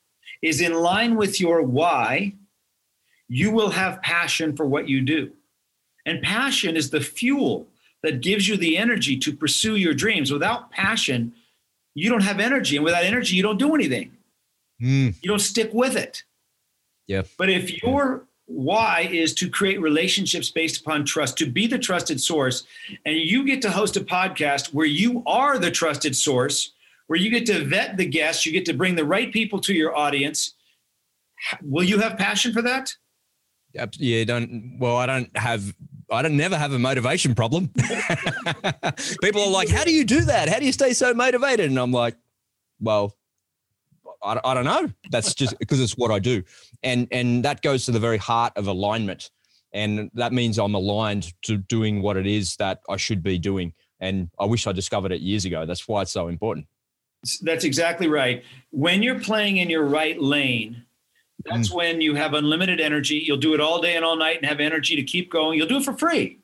is 0.41 0.61
in 0.61 0.73
line 0.73 1.15
with 1.15 1.39
your 1.39 1.61
why, 1.61 2.33
you 3.27 3.51
will 3.51 3.69
have 3.69 4.01
passion 4.01 4.55
for 4.55 4.65
what 4.65 4.89
you 4.89 5.01
do. 5.01 5.31
And 6.05 6.21
passion 6.21 6.75
is 6.75 6.89
the 6.89 7.01
fuel 7.01 7.67
that 8.03 8.21
gives 8.21 8.47
you 8.47 8.57
the 8.57 8.77
energy 8.77 9.17
to 9.19 9.33
pursue 9.33 9.75
your 9.75 9.93
dreams. 9.93 10.31
Without 10.31 10.71
passion, 10.71 11.33
you 11.93 12.09
don't 12.09 12.23
have 12.23 12.39
energy. 12.39 12.75
And 12.75 12.83
without 12.83 13.03
energy, 13.03 13.35
you 13.35 13.43
don't 13.43 13.59
do 13.59 13.75
anything. 13.75 14.11
Mm. 14.81 15.15
You 15.21 15.29
don't 15.29 15.39
stick 15.39 15.69
with 15.73 15.95
it. 15.95 16.23
Yeah. 17.07 17.23
But 17.37 17.49
if 17.49 17.83
your 17.83 18.25
why 18.45 19.07
is 19.11 19.33
to 19.35 19.49
create 19.49 19.79
relationships 19.79 20.49
based 20.49 20.81
upon 20.81 21.05
trust, 21.05 21.37
to 21.37 21.45
be 21.45 21.67
the 21.67 21.79
trusted 21.79 22.19
source, 22.19 22.63
and 23.05 23.15
you 23.15 23.45
get 23.45 23.61
to 23.61 23.71
host 23.71 23.95
a 23.95 24.01
podcast 24.01 24.73
where 24.73 24.85
you 24.85 25.23
are 25.25 25.57
the 25.57 25.71
trusted 25.71 26.15
source, 26.15 26.71
where 27.11 27.19
you 27.19 27.29
get 27.29 27.45
to 27.45 27.65
vet 27.65 27.97
the 27.97 28.05
guests, 28.05 28.45
you 28.45 28.53
get 28.53 28.63
to 28.63 28.73
bring 28.73 28.95
the 28.95 29.03
right 29.03 29.33
people 29.33 29.59
to 29.59 29.73
your 29.73 29.93
audience. 29.97 30.55
Will 31.61 31.83
you 31.83 31.99
have 31.99 32.17
passion 32.17 32.53
for 32.53 32.61
that? 32.61 32.95
Yeah, 33.73 34.23
don't. 34.23 34.77
Well, 34.79 34.95
I 34.95 35.07
don't 35.07 35.37
have. 35.37 35.75
I 36.09 36.21
don't 36.21 36.37
never 36.37 36.57
have 36.57 36.71
a 36.71 36.79
motivation 36.79 37.35
problem. 37.35 37.67
people 39.21 39.41
are 39.41 39.49
like, 39.49 39.67
"How 39.67 39.83
do 39.83 39.91
you 39.91 40.05
do 40.05 40.21
that? 40.21 40.47
How 40.47 40.57
do 40.57 40.65
you 40.65 40.71
stay 40.71 40.93
so 40.93 41.13
motivated?" 41.13 41.69
And 41.69 41.77
I'm 41.77 41.91
like, 41.91 42.15
"Well, 42.79 43.13
I, 44.23 44.39
I 44.45 44.53
don't 44.53 44.63
know. 44.63 44.89
That's 45.09 45.33
just 45.33 45.59
because 45.59 45.81
it's 45.81 45.97
what 45.97 46.11
I 46.11 46.19
do, 46.19 46.43
and 46.81 47.09
and 47.11 47.43
that 47.43 47.61
goes 47.61 47.83
to 47.87 47.91
the 47.91 47.99
very 47.99 48.19
heart 48.19 48.53
of 48.55 48.67
alignment, 48.67 49.31
and 49.73 50.09
that 50.13 50.31
means 50.31 50.57
I'm 50.57 50.75
aligned 50.75 51.33
to 51.41 51.57
doing 51.57 52.01
what 52.01 52.15
it 52.15 52.25
is 52.25 52.55
that 52.55 52.79
I 52.87 52.95
should 52.95 53.21
be 53.21 53.37
doing. 53.37 53.73
And 53.99 54.29
I 54.39 54.45
wish 54.45 54.65
I 54.65 54.71
discovered 54.71 55.11
it 55.11 55.19
years 55.19 55.43
ago. 55.43 55.65
That's 55.65 55.89
why 55.89 56.03
it's 56.03 56.13
so 56.13 56.29
important. 56.29 56.67
That's 57.41 57.63
exactly 57.63 58.07
right. 58.07 58.43
When 58.71 59.03
you're 59.03 59.19
playing 59.19 59.57
in 59.57 59.69
your 59.69 59.83
right 59.83 60.19
lane, 60.19 60.85
that's 61.45 61.69
mm. 61.69 61.75
when 61.75 62.01
you 62.01 62.15
have 62.15 62.33
unlimited 62.33 62.79
energy. 62.79 63.23
You'll 63.25 63.37
do 63.37 63.53
it 63.53 63.59
all 63.59 63.81
day 63.81 63.95
and 63.95 64.05
all 64.05 64.15
night 64.15 64.37
and 64.37 64.45
have 64.45 64.59
energy 64.59 64.95
to 64.95 65.03
keep 65.03 65.31
going. 65.31 65.57
You'll 65.57 65.67
do 65.67 65.77
it 65.77 65.85
for 65.85 65.97
free. 65.97 66.39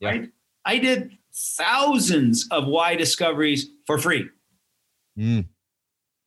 Yeah. 0.00 0.08
Right? 0.08 0.30
I 0.64 0.78
did 0.78 1.16
thousands 1.32 2.46
of 2.50 2.66
why 2.66 2.94
discoveries 2.94 3.70
for 3.86 3.98
free. 3.98 4.28
Mm. 5.18 5.46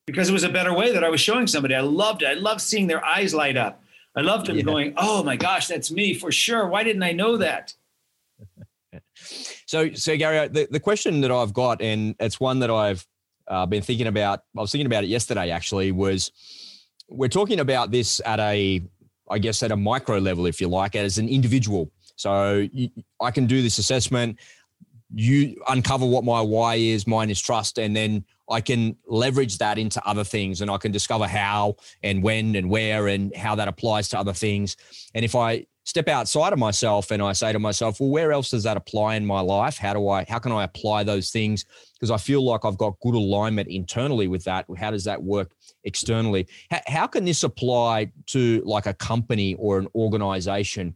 Because 0.06 0.30
it 0.30 0.34
was 0.34 0.44
a 0.44 0.50
better 0.50 0.74
way 0.74 0.92
that 0.92 1.04
I 1.04 1.10
was 1.10 1.22
showing 1.22 1.48
somebody. 1.48 1.76
I 1.76 1.82
loved 1.82 2.22
it. 2.22 2.28
I 2.28 2.34
loved 2.34 2.62
seeing 2.62 2.88
their 2.88 3.04
eyes 3.04 3.34
light 3.34 3.58
up. 3.58 3.82
I 4.16 4.22
loved 4.22 4.48
them 4.48 4.58
yeah. 4.58 4.64
going, 4.64 4.94
"Oh 4.98 5.24
my 5.24 5.36
gosh, 5.36 5.68
that's 5.68 5.92
me 5.92 6.14
for 6.14 6.32
sure. 6.32 6.68
Why 6.68 6.84
didn't 6.84 7.04
I 7.04 7.12
know 7.12 7.38
that?" 7.38 7.74
so, 9.66 9.92
so 9.94 10.16
Gary, 10.16 10.48
the, 10.48 10.68
the 10.72 10.80
question 10.80 11.22
that 11.22 11.32
I've 11.32 11.54
got, 11.54 11.82
and 11.82 12.16
it's 12.20 12.40
one 12.40 12.60
that 12.60 12.70
I've 12.70 13.06
uh, 13.50 13.64
I've 13.64 13.70
been 13.70 13.82
thinking 13.82 14.08
about. 14.08 14.44
I 14.58 14.62
was 14.62 14.72
thinking 14.72 14.88
about 14.88 15.04
it 15.04 15.08
yesterday. 15.08 15.52
Actually, 15.52 15.92
was 15.92 16.32
we're 17.10 17.30
talking 17.30 17.60
about 17.60 17.92
this 17.92 18.22
at 18.26 18.40
a, 18.40 18.82
I 19.30 19.40
guess, 19.40 19.62
at 19.64 19.72
a 19.72 19.76
micro 19.76 20.18
level, 20.18 20.46
if 20.46 20.60
you 20.60 20.68
like, 20.68 20.96
as 20.96 21.18
an 21.18 21.30
individual. 21.30 21.92
So 22.16 22.68
you, 22.72 22.90
I 23.22 23.32
can 23.32 23.46
do 23.46 23.62
this 23.62 23.78
assessment. 23.78 24.40
You 25.14 25.62
uncover 25.68 26.06
what 26.06 26.24
my 26.24 26.42
why 26.42 26.76
is. 26.76 27.06
Mine 27.06 27.30
is 27.30 27.40
trust, 27.40 27.78
and 27.78 27.96
then 27.96 28.26
I 28.50 28.62
can 28.62 28.96
leverage 29.08 29.58
that 29.60 29.78
into 29.78 30.02
other 30.06 30.24
things, 30.24 30.62
and 30.62 30.72
I 30.72 30.78
can 30.78 30.92
discover 30.92 31.28
how 31.28 31.76
and 32.04 32.24
when 32.24 32.56
and 32.56 32.70
where 32.70 33.08
and 33.08 33.36
how 33.36 33.56
that 33.56 33.68
applies 33.68 34.10
to 34.10 34.20
other 34.20 34.34
things. 34.34 34.76
And 35.14 35.24
if 35.24 35.36
I 35.36 35.68
step 35.86 36.08
outside 36.10 36.52
of 36.52 36.60
myself 36.60 37.12
and 37.12 37.22
I 37.22 37.32
say 37.32 37.54
to 37.54 37.60
myself, 37.60 38.00
well, 38.00 38.10
where 38.10 38.32
else 38.32 38.50
does 38.50 38.64
that 38.64 38.76
apply 38.76 39.16
in 39.16 39.26
my 39.26 39.40
life? 39.40 39.78
How 39.78 39.94
do 39.94 40.10
I, 40.10 40.26
how 40.28 40.40
can 40.40 40.52
I 40.52 40.64
apply 40.64 41.04
those 41.04 41.32
things? 41.32 41.66
Because 41.94 42.12
I 42.12 42.18
feel 42.18 42.44
like 42.44 42.66
I've 42.66 42.78
got 42.78 43.00
good 43.00 43.16
alignment 43.16 43.70
internally 43.70 44.28
with 44.28 44.44
that. 44.44 44.66
How 44.78 44.92
does 44.92 45.06
that 45.06 45.24
work 45.24 45.52
externally? 45.86 46.48
How, 46.70 46.82
how 46.88 47.08
can 47.08 47.24
this 47.24 47.44
apply 47.44 48.12
to 48.28 48.62
like 48.66 48.86
a 48.86 48.94
company 48.94 49.56
or 49.56 49.80
an 49.80 49.88
organization? 49.96 50.96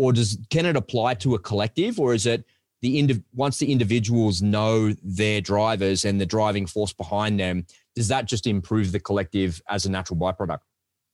or 0.00 0.14
does 0.14 0.38
can 0.48 0.64
it 0.64 0.76
apply 0.76 1.12
to 1.12 1.34
a 1.34 1.38
collective, 1.38 2.00
or 2.00 2.14
is 2.14 2.24
it 2.24 2.42
the 2.80 2.98
ind- 2.98 3.22
once 3.34 3.58
the 3.58 3.70
individuals 3.70 4.40
know 4.40 4.94
their 5.02 5.42
drivers 5.42 6.06
and 6.06 6.18
the 6.18 6.24
driving 6.24 6.64
force 6.64 6.94
behind 6.94 7.38
them, 7.38 7.66
does 7.94 8.08
that 8.08 8.24
just 8.24 8.46
improve 8.46 8.92
the 8.92 9.00
collective 9.00 9.60
as 9.68 9.84
a 9.84 9.90
natural 9.90 10.18
byproduct? 10.18 10.60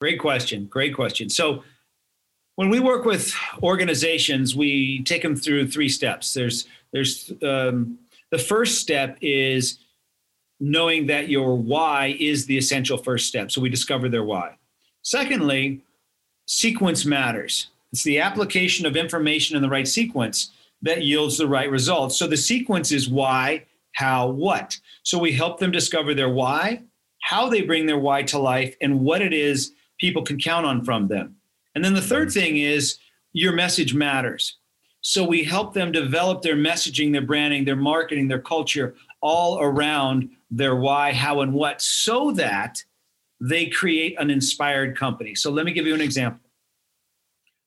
Great 0.01 0.21
question. 0.21 0.67
Great 0.67 0.95
question. 0.95 1.29
So 1.29 1.65
when 2.57 2.71
we 2.71 2.81
work 2.81 3.05
with 3.05 3.35
organizations, 3.63 4.57
we 4.57 5.03
take 5.05 5.23
them 5.23 5.37
through 5.37 5.69
three 5.69 5.89
steps. 5.89 6.35
There's 6.35 6.67
there's 6.93 7.33
um, 7.43 7.99
the 8.31 8.39
first 8.39 8.79
step 8.79 9.17
is 9.21 9.79
knowing 10.59 11.07
that 11.07 11.29
your 11.29 11.55
why 11.57 12.17
is 12.19 12.47
the 12.47 12.57
essential 12.57 12.97
first 12.97 13.29
step. 13.29 13.51
So 13.51 13.61
we 13.61 13.69
discover 13.69 14.09
their 14.09 14.25
why. 14.25 14.57
Secondly, 15.03 15.83
sequence 16.47 17.05
matters. 17.05 17.69
It's 17.93 18.03
the 18.03 18.21
application 18.21 18.87
of 18.87 18.97
information 18.97 19.55
in 19.55 19.63
the 19.63 19.69
right 19.69 19.87
sequence 19.87 20.51
that 20.83 21.05
yields 21.05 21.39
the 21.39 21.47
right 21.47 21.71
results. 21.71 22.19
So 22.19 22.27
the 22.27 22.37
sequence 22.37 22.91
is 22.91 23.09
why, 23.09 23.65
how, 23.93 24.29
what. 24.29 24.79
So 25.03 25.19
we 25.19 25.33
help 25.33 25.61
them 25.61 25.71
discover 25.71 26.15
their 26.15 26.29
why, 26.31 26.83
how 27.21 27.49
they 27.49 27.63
bring 27.63 27.87
their 27.87 27.99
why 27.99 28.23
to 28.25 28.39
life, 28.39 28.75
and 28.81 29.01
what 29.01 29.23
it 29.23 29.33
is 29.33 29.73
people 29.99 30.23
can 30.23 30.39
count 30.39 30.67
on 30.67 30.85
from 30.85 31.09
them. 31.09 31.37
And 31.77 31.85
then 31.85 31.93
the 31.93 32.01
third 32.01 32.33
thing 32.33 32.57
is 32.57 32.97
your 33.35 33.53
message 33.53 33.93
matters. 33.93 34.57
So 35.03 35.23
we 35.23 35.45
help 35.45 35.75
them 35.75 35.93
develop 35.93 36.41
their 36.41 36.57
messaging, 36.57 37.13
their 37.13 37.21
branding, 37.21 37.67
their 37.67 37.77
marketing, 37.77 38.29
their 38.29 38.41
culture 38.41 38.95
all 39.21 39.61
around 39.61 40.31
their 40.51 40.75
why, 40.75 41.13
how, 41.13 41.43
and 41.43 41.53
what 41.53 41.83
so 41.83 42.33
that 42.33 42.83
they 43.43 43.67
create 43.67 44.17
an 44.19 44.31
inspired 44.31 44.97
company. 44.97 45.35
So 45.35 45.51
let 45.51 45.67
me 45.67 45.73
give 45.73 45.87
you 45.87 45.95
an 45.95 46.01
example. 46.01 46.41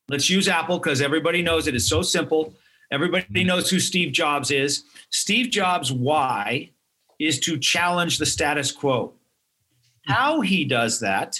Let's 0.10 0.28
use 0.28 0.47
Apple 0.47 0.80
because 0.80 1.01
everybody 1.01 1.43
knows 1.43 1.68
it 1.68 1.76
is 1.76 1.88
so 1.88 2.01
simple. 2.01 2.55
Everybody 2.91 3.43
knows 3.43 3.70
who 3.70 3.80
Steve 3.80 4.12
Jobs 4.12 4.49
is. 4.49 4.86
Steve 5.12 5.51
Jobs' 5.51 5.91
why 5.91 6.72
is 7.20 7.39
to 7.41 7.60
challenge 7.60 8.18
the 8.18 8.26
status 8.26 8.72
quo. 8.72 9.14
How 10.07 10.41
he 10.41 10.66
does 10.66 10.99
that 11.01 11.39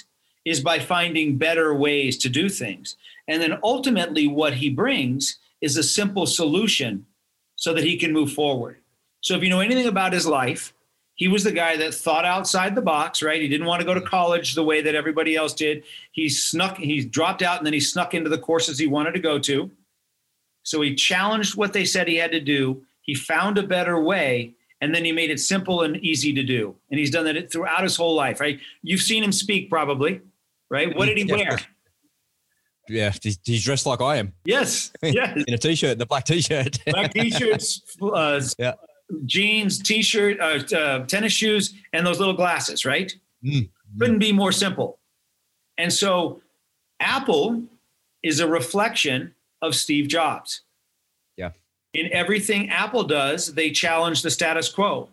is 0.50 0.60
by 0.60 0.80
finding 0.80 1.38
better 1.38 1.74
ways 1.74 2.18
to 2.18 2.28
do 2.28 2.48
things. 2.48 2.96
And 3.28 3.40
then 3.40 3.58
ultimately, 3.62 4.26
what 4.26 4.54
he 4.54 4.68
brings 4.68 5.38
is 5.60 5.76
a 5.76 5.82
simple 5.82 6.26
solution 6.26 7.06
so 7.54 7.72
that 7.72 7.84
he 7.84 7.96
can 7.96 8.12
move 8.12 8.32
forward. 8.32 8.78
So, 9.20 9.36
if 9.36 9.44
you 9.44 9.50
know 9.50 9.60
anything 9.60 9.86
about 9.86 10.12
his 10.12 10.26
life, 10.26 10.74
he 11.14 11.28
was 11.28 11.44
the 11.44 11.52
guy 11.52 11.76
that 11.76 11.94
thought 11.94 12.24
outside 12.24 12.74
the 12.74 12.82
box, 12.82 13.22
right? 13.22 13.40
He 13.40 13.46
didn't 13.46 13.66
want 13.66 13.80
to 13.80 13.86
go 13.86 13.94
to 13.94 14.00
college 14.00 14.54
the 14.54 14.64
way 14.64 14.80
that 14.80 14.94
everybody 14.94 15.36
else 15.36 15.54
did. 15.54 15.84
He 16.10 16.28
snuck, 16.28 16.78
he 16.78 17.04
dropped 17.04 17.42
out 17.42 17.58
and 17.58 17.66
then 17.66 17.74
he 17.74 17.80
snuck 17.80 18.14
into 18.14 18.30
the 18.30 18.38
courses 18.38 18.78
he 18.78 18.86
wanted 18.86 19.12
to 19.12 19.20
go 19.20 19.38
to. 19.38 19.70
So 20.62 20.80
he 20.80 20.94
challenged 20.94 21.56
what 21.56 21.72
they 21.72 21.84
said 21.84 22.08
he 22.08 22.16
had 22.16 22.32
to 22.32 22.40
do. 22.40 22.82
He 23.02 23.14
found 23.14 23.58
a 23.58 23.62
better 23.62 24.00
way 24.00 24.54
and 24.80 24.94
then 24.94 25.04
he 25.04 25.12
made 25.12 25.30
it 25.30 25.40
simple 25.40 25.82
and 25.82 25.98
easy 25.98 26.32
to 26.32 26.42
do. 26.42 26.74
And 26.90 26.98
he's 26.98 27.10
done 27.10 27.26
that 27.26 27.52
throughout 27.52 27.82
his 27.82 27.96
whole 27.96 28.14
life, 28.14 28.40
right? 28.40 28.58
You've 28.82 29.02
seen 29.02 29.22
him 29.22 29.32
speak 29.32 29.68
probably, 29.68 30.22
right? 30.70 30.96
What 30.96 31.06
did 31.06 31.18
he 31.18 31.24
wear? 31.24 31.58
Yeah, 32.88 33.12
he's 33.22 33.64
dressed 33.64 33.86
like 33.86 34.00
I 34.00 34.16
am. 34.16 34.32
Yes, 34.44 34.92
yes. 35.02 35.44
In 35.46 35.54
a 35.54 35.58
t-shirt, 35.58 35.98
the 35.98 36.06
black 36.06 36.24
t-shirt. 36.24 36.78
black 36.86 37.12
t-shirts, 37.12 37.82
uh, 38.02 38.40
yeah 38.58 38.74
jeans, 39.26 39.78
t-shirt, 39.78 40.40
uh, 40.40 40.76
uh, 40.76 41.06
tennis 41.06 41.32
shoes, 41.32 41.74
and 41.92 42.06
those 42.06 42.18
little 42.18 42.34
glasses, 42.34 42.84
right? 42.84 43.12
Mm. 43.44 43.68
Couldn't 43.98 44.18
be 44.18 44.32
more 44.32 44.52
simple. 44.52 44.98
And 45.78 45.92
so 45.92 46.42
Apple 47.00 47.62
is 48.22 48.40
a 48.40 48.46
reflection 48.46 49.34
of 49.62 49.74
Steve 49.74 50.08
Jobs. 50.08 50.62
Yeah. 51.36 51.50
In 51.94 52.12
everything 52.12 52.70
Apple 52.70 53.04
does, 53.04 53.54
they 53.54 53.70
challenge 53.70 54.22
the 54.22 54.30
status 54.30 54.68
quo. 54.68 55.08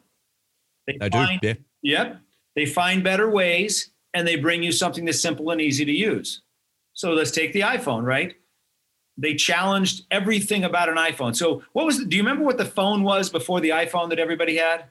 They 0.85 0.97
I 1.01 1.09
find, 1.09 1.41
do. 1.41 1.47
Yeah. 1.81 2.03
Yep. 2.03 2.17
They 2.55 2.65
find 2.65 3.03
better 3.03 3.29
ways 3.29 3.89
and 4.17 4.27
they 4.27 4.35
bring 4.35 4.63
you 4.63 4.71
something 4.71 5.05
that's 5.05 5.21
simple 5.21 5.49
and 5.51 5.61
easy 5.61 5.85
to 5.85 5.91
use. 5.91 6.41
So 6.93 7.13
let's 7.13 7.31
take 7.31 7.53
the 7.53 7.61
iPhone, 7.61 8.03
right? 8.03 8.35
they 9.17 9.33
challenged 9.33 10.05
everything 10.11 10.63
about 10.63 10.89
an 10.89 10.95
iPhone. 10.95 11.35
So, 11.35 11.63
what 11.73 11.85
was? 11.85 12.03
Do 12.05 12.15
you 12.15 12.21
remember 12.21 12.43
what 12.43 12.57
the 12.57 12.65
phone 12.65 13.03
was 13.03 13.29
before 13.29 13.59
the 13.59 13.69
iPhone 13.69 14.09
that 14.09 14.19
everybody 14.19 14.57
had? 14.57 14.85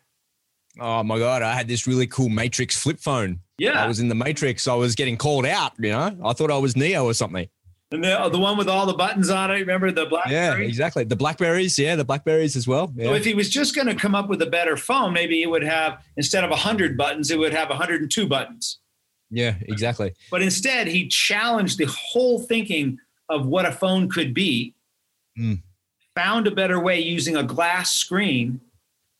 Oh 0.79 1.03
my 1.03 1.19
god, 1.19 1.43
I 1.43 1.55
had 1.55 1.69
this 1.69 1.87
really 1.87 2.07
cool 2.07 2.29
Matrix 2.29 2.77
flip 2.77 2.99
phone. 3.01 3.41
Yeah, 3.59 3.83
I 3.83 3.87
was 3.87 4.01
in 4.01 4.09
the 4.09 4.15
Matrix. 4.15 4.69
I 4.69 4.75
was 4.75 4.95
getting 4.95 5.17
called 5.17 5.47
out. 5.47 5.73
You 5.79 5.91
know, 5.91 6.17
I 6.25 6.33
thought 6.33 6.51
I 6.51 6.59
was 6.59 6.77
Neo 6.77 7.05
or 7.05 7.15
something. 7.15 7.49
And 7.93 8.03
the 8.03 8.29
the 8.31 8.39
one 8.39 8.59
with 8.59 8.69
all 8.69 8.85
the 8.85 8.95
buttons 8.95 9.31
on 9.31 9.53
it. 9.53 9.55
Remember 9.55 9.93
the 9.93 10.07
BlackBerry? 10.07 10.65
Yeah, 10.65 10.69
exactly. 10.69 11.05
The 11.05 11.17
Blackberries. 11.17 11.79
Yeah, 11.79 11.95
the 11.95 12.05
Blackberries 12.05 12.57
as 12.57 12.67
well. 12.67 12.93
Yeah. 12.97 13.07
So 13.07 13.15
if 13.15 13.25
he 13.25 13.33
was 13.33 13.49
just 13.49 13.77
going 13.77 13.87
to 13.87 13.95
come 13.95 14.15
up 14.15 14.29
with 14.29 14.43
a 14.43 14.47
better 14.47 14.77
phone, 14.77 15.13
maybe 15.13 15.41
it 15.43 15.47
would 15.47 15.63
have 15.63 16.05
instead 16.17 16.43
of 16.43 16.51
hundred 16.51 16.97
buttons, 16.97 17.31
it 17.31 17.39
would 17.39 17.55
have 17.55 17.69
102 17.69 18.27
buttons. 18.27 18.81
Yeah, 19.37 19.57
exactly. 19.69 20.15
But 20.31 20.41
instead, 20.41 20.87
he 20.87 21.09
challenged 21.09 21.77
the 21.77 21.85
whole 21.85 22.39
thinking 22.39 22.99
of 23.29 23.47
what 23.47 23.67
a 23.67 23.71
phone 23.71 24.09
could 24.09 24.33
be, 24.33 24.75
mm. 25.39 25.61
found 26.15 26.47
a 26.47 26.51
better 26.51 26.81
way 26.81 27.01
using 27.01 27.37
a 27.37 27.43
glass 27.43 27.93
screen, 27.93 28.63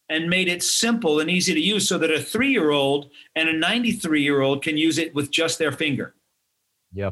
and 0.09 0.31
made 0.31 0.49
it 0.49 0.63
simple 0.63 1.21
and 1.21 1.29
easy 1.29 1.53
to 1.53 1.61
use 1.61 1.87
so 1.87 1.99
that 1.99 2.11
a 2.11 2.19
three 2.19 2.51
year 2.51 2.71
old 2.71 3.11
and 3.35 3.51
a 3.51 3.53
93 3.53 4.23
year 4.23 4.41
old 4.41 4.63
can 4.63 4.79
use 4.79 4.97
it 4.97 5.15
with 5.15 5.31
just 5.31 5.59
their 5.59 5.73
finger. 5.73 6.15
Yeah. 6.95 7.11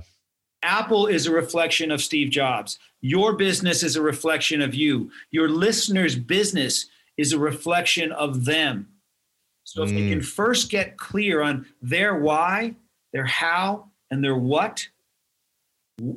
Apple 0.63 1.07
is 1.07 1.27
a 1.27 1.31
reflection 1.31 1.91
of 1.91 2.01
Steve 2.01 2.31
Jobs. 2.31 2.79
Your 3.03 3.35
business 3.35 3.83
is 3.83 3.97
a 3.97 4.03
reflection 4.03 4.63
of 4.63 4.75
you. 4.75 5.11
Your 5.31 5.51
listener's 5.51 6.17
business 6.17 6.87
is 7.19 7.35
a 7.35 7.39
reflection 7.39 8.13
of 8.13 8.47
them. 8.47 8.89
So 9.65 9.83
if 9.83 9.91
mm. 9.91 9.95
they 9.95 10.09
can 10.09 10.23
first 10.23 10.71
get 10.71 10.97
clear 10.97 11.43
on 11.43 11.67
their 11.83 12.15
why, 12.17 12.77
their 13.15 13.25
how, 13.25 13.87
and 14.11 14.23
their 14.23 14.37
what, 14.37 14.87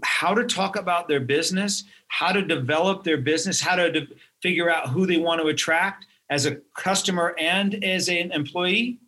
how 0.03 0.33
to 0.33 0.43
talk 0.43 0.75
about 0.75 1.07
their 1.07 1.21
business, 1.21 1.85
how 2.09 2.33
to 2.33 2.41
develop 2.41 3.03
their 3.03 3.17
business, 3.17 3.61
how 3.61 3.75
to 3.75 3.91
de- 3.91 4.07
figure 4.41 4.69
out 4.69 4.89
who 4.89 5.05
they 5.05 5.17
want 5.17 5.39
to 5.39 5.47
attract 5.47 6.07
as 6.29 6.45
a 6.45 6.57
customer 6.75 7.35
and 7.39 7.81
as 7.85 8.09
an 8.09 8.31
employee 8.33 8.99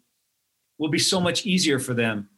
will 0.78 0.90
be 0.90 1.00
so 1.00 1.20
much 1.20 1.46
easier 1.46 1.80
for 1.80 1.94
them 1.94 2.30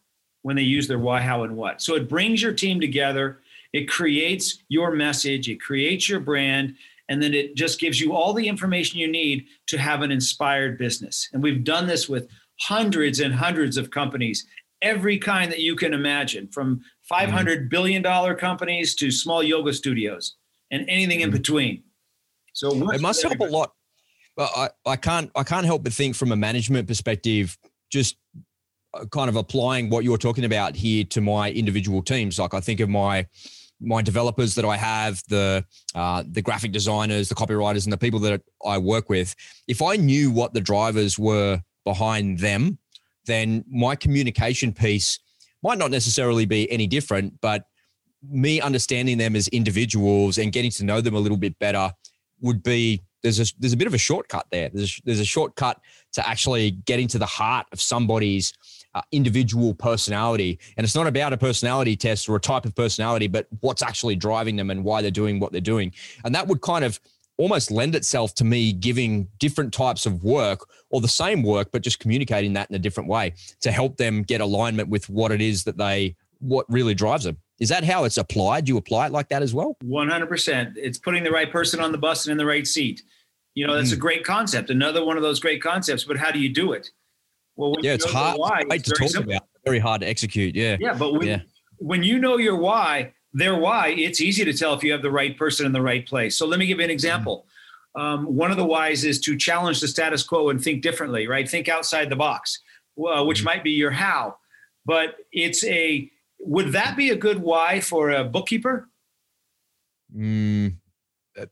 when 0.41 0.55
they 0.55 0.63
use 0.63 0.87
their 0.87 0.97
why, 0.97 1.21
how, 1.21 1.43
and 1.43 1.55
what. 1.55 1.81
So 1.81 1.95
it 1.95 2.09
brings 2.09 2.41
your 2.41 2.53
team 2.53 2.79
together, 2.79 3.39
it 3.73 3.87
creates 3.87 4.63
your 4.69 4.91
message, 4.91 5.49
it 5.49 5.61
creates 5.61 6.09
your 6.09 6.19
brand, 6.19 6.75
and 7.09 7.21
then 7.21 7.33
it 7.33 7.55
just 7.55 7.79
gives 7.79 7.99
you 7.99 8.13
all 8.13 8.33
the 8.33 8.47
information 8.47 8.99
you 8.99 9.11
need 9.11 9.45
to 9.67 9.77
have 9.77 10.01
an 10.01 10.11
inspired 10.11 10.77
business. 10.77 11.29
And 11.33 11.43
we've 11.43 11.63
done 11.63 11.85
this 11.85 12.07
with 12.07 12.29
hundreds 12.61 13.19
and 13.19 13.33
hundreds 13.33 13.77
of 13.77 13.91
companies, 13.91 14.47
every 14.81 15.17
kind 15.17 15.51
that 15.51 15.59
you 15.59 15.75
can 15.75 15.93
imagine, 15.93 16.47
from 16.47 16.81
five 17.03 17.27
mm-hmm. 17.27 17.37
hundred 17.37 17.69
billion 17.69 18.01
dollar 18.01 18.35
companies 18.35 18.95
to 18.95 19.11
small 19.11 19.43
yoga 19.43 19.73
studios 19.73 20.35
and 20.71 20.85
anything 20.89 21.21
in 21.21 21.29
mm-hmm. 21.29 21.37
between. 21.37 21.83
So 22.53 22.91
it 22.91 23.01
must 23.01 23.23
help 23.23 23.39
a 23.39 23.45
lot. 23.45 23.73
But 24.35 24.51
I, 24.55 24.69
I 24.85 24.95
can't 24.95 25.31
I 25.35 25.43
can't 25.43 25.65
help 25.65 25.83
but 25.83 25.93
think 25.93 26.15
from 26.15 26.31
a 26.31 26.35
management 26.35 26.87
perspective, 26.87 27.57
just 27.91 28.17
uh, 28.93 29.05
kind 29.05 29.29
of 29.29 29.35
applying 29.35 29.89
what 29.89 30.03
you're 30.03 30.17
talking 30.17 30.45
about 30.45 30.75
here 30.75 31.03
to 31.05 31.21
my 31.21 31.51
individual 31.51 32.01
teams. 32.01 32.39
Like 32.39 32.53
I 32.53 32.59
think 32.59 32.79
of 32.79 32.89
my 32.89 33.27
my 33.81 34.01
developers 34.01 34.55
that 34.55 34.65
I 34.65 34.77
have, 34.77 35.21
the 35.27 35.65
uh, 35.95 36.23
the 36.29 36.41
graphic 36.41 36.71
designers, 36.71 37.29
the 37.29 37.35
copywriters, 37.35 37.85
and 37.85 37.91
the 37.91 37.97
people 37.97 38.19
that 38.21 38.41
I 38.65 38.77
work 38.77 39.09
with. 39.09 39.35
If 39.67 39.81
I 39.81 39.95
knew 39.95 40.31
what 40.31 40.53
the 40.53 40.61
drivers 40.61 41.17
were 41.19 41.61
behind 41.83 42.39
them, 42.39 42.77
then 43.25 43.63
my 43.69 43.95
communication 43.95 44.73
piece 44.73 45.19
might 45.63 45.77
not 45.77 45.91
necessarily 45.91 46.45
be 46.45 46.71
any 46.71 46.87
different, 46.87 47.39
but 47.41 47.65
me 48.29 48.61
understanding 48.61 49.17
them 49.17 49.35
as 49.35 49.47
individuals 49.49 50.37
and 50.37 50.51
getting 50.51 50.71
to 50.71 50.85
know 50.85 51.01
them 51.01 51.15
a 51.15 51.19
little 51.19 51.37
bit 51.37 51.57
better 51.59 51.91
would 52.39 52.63
be 52.63 53.03
there's 53.23 53.39
a 53.39 53.53
there's 53.59 53.73
a 53.73 53.77
bit 53.77 53.87
of 53.87 53.93
a 53.93 53.99
shortcut 53.99 54.47
there. 54.51 54.69
There's 54.73 54.97
a, 54.97 55.01
there's 55.05 55.19
a 55.19 55.25
shortcut 55.25 55.79
to 56.13 56.27
actually 56.27 56.71
getting 56.71 57.07
to 57.09 57.19
the 57.19 57.25
heart 57.25 57.67
of 57.71 57.79
somebody's 57.79 58.53
uh, 58.95 59.01
individual 59.11 59.73
personality, 59.73 60.59
and 60.75 60.83
it's 60.83 60.95
not 60.95 61.07
about 61.07 61.33
a 61.33 61.37
personality 61.37 61.95
test 61.95 62.27
or 62.27 62.35
a 62.35 62.39
type 62.39 62.65
of 62.65 62.75
personality, 62.75 63.27
but 63.27 63.47
what's 63.61 63.81
actually 63.81 64.15
driving 64.15 64.55
them 64.55 64.69
and 64.69 64.83
why 64.83 65.01
they're 65.01 65.11
doing 65.11 65.39
what 65.39 65.51
they're 65.51 65.61
doing, 65.61 65.93
and 66.25 66.33
that 66.33 66.47
would 66.47 66.61
kind 66.61 66.83
of 66.83 66.99
almost 67.41 67.71
lend 67.71 67.95
itself 67.95 68.35
to 68.35 68.43
me 68.43 68.71
giving 68.71 69.27
different 69.39 69.73
types 69.73 70.05
of 70.05 70.23
work 70.23 70.67
or 70.91 71.01
the 71.01 71.07
same 71.07 71.41
work, 71.41 71.69
but 71.71 71.81
just 71.81 71.99
communicating 71.99 72.53
that 72.53 72.69
in 72.69 72.75
a 72.75 72.79
different 72.79 73.09
way 73.09 73.33
to 73.59 73.71
help 73.71 73.97
them 73.97 74.21
get 74.21 74.41
alignment 74.41 74.87
with 74.87 75.09
what 75.09 75.31
it 75.31 75.41
is 75.41 75.63
that 75.63 75.75
they, 75.75 76.15
what 76.37 76.67
really 76.69 76.93
drives 76.93 77.23
them. 77.23 77.35
Is 77.59 77.67
that 77.69 77.83
how 77.83 78.03
it's 78.03 78.17
applied? 78.17 78.65
Do 78.65 78.73
you 78.73 78.77
apply 78.77 79.07
it 79.07 79.11
like 79.11 79.27
that 79.29 79.41
as 79.41 79.55
well? 79.55 79.75
100%. 79.83 80.73
It's 80.75 80.99
putting 80.99 81.23
the 81.23 81.31
right 81.31 81.51
person 81.51 81.79
on 81.79 81.91
the 81.91 81.97
bus 81.97 82.27
and 82.27 82.31
in 82.31 82.37
the 82.37 82.45
right 82.45 82.67
seat. 82.67 83.01
You 83.55 83.65
know, 83.65 83.75
that's 83.75 83.89
mm. 83.89 83.93
a 83.93 83.97
great 83.97 84.23
concept. 84.23 84.69
Another 84.69 85.03
one 85.03 85.17
of 85.17 85.23
those 85.23 85.39
great 85.39 85.63
concepts, 85.63 86.03
but 86.03 86.17
how 86.17 86.29
do 86.29 86.37
you 86.37 86.53
do 86.53 86.73
it? 86.73 86.91
Well, 87.55 87.73
yeah, 87.81 87.93
it's 87.93 88.05
hard 88.05 88.37
why, 88.37 88.65
it's 88.69 88.83
to 88.83 88.91
talk 88.91 89.09
simple. 89.09 89.33
about, 89.33 89.47
very 89.65 89.79
hard 89.79 90.01
to 90.01 90.07
execute. 90.07 90.55
Yeah. 90.55 90.77
Yeah. 90.79 90.93
But 90.93 91.13
when, 91.13 91.27
yeah. 91.27 91.39
when 91.77 92.03
you 92.03 92.19
know 92.19 92.37
your 92.37 92.55
why, 92.55 93.13
their 93.33 93.55
why, 93.55 93.89
it's 93.89 94.21
easy 94.21 94.43
to 94.45 94.53
tell 94.53 94.73
if 94.73 94.83
you 94.83 94.91
have 94.91 95.01
the 95.01 95.11
right 95.11 95.37
person 95.37 95.65
in 95.65 95.71
the 95.71 95.81
right 95.81 96.05
place. 96.05 96.37
So 96.37 96.45
let 96.45 96.59
me 96.59 96.65
give 96.65 96.79
you 96.79 96.83
an 96.83 96.89
example. 96.89 97.45
Um, 97.95 98.25
one 98.25 98.51
of 98.51 98.57
the 98.57 98.65
whys 98.65 99.03
is 99.03 99.19
to 99.21 99.37
challenge 99.37 99.79
the 99.81 99.87
status 99.87 100.23
quo 100.23 100.49
and 100.49 100.61
think 100.61 100.81
differently, 100.81 101.27
right? 101.27 101.49
Think 101.49 101.67
outside 101.69 102.09
the 102.09 102.15
box, 102.15 102.61
uh, 102.97 103.23
which 103.23 103.39
mm-hmm. 103.39 103.45
might 103.45 103.63
be 103.63 103.71
your 103.71 103.91
how. 103.91 104.37
But 104.85 105.15
it's 105.31 105.63
a, 105.65 106.09
would 106.39 106.71
that 106.73 106.95
be 106.97 107.09
a 107.09 107.15
good 107.15 107.39
why 107.39 107.81
for 107.81 108.09
a 108.09 108.23
bookkeeper? 108.23 108.89
Mm, 110.15 110.75
uh, 111.39 111.45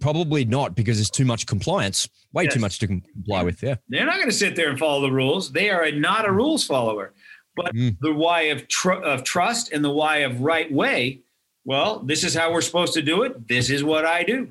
probably 0.00 0.44
not 0.44 0.74
because 0.74 0.96
there's 0.96 1.10
too 1.10 1.24
much 1.24 1.46
compliance, 1.46 2.08
way 2.32 2.44
yes. 2.44 2.54
too 2.54 2.60
much 2.60 2.78
to 2.80 2.86
comply 2.86 3.42
with. 3.42 3.62
Yeah. 3.62 3.76
They're 3.88 4.06
not 4.06 4.16
going 4.16 4.28
to 4.30 4.34
sit 4.34 4.56
there 4.56 4.70
and 4.70 4.78
follow 4.78 5.02
the 5.02 5.12
rules. 5.12 5.52
They 5.52 5.70
are 5.70 5.90
not 5.92 6.26
a 6.26 6.32
rules 6.32 6.64
follower. 6.64 7.14
But 7.56 7.74
mm. 7.74 7.96
the 8.00 8.12
why 8.12 8.42
of, 8.42 8.68
tr- 8.68 8.92
of 8.92 9.24
trust 9.24 9.72
and 9.72 9.84
the 9.84 9.90
why 9.90 10.18
of 10.18 10.40
right 10.40 10.70
way, 10.70 11.20
well, 11.64 11.98
this 12.00 12.24
is 12.24 12.34
how 12.34 12.52
we're 12.52 12.60
supposed 12.60 12.94
to 12.94 13.02
do 13.02 13.22
it. 13.22 13.48
This 13.48 13.70
is 13.70 13.84
what 13.84 14.04
I 14.04 14.22
do. 14.22 14.50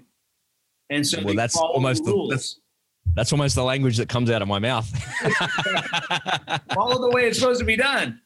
And 0.90 1.06
so 1.06 1.22
well, 1.24 1.36
that's 1.36 1.56
almost 1.56 2.04
the, 2.04 2.28
that's, 2.30 2.60
that's 3.16 3.32
almost 3.32 3.56
the 3.56 3.64
language 3.64 3.98
that 3.98 4.10
comes 4.10 4.30
out 4.30 4.42
of 4.42 4.48
my 4.48 4.60
mouth. 4.60 4.88
follow 6.74 7.00
the 7.00 7.12
way 7.14 7.28
it's 7.28 7.40
supposed 7.40 7.60
to 7.60 7.66
be 7.66 7.76
done. 7.76 8.20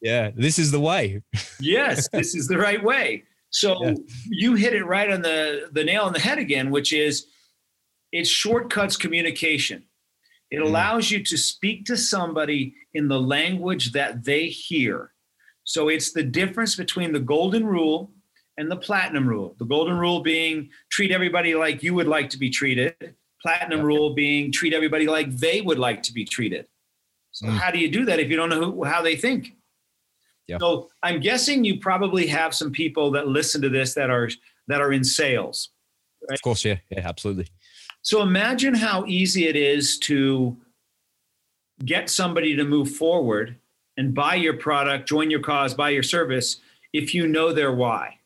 Yeah, 0.00 0.30
this 0.34 0.58
is 0.58 0.70
the 0.70 0.80
way. 0.80 1.22
yes, 1.60 2.08
this 2.08 2.34
is 2.34 2.48
the 2.48 2.58
right 2.58 2.82
way. 2.82 3.24
So 3.50 3.84
yeah. 3.84 3.94
you 4.26 4.54
hit 4.54 4.74
it 4.74 4.84
right 4.84 5.10
on 5.10 5.22
the 5.22 5.68
the 5.72 5.84
nail 5.84 6.02
on 6.02 6.12
the 6.12 6.20
head 6.20 6.38
again, 6.38 6.70
which 6.70 6.92
is 6.92 7.26
it 8.10 8.26
shortcuts 8.26 8.96
communication. 8.96 9.84
It 10.50 10.58
mm. 10.58 10.64
allows 10.64 11.10
you 11.10 11.22
to 11.24 11.36
speak 11.38 11.84
to 11.86 11.96
somebody 11.96 12.74
in 12.94 13.08
the 13.08 13.20
language 13.20 13.92
that 13.92 14.24
they 14.24 14.46
hear. 14.46 15.12
So 15.64 15.88
it's 15.88 16.12
the 16.12 16.22
difference 16.22 16.76
between 16.76 17.12
the 17.12 17.20
golden 17.20 17.66
rule 17.66 18.12
and 18.58 18.70
the 18.70 18.76
platinum 18.76 19.26
rule. 19.26 19.56
The 19.58 19.64
golden 19.64 19.98
rule 19.98 20.20
being 20.20 20.70
treat 20.90 21.10
everybody 21.10 21.54
like 21.54 21.82
you 21.82 21.94
would 21.94 22.08
like 22.08 22.30
to 22.30 22.38
be 22.38 22.50
treated, 22.50 22.94
platinum 23.40 23.78
yep. 23.78 23.86
rule 23.86 24.14
being 24.14 24.52
treat 24.52 24.74
everybody 24.74 25.06
like 25.06 25.30
they 25.36 25.60
would 25.60 25.78
like 25.78 26.02
to 26.04 26.12
be 26.12 26.24
treated. 26.24 26.66
So 27.30 27.46
mm. 27.46 27.56
how 27.56 27.70
do 27.70 27.78
you 27.78 27.90
do 27.90 28.04
that 28.04 28.20
if 28.20 28.28
you 28.28 28.36
don't 28.36 28.50
know 28.50 28.72
who, 28.72 28.84
how 28.84 29.02
they 29.02 29.16
think? 29.16 29.54
Yep. 30.48 30.60
So 30.60 30.90
I'm 31.02 31.20
guessing 31.20 31.64
you 31.64 31.78
probably 31.78 32.26
have 32.26 32.54
some 32.54 32.72
people 32.72 33.10
that 33.12 33.28
listen 33.28 33.62
to 33.62 33.68
this 33.68 33.94
that 33.94 34.10
are 34.10 34.28
that 34.68 34.80
are 34.80 34.92
in 34.92 35.04
sales. 35.04 35.70
Right? 36.28 36.36
Of 36.36 36.42
course, 36.42 36.64
yeah, 36.64 36.76
yeah, 36.90 37.00
absolutely. 37.04 37.46
So 38.02 38.22
imagine 38.22 38.74
how 38.74 39.04
easy 39.06 39.46
it 39.46 39.56
is 39.56 39.98
to 40.00 40.56
get 41.84 42.10
somebody 42.10 42.56
to 42.56 42.64
move 42.64 42.90
forward 42.90 43.56
and 43.96 44.14
buy 44.14 44.34
your 44.34 44.54
product, 44.54 45.08
join 45.08 45.30
your 45.30 45.40
cause, 45.40 45.74
buy 45.74 45.90
your 45.90 46.02
service 46.02 46.58
if 46.92 47.14
you 47.14 47.26
know 47.26 47.52
their 47.52 47.72
why. 47.72 48.18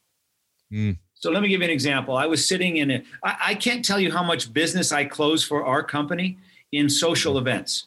Mm. 0.72 0.98
So 1.14 1.30
let 1.30 1.42
me 1.42 1.48
give 1.48 1.60
you 1.60 1.64
an 1.64 1.70
example. 1.70 2.16
I 2.16 2.26
was 2.26 2.46
sitting 2.46 2.76
in 2.76 2.90
it. 2.90 3.04
I 3.22 3.54
can't 3.54 3.84
tell 3.84 3.98
you 3.98 4.12
how 4.12 4.22
much 4.22 4.52
business 4.52 4.92
I 4.92 5.04
close 5.04 5.42
for 5.42 5.64
our 5.64 5.82
company 5.82 6.38
in 6.72 6.88
social 6.88 7.34
mm. 7.34 7.40
events. 7.40 7.86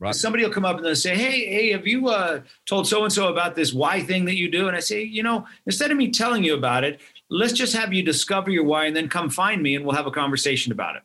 Right. 0.00 0.14
Somebody 0.14 0.44
will 0.44 0.52
come 0.52 0.64
up 0.64 0.76
and 0.76 0.86
they'll 0.86 0.94
say, 0.94 1.16
"Hey, 1.16 1.46
hey, 1.46 1.72
have 1.72 1.84
you 1.84 2.08
uh, 2.08 2.42
told 2.66 2.86
so 2.86 3.02
and 3.02 3.12
so 3.12 3.28
about 3.32 3.56
this 3.56 3.72
why 3.72 4.00
thing 4.00 4.26
that 4.26 4.36
you 4.36 4.48
do?" 4.48 4.68
And 4.68 4.76
I 4.76 4.80
say, 4.80 5.02
"You 5.02 5.24
know, 5.24 5.44
instead 5.66 5.90
of 5.90 5.96
me 5.96 6.12
telling 6.12 6.44
you 6.44 6.54
about 6.54 6.84
it, 6.84 7.00
let's 7.30 7.52
just 7.52 7.74
have 7.74 7.92
you 7.92 8.04
discover 8.04 8.48
your 8.48 8.62
why 8.62 8.84
and 8.84 8.94
then 8.94 9.08
come 9.08 9.28
find 9.28 9.60
me 9.60 9.74
and 9.74 9.84
we'll 9.84 9.96
have 9.96 10.06
a 10.06 10.12
conversation 10.12 10.70
about 10.70 10.94
it." 10.94 11.02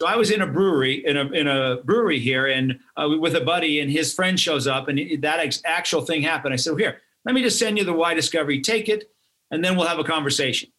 So 0.00 0.06
I 0.06 0.16
was 0.16 0.30
in 0.30 0.42
a 0.42 0.46
brewery 0.46 1.04
in 1.06 1.16
a 1.16 1.24
in 1.30 1.48
a 1.48 1.76
brewery 1.84 2.18
here 2.18 2.46
and 2.46 2.78
uh, 2.96 3.08
with 3.18 3.34
a 3.34 3.40
buddy 3.40 3.80
and 3.80 3.90
his 3.90 4.12
friend 4.12 4.38
shows 4.38 4.66
up 4.66 4.88
and 4.88 4.98
that 5.22 5.40
ex- 5.40 5.62
actual 5.64 6.02
thing 6.02 6.22
happened. 6.22 6.52
I 6.52 6.56
said, 6.56 6.70
well, 6.70 6.78
"Here, 6.78 7.00
let 7.24 7.34
me 7.34 7.42
just 7.42 7.58
send 7.58 7.78
you 7.78 7.84
the 7.84 7.92
why 7.92 8.14
discovery. 8.14 8.60
Take 8.60 8.88
it, 8.88 9.10
and 9.50 9.64
then 9.64 9.76
we'll 9.76 9.86
have 9.86 9.98
a 9.98 10.04
conversation." 10.04 10.70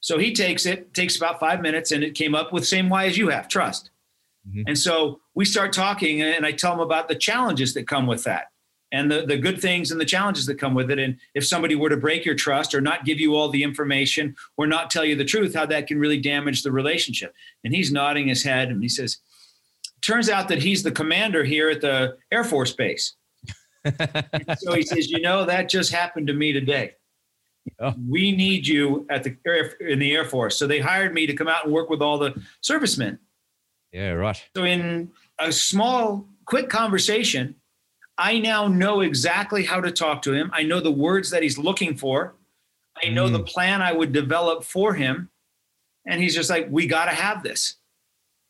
So 0.00 0.18
he 0.18 0.32
takes 0.32 0.66
it. 0.66 0.94
Takes 0.94 1.16
about 1.16 1.40
five 1.40 1.60
minutes, 1.60 1.92
and 1.92 2.04
it 2.04 2.14
came 2.14 2.34
up 2.34 2.52
with 2.52 2.66
same 2.66 2.88
why 2.88 3.06
as 3.06 3.16
you 3.16 3.28
have 3.28 3.48
trust. 3.48 3.90
Mm-hmm. 4.48 4.62
And 4.68 4.78
so 4.78 5.20
we 5.34 5.44
start 5.44 5.72
talking, 5.72 6.22
and 6.22 6.46
I 6.46 6.52
tell 6.52 6.72
him 6.72 6.80
about 6.80 7.08
the 7.08 7.16
challenges 7.16 7.74
that 7.74 7.88
come 7.88 8.06
with 8.06 8.24
that 8.24 8.48
and 8.92 9.10
the, 9.10 9.26
the 9.26 9.36
good 9.36 9.60
things 9.60 9.90
and 9.90 10.00
the 10.00 10.04
challenges 10.04 10.46
that 10.46 10.58
come 10.58 10.74
with 10.74 10.90
it. 10.90 10.98
And 10.98 11.16
if 11.34 11.46
somebody 11.46 11.74
were 11.74 11.88
to 11.88 11.96
break 11.96 12.24
your 12.24 12.34
trust 12.34 12.74
or 12.74 12.80
not 12.80 13.04
give 13.04 13.18
you 13.18 13.34
all 13.34 13.48
the 13.48 13.62
information 13.62 14.36
or 14.56 14.66
not 14.66 14.90
tell 14.90 15.04
you 15.04 15.16
the 15.16 15.24
truth, 15.24 15.54
how 15.54 15.66
that 15.66 15.86
can 15.86 15.98
really 15.98 16.20
damage 16.20 16.62
the 16.62 16.72
relationship. 16.72 17.34
And 17.64 17.74
he's 17.74 17.90
nodding 17.90 18.28
his 18.28 18.42
head 18.44 18.68
and 18.68 18.82
he 18.82 18.88
says, 18.88 19.18
Turns 20.02 20.28
out 20.28 20.48
that 20.48 20.62
he's 20.62 20.82
the 20.82 20.92
commander 20.92 21.42
here 21.42 21.68
at 21.68 21.80
the 21.80 22.16
Air 22.30 22.44
Force 22.44 22.72
Base. 22.72 23.14
so 24.58 24.72
he 24.74 24.82
says, 24.82 25.10
You 25.10 25.20
know, 25.20 25.44
that 25.44 25.68
just 25.68 25.92
happened 25.92 26.28
to 26.28 26.32
me 26.32 26.52
today. 26.52 26.92
Oh. 27.80 27.94
We 28.08 28.30
need 28.30 28.66
you 28.66 29.06
at 29.10 29.24
the 29.24 29.36
air, 29.46 29.72
in 29.80 29.98
the 29.98 30.14
Air 30.14 30.24
Force. 30.24 30.56
So 30.56 30.68
they 30.68 30.78
hired 30.78 31.12
me 31.12 31.26
to 31.26 31.34
come 31.34 31.48
out 31.48 31.64
and 31.64 31.72
work 31.72 31.90
with 31.90 32.00
all 32.00 32.18
the 32.18 32.40
servicemen. 32.60 33.18
Yeah, 33.92 34.10
right. 34.10 34.40
So 34.54 34.64
in 34.64 35.10
a 35.38 35.50
small, 35.50 36.28
quick 36.44 36.68
conversation, 36.68 37.56
I 38.18 38.38
now 38.38 38.66
know 38.66 39.00
exactly 39.00 39.64
how 39.64 39.80
to 39.80 39.90
talk 39.90 40.22
to 40.22 40.32
him. 40.32 40.50
I 40.52 40.62
know 40.62 40.80
the 40.80 40.90
words 40.90 41.30
that 41.30 41.42
he's 41.42 41.58
looking 41.58 41.96
for. 41.96 42.34
I 43.02 43.08
know 43.08 43.28
mm. 43.28 43.32
the 43.32 43.42
plan 43.42 43.82
I 43.82 43.92
would 43.92 44.12
develop 44.12 44.64
for 44.64 44.94
him. 44.94 45.28
And 46.06 46.22
he's 46.22 46.34
just 46.34 46.48
like, 46.48 46.66
we 46.70 46.86
got 46.86 47.06
to 47.06 47.10
have 47.12 47.42
this. 47.42 47.76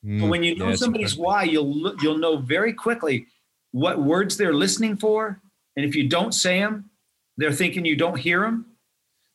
Mm. 0.04 0.20
But 0.20 0.26
when 0.28 0.42
you 0.42 0.56
know 0.56 0.68
yeah, 0.68 0.76
somebody's 0.76 1.16
why, 1.16 1.44
you'll 1.44 1.96
you'll 2.00 2.18
know 2.18 2.36
very 2.36 2.72
quickly 2.72 3.26
what 3.72 4.00
words 4.00 4.36
they're 4.36 4.54
listening 4.54 4.96
for. 4.96 5.40
And 5.76 5.84
if 5.84 5.96
you 5.96 6.08
don't 6.08 6.32
say 6.32 6.60
them, 6.60 6.90
they're 7.36 7.52
thinking 7.52 7.84
you 7.84 7.96
don't 7.96 8.18
hear 8.18 8.42
them. 8.42 8.66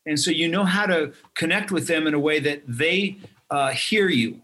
And 0.05 0.19
so 0.19 0.31
you 0.31 0.47
know 0.47 0.63
how 0.63 0.85
to 0.85 1.13
connect 1.35 1.71
with 1.71 1.87
them 1.87 2.07
in 2.07 2.13
a 2.13 2.19
way 2.19 2.39
that 2.39 2.63
they 2.67 3.17
uh, 3.49 3.71
hear 3.71 4.07
you. 4.07 4.41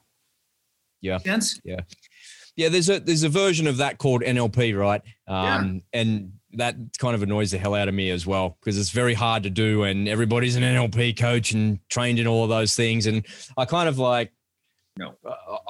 Yeah. 1.01 1.17
Sense? 1.19 1.59
Yeah 1.63 1.81
yeah, 2.58 2.70
there's 2.70 2.89
a 2.89 2.99
there's 2.99 3.24
a 3.24 3.30
version 3.30 3.68
of 3.68 3.78
that 3.78 3.99
called 3.99 4.24
NLP, 4.24 4.78
right? 4.78 5.01
Um, 5.28 5.84
yeah. 5.93 6.01
And 6.01 6.34
that 6.53 6.76
kind 6.97 7.14
of 7.14 7.22
annoys 7.22 7.51
the 7.51 7.58
hell 7.58 7.76
out 7.76 7.88
of 7.88 7.93
me 7.93 8.10
as 8.10 8.26
well 8.26 8.58
because 8.60 8.80
it's 8.80 8.89
very 8.89 9.14
hard 9.14 9.43
to 9.43 9.49
do, 9.49 9.84
and 9.84 10.10
everybody's 10.10 10.55
an 10.55 10.64
NLP 10.64 11.18
coach 11.18 11.51
and 11.51 11.80
trained 11.88 12.20
in 12.20 12.28
all 12.28 12.43
of 12.43 12.49
those 12.49 12.76
things, 12.76 13.05
and 13.05 13.26
I 13.55 13.66
kind 13.66 13.88
of 13.88 13.97
like. 13.97 14.34
No, 14.99 15.14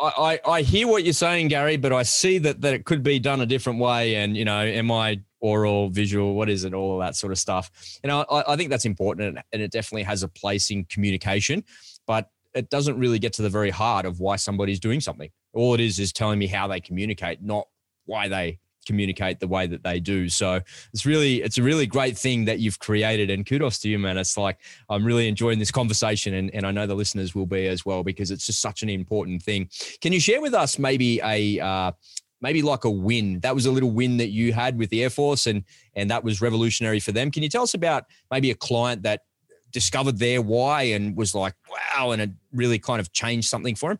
I, 0.02 0.40
I, 0.46 0.52
I 0.52 0.62
hear 0.62 0.88
what 0.88 1.04
you're 1.04 1.12
saying, 1.12 1.50
Gary, 1.50 1.76
but 1.76 1.92
I 1.92 2.04
see 2.04 2.38
that 2.38 2.62
that 2.62 2.74
it 2.74 2.86
could 2.86 3.04
be 3.04 3.20
done 3.20 3.42
a 3.42 3.46
different 3.46 3.78
way. 3.78 4.16
And 4.16 4.38
you 4.38 4.46
know, 4.46 4.62
am 4.62 4.90
I 4.90 5.20
oral, 5.42 5.90
visual, 5.90 6.34
what 6.34 6.50
is 6.50 6.64
it, 6.64 6.74
all 6.74 6.94
of 7.00 7.06
that 7.06 7.16
sort 7.16 7.32
of 7.32 7.38
stuff. 7.38 7.70
You 8.04 8.08
know, 8.08 8.26
I, 8.32 8.54
I 8.54 8.56
think 8.56 8.70
that's 8.70 8.86
important, 8.86 9.38
and 9.52 9.62
it 9.62 9.72
definitely 9.72 10.04
has 10.04 10.24
a 10.24 10.28
place 10.28 10.72
in 10.72 10.86
communication, 10.86 11.64
but 12.06 12.32
it 12.54 12.70
doesn't 12.70 12.98
really 12.98 13.20
get 13.20 13.34
to 13.34 13.42
the 13.42 13.50
very 13.50 13.70
heart 13.70 14.06
of 14.06 14.20
why 14.20 14.36
somebody's 14.36 14.80
doing 14.80 15.00
something. 15.00 15.30
All 15.58 15.74
it 15.74 15.80
is 15.80 16.00
is 16.00 16.14
telling 16.14 16.40
me 16.40 16.48
how 16.48 16.68
they 16.68 16.80
communicate, 16.80 17.42
not 17.42 17.68
why 18.06 18.28
they 18.28 18.60
communicate 18.86 19.40
the 19.42 19.48
way 19.48 19.68
that 19.68 19.84
they 19.84 20.00
do. 20.00 20.30
So 20.30 20.62
it's 20.94 21.06
really, 21.06 21.42
it's 21.42 21.58
a 21.58 21.64
really 21.64 21.86
great 21.86 22.18
thing 22.18 22.46
that 22.46 22.60
you've 22.60 22.80
created 22.80 23.30
and 23.30 23.46
kudos 23.46 23.80
to 23.80 23.90
you, 23.90 24.00
man. 24.00 24.18
It's 24.18 24.38
like, 24.38 24.60
I'm 24.90 25.04
really 25.04 25.28
enjoying 25.28 25.60
this 25.60 25.72
conversation 25.72 26.34
and, 26.36 26.50
and 26.54 26.66
I 26.66 26.72
know 26.72 26.88
the 26.88 26.96
listeners 26.96 27.36
will 27.36 27.46
be 27.46 27.68
as 27.68 27.86
well, 27.86 28.04
because 28.04 28.32
it's 28.32 28.46
just 28.46 28.62
such 28.62 28.84
an 28.84 28.90
important 28.90 29.44
thing. 29.44 29.70
Can 30.00 30.14
you 30.14 30.22
share 30.22 30.42
with 30.42 30.54
us 30.54 30.80
maybe 30.80 31.20
a, 31.22 31.60
uh, 31.60 31.92
maybe 32.40 32.62
like 32.62 32.86
a 32.86 32.90
win 32.90 33.40
that 33.42 33.54
was 33.56 33.66
a 33.66 33.72
little 33.72 33.92
win 33.92 34.18
that 34.18 34.30
you 34.30 34.54
had 34.54 34.78
with 34.78 34.92
the 34.92 35.04
air 35.04 35.10
force 35.10 35.48
and 35.48 35.64
and 35.96 36.12
that 36.12 36.24
was 36.24 36.40
revolutionary 36.40 37.00
for 37.00 37.12
them 37.12 37.32
can 37.32 37.42
you 37.42 37.50
tell 37.50 37.64
us 37.64 37.74
about 37.74 38.04
maybe 38.30 38.52
a 38.52 38.56
client 38.56 39.02
that 39.02 39.22
discovered 39.72 40.18
their 40.18 40.42
why 40.42 40.84
and 40.84 41.16
was 41.16 41.36
like, 41.36 41.54
wow, 41.70 42.12
and 42.12 42.22
it 42.22 42.32
really 42.54 42.80
kind 42.80 43.00
of 43.00 43.12
changed 43.12 43.48
something 43.48 43.76
for 43.76 43.92
him? 43.92 44.00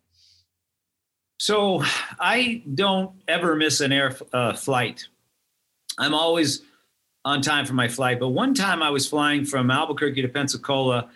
So 1.38 1.84
I 2.20 2.64
don't 2.74 3.12
ever 3.28 3.56
miss 3.56 3.82
an 3.82 3.92
air 3.92 4.16
uh, 4.34 4.54
flight. 4.54 5.08
I'm 6.00 6.14
always 6.14 6.62
on 7.26 7.42
time 7.42 7.66
for 7.66 7.74
my 7.74 7.88
flight. 7.88 8.20
But 8.20 8.30
one 8.30 8.54
time 8.54 8.82
I 8.82 8.90
was 8.90 9.08
flying 9.08 9.46
from 9.46 9.70
Albuquerque 9.70 10.22
to 10.22 10.28
Pensacola, 10.28 11.10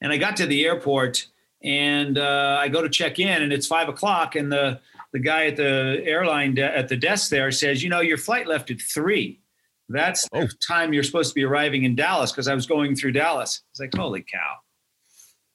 and 0.00 0.12
I 0.12 0.16
got 0.16 0.36
to 0.36 0.46
the 0.46 0.64
airport, 0.66 1.26
and 1.62 2.18
uh, 2.18 2.58
I 2.60 2.68
go 2.68 2.82
to 2.82 2.88
check 2.88 3.18
in, 3.18 3.42
and 3.42 3.52
it's 3.52 3.66
five 3.66 3.88
o'clock, 3.88 4.34
and 4.34 4.50
the 4.50 4.80
the 5.12 5.18
guy 5.18 5.46
at 5.46 5.56
the 5.56 6.02
airline 6.04 6.54
de- 6.54 6.76
at 6.76 6.88
the 6.88 6.96
desk 6.96 7.30
there 7.30 7.50
says, 7.50 7.82
"You 7.82 7.90
know, 7.90 8.00
your 8.00 8.18
flight 8.18 8.46
left 8.46 8.70
at 8.70 8.80
three. 8.80 9.42
That's 9.88 10.26
oh. 10.32 10.46
the 10.46 10.52
time 10.66 10.92
you're 10.92 11.02
supposed 11.02 11.30
to 11.30 11.34
be 11.34 11.44
arriving 11.44 11.84
in 11.84 11.94
Dallas 11.94 12.32
because 12.32 12.48
I 12.48 12.54
was 12.54 12.66
going 12.66 12.96
through 12.96 13.12
Dallas. 13.12 13.62
It's 13.70 13.80
like, 13.80 13.94
holy 13.94 14.22
cow. 14.22 14.56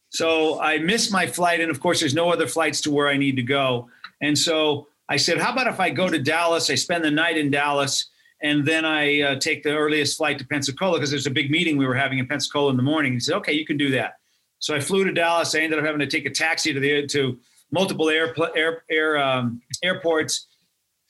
So 0.09 0.61
I 0.61 0.77
missed 0.77 1.11
my 1.11 1.27
flight. 1.27 1.59
And 1.59 1.71
of 1.71 1.79
course, 1.79 1.99
there's 1.99 2.13
no 2.13 2.31
other 2.31 2.47
flights 2.47 2.81
to 2.81 2.91
where 2.91 3.07
I 3.07 3.17
need 3.17 3.35
to 3.35 3.43
go. 3.43 3.89
And 4.21 4.37
so 4.37 4.87
I 5.09 5.17
said, 5.17 5.37
how 5.37 5.53
about 5.53 5.67
if 5.67 5.79
I 5.79 5.89
go 5.89 6.09
to 6.09 6.19
Dallas? 6.19 6.69
I 6.69 6.75
spend 6.75 7.03
the 7.03 7.11
night 7.11 7.37
in 7.37 7.51
Dallas 7.51 8.09
and 8.41 8.65
then 8.65 8.85
I 8.85 9.21
uh, 9.21 9.39
take 9.39 9.63
the 9.63 9.75
earliest 9.75 10.17
flight 10.17 10.37
to 10.39 10.45
Pensacola 10.45 10.97
because 10.97 11.09
there's 11.09 11.27
a 11.27 11.31
big 11.31 11.49
meeting 11.49 11.77
we 11.77 11.87
were 11.87 11.95
having 11.95 12.19
in 12.19 12.27
Pensacola 12.27 12.69
in 12.71 12.77
the 12.77 12.83
morning. 12.83 13.13
He 13.13 13.19
said, 13.19 13.35
okay, 13.37 13.53
you 13.53 13.65
can 13.65 13.77
do 13.77 13.91
that. 13.91 14.15
So 14.59 14.75
I 14.75 14.79
flew 14.79 15.03
to 15.03 15.11
Dallas. 15.11 15.55
I 15.55 15.59
ended 15.59 15.79
up 15.79 15.85
having 15.85 15.99
to 15.99 16.07
take 16.07 16.25
a 16.25 16.31
taxi 16.31 16.73
to 16.73 16.79
the 16.79 17.07
to 17.07 17.37
multiple 17.71 18.09
air 18.09 18.35
air, 18.55 18.83
air 18.89 19.17
um, 19.17 19.61
airports 19.83 20.47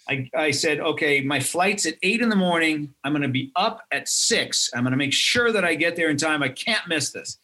I, 0.10 0.30
I 0.36 0.51
said, 0.51 0.80
okay, 0.80 1.22
my 1.22 1.39
flight's 1.39 1.86
at 1.86 1.95
eight 2.01 2.22
in 2.22 2.30
the 2.30 2.36
morning. 2.36 2.93
I'm 3.03 3.12
going 3.12 3.24
to 3.24 3.28
be 3.28 3.51
up 3.55 3.82
at 3.91 4.08
six. 4.08 4.70
I'm 4.74 4.84
going 4.84 4.91
to 4.91 4.97
make 4.97 5.14
sure 5.14 5.51
that 5.51 5.66
I 5.66 5.76
get 5.76 5.95
there 5.95 6.10
in 6.10 6.18
time. 6.18 6.41
I 6.41 6.49
can't 6.49 6.88
miss 6.88 7.12
this. 7.12 7.38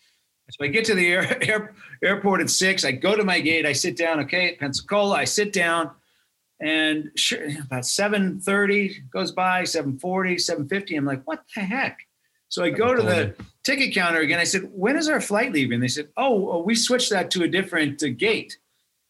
So 0.50 0.66
I 0.66 0.68
get 0.68 0.86
to 0.86 0.96
the 0.96 1.08
air, 1.08 1.38
air, 1.50 1.74
airport 2.04 2.42
at 2.42 2.50
six. 2.50 2.86
I 2.86 2.92
go 2.92 3.16
to 3.16 3.24
my 3.24 3.40
gate. 3.40 3.66
I 3.66 3.74
sit 3.74 3.98
down. 3.98 4.20
Okay, 4.22 4.56
Pensacola. 4.60 5.16
I 5.16 5.26
sit 5.26 5.54
down, 5.54 5.92
and 6.62 7.12
sure, 7.16 7.48
about 7.62 7.86
seven 7.86 8.40
thirty 8.40 9.02
goes 9.12 9.32
by. 9.32 9.64
740, 9.64 10.38
750. 10.38 10.96
I'm 10.96 11.06
like, 11.06 11.24
what 11.26 11.44
the 11.56 11.62
heck? 11.62 12.00
So 12.50 12.64
I 12.64 12.70
go 12.70 12.94
to 12.94 13.02
the 13.02 13.34
ticket 13.64 13.96
counter 13.96 14.20
again. 14.20 14.40
I 14.40 14.44
said, 14.44 14.70
when 14.72 14.96
is 14.96 15.10
our 15.10 15.20
flight 15.20 15.52
leaving? 15.52 15.80
They 15.80 15.88
said, 15.88 16.10
oh, 16.18 16.62
we 16.62 16.76
switched 16.76 17.10
that 17.10 17.32
to 17.32 17.46
a 17.46 17.48
different 17.48 18.04
uh, 18.04 18.10
gate. 18.10 18.60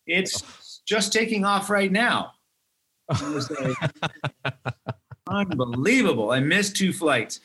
It's 0.07 0.81
just 0.87 1.11
taking 1.11 1.43
off 1.43 1.69
right 1.69 1.91
now. 1.91 2.31
Like, 3.09 3.75
unbelievable. 5.27 6.31
I 6.31 6.39
missed 6.39 6.77
two 6.77 6.93
flights. 6.93 7.41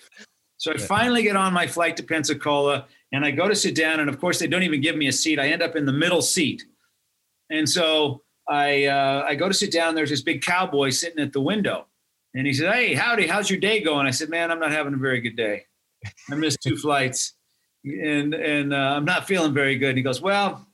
So 0.57 0.73
I 0.73 0.77
finally 0.77 1.25
get 1.25 1.35
on 1.35 1.53
my 1.53 1.67
flight 1.67 1.97
to 1.97 2.05
Pensacola 2.05 2.87
and 3.13 3.25
I 3.25 3.31
go 3.31 3.49
to 3.49 3.55
sit 3.55 3.75
down. 3.75 4.01
And 4.01 4.09
of 4.09 4.21
course, 4.21 4.39
they 4.39 4.47
don't 4.47 4.63
even 4.63 4.81
give 4.81 4.97
me 4.97 5.09
a 5.09 5.13
seat. 5.13 5.39
I 5.39 5.49
end 5.49 5.63
up 5.63 5.77
in 5.77 5.87
the 5.87 5.93
middle 5.93 6.23
seat. 6.23 6.65
And 7.51 7.69
so 7.69 8.23
I, 8.49 8.87
uh, 8.87 9.25
I 9.27 9.35
go 9.35 9.49
to 9.49 9.55
sit 9.55 9.73
down. 9.73 9.95
There's 9.95 10.11
this 10.11 10.23
big 10.23 10.43
cowboy 10.43 10.91
sitting 10.91 11.19
at 11.23 11.33
the 11.33 11.41
window. 11.41 11.87
And 12.35 12.47
he 12.47 12.53
said, 12.53 12.73
Hey, 12.73 12.95
howdy, 12.95 13.27
how's 13.27 13.49
your 13.49 13.59
day 13.59 13.81
going? 13.81 14.07
I 14.07 14.11
said, 14.11 14.29
Man, 14.29 14.51
I'm 14.51 14.61
not 14.61 14.73
having 14.73 14.95
a 14.95 14.99
very 14.99 15.21
good 15.21 15.37
day. 15.37 15.65
I 16.31 16.35
missed 16.35 16.61
two 16.63 16.77
flights 16.77 17.35
and, 17.85 18.35
and 18.35 18.73
uh, 18.73 18.77
I'm 18.77 19.05
not 19.05 19.27
feeling 19.27 19.53
very 19.53 19.77
good. 19.77 19.91
And 19.91 19.99
he 19.99 20.05
goes, 20.05 20.21
Well, 20.21 20.67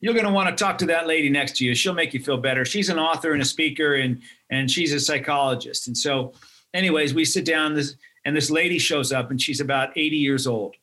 you're 0.00 0.14
going 0.14 0.26
to 0.26 0.32
want 0.32 0.48
to 0.56 0.62
talk 0.62 0.78
to 0.78 0.86
that 0.86 1.06
lady 1.06 1.28
next 1.28 1.56
to 1.56 1.64
you. 1.64 1.74
She'll 1.74 1.94
make 1.94 2.14
you 2.14 2.20
feel 2.20 2.36
better. 2.36 2.64
She's 2.64 2.88
an 2.88 2.98
author 2.98 3.32
and 3.32 3.42
a 3.42 3.46
speaker, 3.46 3.94
and 3.94 4.20
and 4.50 4.70
she's 4.70 4.92
a 4.92 5.00
psychologist. 5.00 5.86
And 5.86 5.96
so, 5.96 6.32
anyways, 6.74 7.14
we 7.14 7.24
sit 7.24 7.44
down. 7.44 7.74
This 7.74 7.96
and 8.24 8.36
this 8.36 8.50
lady 8.50 8.78
shows 8.78 9.12
up, 9.12 9.30
and 9.30 9.40
she's 9.40 9.60
about 9.60 9.96
80 9.96 10.16
years 10.16 10.46
old. 10.46 10.74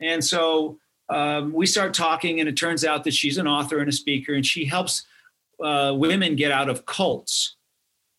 And 0.00 0.24
so 0.24 0.78
um, 1.08 1.52
we 1.52 1.66
start 1.66 1.94
talking, 1.94 2.40
and 2.40 2.48
it 2.48 2.56
turns 2.56 2.84
out 2.84 3.04
that 3.04 3.14
she's 3.14 3.38
an 3.38 3.46
author 3.46 3.78
and 3.78 3.88
a 3.88 3.92
speaker, 3.92 4.32
and 4.34 4.44
she 4.46 4.64
helps 4.64 5.04
uh, 5.62 5.92
women 5.96 6.36
get 6.36 6.52
out 6.52 6.68
of 6.68 6.86
cults. 6.86 7.56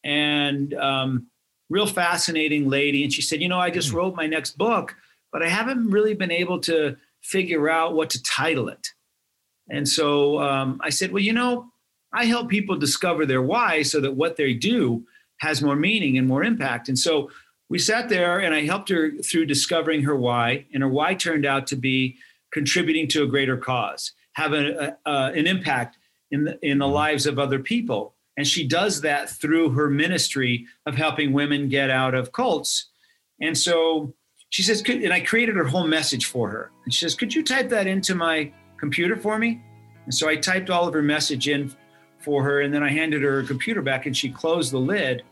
And 0.04 0.74
um, 0.74 1.28
real 1.72 1.88
fascinating 1.88 2.70
lady. 2.70 3.04
And 3.04 3.12
she 3.12 3.22
said, 3.22 3.42
you 3.42 3.48
know, 3.48 3.60
I 3.60 3.72
just 3.72 3.90
hmm. 3.92 3.98
wrote 3.98 4.16
my 4.16 4.28
next 4.28 4.58
book, 4.58 4.96
but 5.32 5.42
I 5.42 5.48
haven't 5.48 5.90
really 5.90 6.14
been 6.14 6.32
able 6.32 6.60
to 6.62 6.98
figure 7.22 7.70
out 7.70 7.96
what 7.96 8.10
to 8.12 8.22
title 8.24 8.68
it. 8.68 8.90
And 9.70 9.88
so 9.88 10.40
um, 10.42 10.82
I 10.84 10.90
said, 10.90 11.14
well, 11.14 11.24
you 11.24 11.34
know, 11.34 11.72
I 12.14 12.26
help 12.26 12.50
people 12.50 12.76
discover 12.76 13.26
their 13.26 13.42
why 13.42 13.84
so 13.84 14.02
that 14.02 14.16
what 14.16 14.36
they 14.36 14.54
do 14.54 15.06
has 15.38 15.62
more 15.62 15.78
meaning 15.78 16.18
and 16.18 16.28
more 16.28 16.44
impact. 16.44 16.90
And 16.90 17.00
so 17.00 17.32
we 17.72 17.80
sat 17.80 18.10
there 18.10 18.40
and 18.40 18.54
I 18.54 18.66
helped 18.66 18.90
her 18.90 19.12
through 19.24 19.46
discovering 19.46 20.04
her 20.04 20.16
why. 20.16 20.66
And 20.74 20.84
her 20.84 20.90
why 20.90 21.14
turned 21.14 21.46
out 21.46 21.68
to 21.68 21.78
be 21.78 22.18
contributing 22.52 23.08
to 23.08 23.24
a 23.24 23.28
greater 23.28 23.56
cause, 23.56 24.12
have 24.34 24.52
a, 24.52 24.98
a, 25.06 25.12
an 25.34 25.48
impact 25.48 25.98
in 26.32 26.44
the, 26.44 26.60
in 26.62 26.80
the 26.80 26.86
mm-hmm. 26.86 26.94
lives 26.94 27.26
of 27.26 27.40
other 27.40 27.60
people. 27.60 28.14
And 28.36 28.46
she 28.46 28.68
does 28.68 29.00
that 29.02 29.30
through 29.30 29.70
her 29.70 29.90
ministry 29.90 30.68
of 30.86 30.96
helping 30.96 31.32
women 31.32 31.70
get 31.70 31.90
out 31.90 32.14
of 32.14 32.34
cults. 32.34 32.90
And 33.40 33.58
so 33.58 34.14
she 34.50 34.64
says, 34.64 34.84
and 34.86 35.14
I 35.14 35.22
created 35.22 35.56
her 35.56 35.64
whole 35.64 35.88
message 35.88 36.26
for 36.26 36.50
her. 36.50 36.72
And 36.84 36.94
she 36.94 37.06
says, 37.06 37.16
Could 37.16 37.34
you 37.34 37.42
type 37.42 37.70
that 37.70 37.88
into 37.88 38.16
my 38.16 38.52
computer 38.78 39.16
for 39.16 39.40
me? 39.40 39.62
And 40.04 40.14
so 40.14 40.28
I 40.28 40.36
typed 40.36 40.70
all 40.70 40.90
of 40.90 40.94
her 40.94 41.02
message 41.02 41.48
in 41.48 41.74
for 42.20 42.44
her, 42.44 42.62
and 42.62 42.74
then 42.74 42.84
I 42.84 42.90
handed 42.90 43.22
her 43.22 43.42
her 43.42 43.48
computer 43.48 43.82
back, 43.82 44.08
and 44.08 44.18
she 44.18 44.30
closed 44.30 44.74
the 44.74 44.78
lid. 44.78 45.24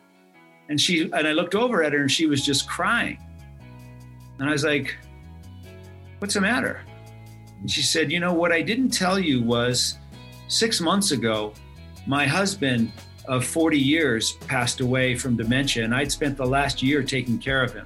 And 0.70 0.80
she 0.80 1.02
and 1.02 1.28
I 1.28 1.34
looked 1.34 1.56
over 1.56 1.84
at 1.84 1.94
her, 1.94 2.00
and 2.00 2.12
she 2.12 2.28
was 2.28 2.46
just 2.46 2.70
crying. 2.70 3.20
And 4.40 4.48
I 4.48 4.52
was 4.52 4.64
like, 4.64 4.96
"What's 6.20 6.36
the 6.36 6.42
matter?" 6.42 6.82
And 7.60 7.70
she 7.70 7.82
said, 7.82 8.12
"You 8.12 8.20
know 8.20 8.34
what 8.34 8.52
I 8.52 8.62
didn't 8.62 8.92
tell 8.92 9.20
you 9.20 9.42
was 9.42 9.98
six 10.48 10.80
months 10.80 11.12
ago, 11.12 11.54
my 12.08 12.26
husband 12.26 12.92
of 13.28 13.46
40 13.46 13.78
years 13.78 14.34
passed 14.48 14.80
away 14.80 15.16
from 15.16 15.38
dementia, 15.38 15.84
and 15.84 15.94
I'd 15.94 16.12
spent 16.12 16.38
the 16.38 16.46
last 16.46 16.82
year 16.82 17.04
taking 17.04 17.38
care 17.38 17.64
of 17.64 17.74
him. 17.74 17.86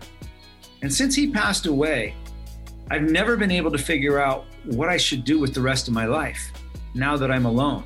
And 0.82 0.94
since 0.94 1.16
he 1.16 1.30
passed 1.30 1.66
away, 1.66 2.16
I've 2.90 3.04
never 3.04 3.36
been 3.36 3.52
able 3.52 3.72
to 3.72 3.78
figure 3.78 4.20
out 4.20 4.46
what 4.66 4.90
I 4.90 4.98
should 4.98 5.24
do 5.24 5.40
with 5.40 5.54
the 5.54 5.62
rest 5.62 5.88
of 5.88 5.94
my 5.94 6.06
life 6.06 6.52
now 6.94 7.18
that 7.18 7.32
I'm 7.32 7.46
alone. 7.46 7.84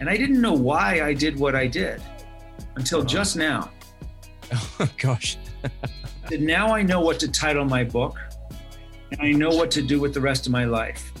And 0.00 0.08
I 0.08 0.16
didn't 0.16 0.40
know 0.40 0.52
why 0.52 1.02
I 1.02 1.14
did 1.14 1.38
what 1.38 1.54
I 1.54 1.66
did 1.66 2.00
until 2.76 3.02
just 3.02 3.36
now. 3.36 3.70
Oh, 4.80 4.88
gosh. 4.96 5.36
now 6.38 6.74
I 6.74 6.82
know 6.82 7.00
what 7.00 7.18
to 7.20 7.28
title 7.28 7.64
my 7.64 7.84
book 7.84 8.16
and 9.10 9.20
I 9.20 9.32
know 9.32 9.50
what 9.50 9.70
to 9.72 9.82
do 9.82 10.00
with 10.00 10.14
the 10.14 10.20
rest 10.20 10.46
of 10.46 10.52
my 10.52 10.64
life. 10.64 11.12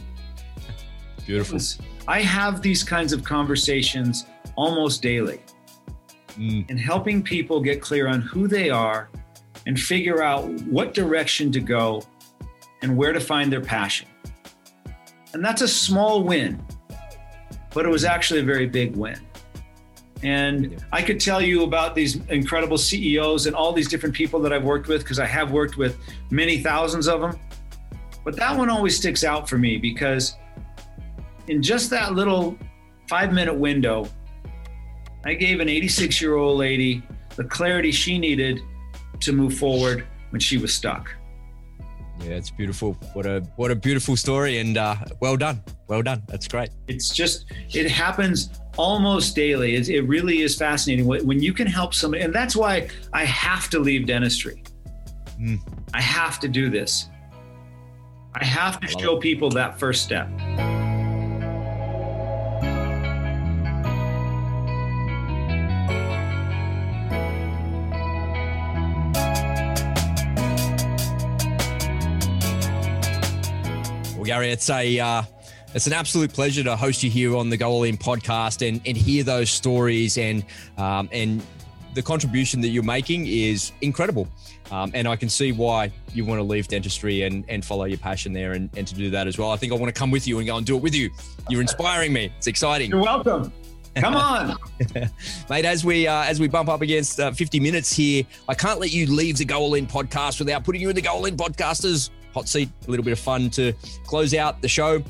Beautiful. 1.26 1.58
I 2.06 2.22
have 2.22 2.62
these 2.62 2.82
kinds 2.82 3.12
of 3.12 3.24
conversations 3.24 4.26
almost 4.56 5.02
daily 5.02 5.40
mm. 6.38 6.68
and 6.70 6.78
helping 6.78 7.22
people 7.22 7.60
get 7.60 7.82
clear 7.82 8.08
on 8.08 8.20
who 8.20 8.48
they 8.48 8.70
are 8.70 9.10
and 9.66 9.78
figure 9.78 10.22
out 10.22 10.48
what 10.62 10.94
direction 10.94 11.52
to 11.52 11.60
go 11.60 12.02
and 12.82 12.96
where 12.96 13.12
to 13.12 13.20
find 13.20 13.52
their 13.52 13.60
passion. 13.60 14.08
And 15.34 15.44
that's 15.44 15.62
a 15.62 15.68
small 15.68 16.22
win, 16.22 16.64
but 17.74 17.84
it 17.84 17.88
was 17.88 18.04
actually 18.04 18.40
a 18.40 18.44
very 18.44 18.66
big 18.66 18.96
win. 18.96 19.20
And 20.22 20.84
I 20.92 21.02
could 21.02 21.20
tell 21.20 21.40
you 21.40 21.62
about 21.62 21.94
these 21.94 22.16
incredible 22.28 22.78
CEOs 22.78 23.46
and 23.46 23.54
all 23.54 23.72
these 23.72 23.88
different 23.88 24.14
people 24.14 24.40
that 24.40 24.52
I've 24.52 24.64
worked 24.64 24.88
with 24.88 25.02
because 25.02 25.18
I 25.18 25.26
have 25.26 25.52
worked 25.52 25.76
with 25.76 25.96
many 26.30 26.58
thousands 26.58 27.06
of 27.06 27.20
them. 27.20 27.38
But 28.24 28.36
that 28.36 28.56
one 28.56 28.68
always 28.68 28.96
sticks 28.96 29.22
out 29.22 29.48
for 29.48 29.58
me 29.58 29.78
because 29.78 30.36
in 31.46 31.62
just 31.62 31.88
that 31.90 32.14
little 32.14 32.58
five 33.08 33.32
minute 33.32 33.54
window, 33.54 34.08
I 35.24 35.34
gave 35.34 35.60
an 35.60 35.68
86 35.68 36.20
year 36.20 36.34
old 36.34 36.58
lady 36.58 37.02
the 37.36 37.44
clarity 37.44 37.92
she 37.92 38.18
needed 38.18 38.60
to 39.20 39.32
move 39.32 39.56
forward 39.56 40.06
when 40.30 40.40
she 40.40 40.58
was 40.58 40.74
stuck. 40.74 41.10
Yeah, 42.20 42.30
it's 42.30 42.50
beautiful. 42.50 42.94
What 43.12 43.26
a 43.26 43.40
what 43.56 43.70
a 43.70 43.76
beautiful 43.76 44.16
story, 44.16 44.58
and 44.58 44.76
uh, 44.76 44.96
well 45.20 45.36
done, 45.36 45.62
well 45.86 46.02
done. 46.02 46.22
That's 46.26 46.48
great. 46.48 46.70
It's 46.88 47.10
just 47.10 47.44
it 47.72 47.88
happens 47.88 48.50
almost 48.78 49.36
daily. 49.36 49.74
It, 49.74 49.90
it 49.90 50.02
really 50.02 50.40
is 50.40 50.56
fascinating 50.56 51.06
when 51.06 51.42
you 51.42 51.52
can 51.52 51.66
help 51.66 51.92
somebody, 51.92 52.22
and 52.22 52.34
that's 52.34 52.56
why 52.56 52.88
I 53.12 53.24
have 53.24 53.68
to 53.70 53.78
leave 53.78 54.06
dentistry. 54.06 54.62
Mm. 55.38 55.58
I 55.92 56.00
have 56.00 56.40
to 56.40 56.48
do 56.48 56.70
this. 56.70 57.10
I 58.34 58.44
have 58.44 58.80
to 58.80 58.88
show 58.88 59.16
it. 59.16 59.20
people 59.20 59.50
that 59.50 59.78
first 59.78 60.02
step. 60.02 60.28
Gary. 74.28 74.50
It's 74.50 74.68
a 74.68 75.00
uh, 75.00 75.22
it's 75.78 75.86
an 75.86 75.92
absolute 75.92 76.32
pleasure 76.32 76.64
to 76.64 76.74
host 76.74 77.04
you 77.04 77.08
here 77.08 77.36
on 77.36 77.50
the 77.50 77.56
Go 77.56 77.70
All 77.70 77.84
In 77.84 77.96
podcast 77.96 78.68
and 78.68 78.80
and 78.84 78.96
hear 78.96 79.22
those 79.22 79.48
stories 79.48 80.18
and 80.18 80.44
um, 80.76 81.08
and 81.12 81.40
the 81.94 82.02
contribution 82.02 82.60
that 82.62 82.70
you're 82.70 82.82
making 82.82 83.28
is 83.28 83.70
incredible. 83.80 84.26
Um, 84.72 84.90
and 84.92 85.06
I 85.06 85.14
can 85.14 85.28
see 85.28 85.52
why 85.52 85.92
you 86.12 86.24
want 86.24 86.40
to 86.40 86.42
leave 86.42 86.66
dentistry 86.66 87.22
and, 87.22 87.44
and 87.48 87.64
follow 87.64 87.84
your 87.84 87.98
passion 87.98 88.32
there 88.32 88.54
and, 88.54 88.68
and 88.76 88.88
to 88.88 88.94
do 88.96 89.08
that 89.10 89.28
as 89.28 89.38
well. 89.38 89.52
I 89.52 89.56
think 89.56 89.72
I 89.72 89.76
want 89.76 89.94
to 89.94 89.96
come 89.96 90.10
with 90.10 90.26
you 90.26 90.38
and 90.38 90.48
go 90.48 90.56
and 90.56 90.66
do 90.66 90.76
it 90.76 90.82
with 90.82 90.96
you. 90.96 91.10
You're 91.48 91.60
inspiring 91.60 92.12
me. 92.12 92.32
It's 92.38 92.48
exciting. 92.48 92.90
You're 92.90 93.00
welcome. 93.00 93.52
Come 93.94 94.16
on, 94.16 94.56
mate. 95.48 95.64
As 95.64 95.84
we 95.84 96.08
uh, 96.08 96.24
as 96.24 96.40
we 96.40 96.48
bump 96.48 96.68
up 96.68 96.82
against 96.82 97.20
uh, 97.20 97.30
50 97.30 97.60
minutes 97.60 97.92
here, 97.92 98.24
I 98.48 98.54
can't 98.54 98.80
let 98.80 98.92
you 98.92 99.06
leave 99.06 99.38
the 99.38 99.44
Go 99.44 99.60
All 99.60 99.74
In 99.74 99.86
podcast 99.86 100.40
without 100.40 100.64
putting 100.64 100.80
you 100.80 100.88
in 100.88 100.96
the 100.96 101.02
Go 101.02 101.12
All 101.12 101.24
In 101.26 101.36
podcasters 101.36 102.10
hot 102.34 102.48
seat, 102.48 102.68
a 102.86 102.90
little 102.90 103.04
bit 103.04 103.12
of 103.12 103.18
fun 103.18 103.50
to 103.50 103.72
close 104.04 104.34
out 104.34 104.60
the 104.60 104.68
show. 104.68 105.02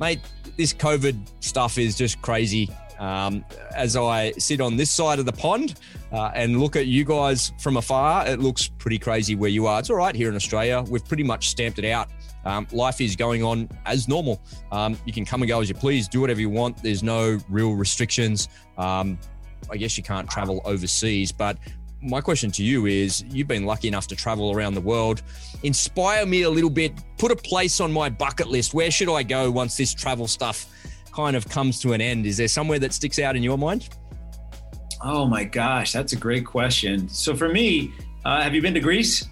Mate, 0.00 0.20
this 0.56 0.74
COVID 0.74 1.16
stuff 1.40 1.78
is 1.78 1.96
just 1.96 2.20
crazy. 2.20 2.68
Um, 2.98 3.44
as 3.74 3.96
I 3.96 4.32
sit 4.32 4.60
on 4.60 4.76
this 4.76 4.90
side 4.90 5.18
of 5.18 5.26
the 5.26 5.32
pond 5.32 5.80
uh, 6.12 6.30
and 6.34 6.60
look 6.60 6.76
at 6.76 6.86
you 6.86 7.04
guys 7.04 7.52
from 7.60 7.76
afar, 7.76 8.26
it 8.26 8.40
looks 8.40 8.68
pretty 8.68 8.98
crazy 8.98 9.34
where 9.34 9.50
you 9.50 9.66
are. 9.66 9.80
It's 9.80 9.90
all 9.90 9.96
right 9.96 10.14
here 10.14 10.28
in 10.28 10.36
Australia. 10.36 10.84
We've 10.88 11.04
pretty 11.04 11.24
much 11.24 11.48
stamped 11.48 11.78
it 11.78 11.90
out. 11.90 12.08
Um, 12.44 12.66
life 12.72 13.00
is 13.00 13.16
going 13.16 13.42
on 13.42 13.68
as 13.86 14.08
normal. 14.08 14.40
Um, 14.70 14.98
you 15.06 15.12
can 15.12 15.24
come 15.24 15.42
and 15.42 15.48
go 15.48 15.60
as 15.60 15.68
you 15.68 15.74
please, 15.74 16.08
do 16.08 16.20
whatever 16.20 16.40
you 16.40 16.50
want. 16.50 16.82
There's 16.82 17.02
no 17.02 17.38
real 17.48 17.74
restrictions. 17.74 18.48
Um, 18.76 19.18
I 19.70 19.76
guess 19.76 19.96
you 19.96 20.04
can't 20.04 20.28
travel 20.28 20.60
overseas, 20.64 21.32
but 21.32 21.56
my 22.04 22.20
question 22.20 22.50
to 22.52 22.62
you 22.62 22.86
is 22.86 23.24
you've 23.30 23.48
been 23.48 23.64
lucky 23.64 23.88
enough 23.88 24.06
to 24.08 24.16
travel 24.16 24.52
around 24.52 24.74
the 24.74 24.80
world. 24.80 25.22
Inspire 25.62 26.26
me 26.26 26.42
a 26.42 26.50
little 26.50 26.70
bit, 26.70 26.92
put 27.18 27.32
a 27.32 27.36
place 27.36 27.80
on 27.80 27.90
my 27.90 28.08
bucket 28.08 28.48
list. 28.48 28.74
Where 28.74 28.90
should 28.90 29.10
I 29.10 29.22
go 29.22 29.50
once 29.50 29.76
this 29.76 29.94
travel 29.94 30.26
stuff 30.26 30.66
kind 31.12 31.34
of 31.34 31.48
comes 31.48 31.80
to 31.80 31.92
an 31.94 32.00
end? 32.00 32.26
Is 32.26 32.36
there 32.36 32.48
somewhere 32.48 32.78
that 32.80 32.92
sticks 32.92 33.18
out 33.18 33.36
in 33.36 33.42
your 33.42 33.56
mind? 33.56 33.88
Oh 35.02 35.26
my 35.26 35.44
gosh, 35.44 35.92
that's 35.92 36.12
a 36.12 36.16
great 36.16 36.46
question. 36.46 37.08
So 37.08 37.34
for 37.34 37.48
me, 37.48 37.92
uh, 38.24 38.42
have 38.42 38.54
you 38.54 38.62
been 38.62 38.74
to 38.74 38.80
Greece? 38.80 39.26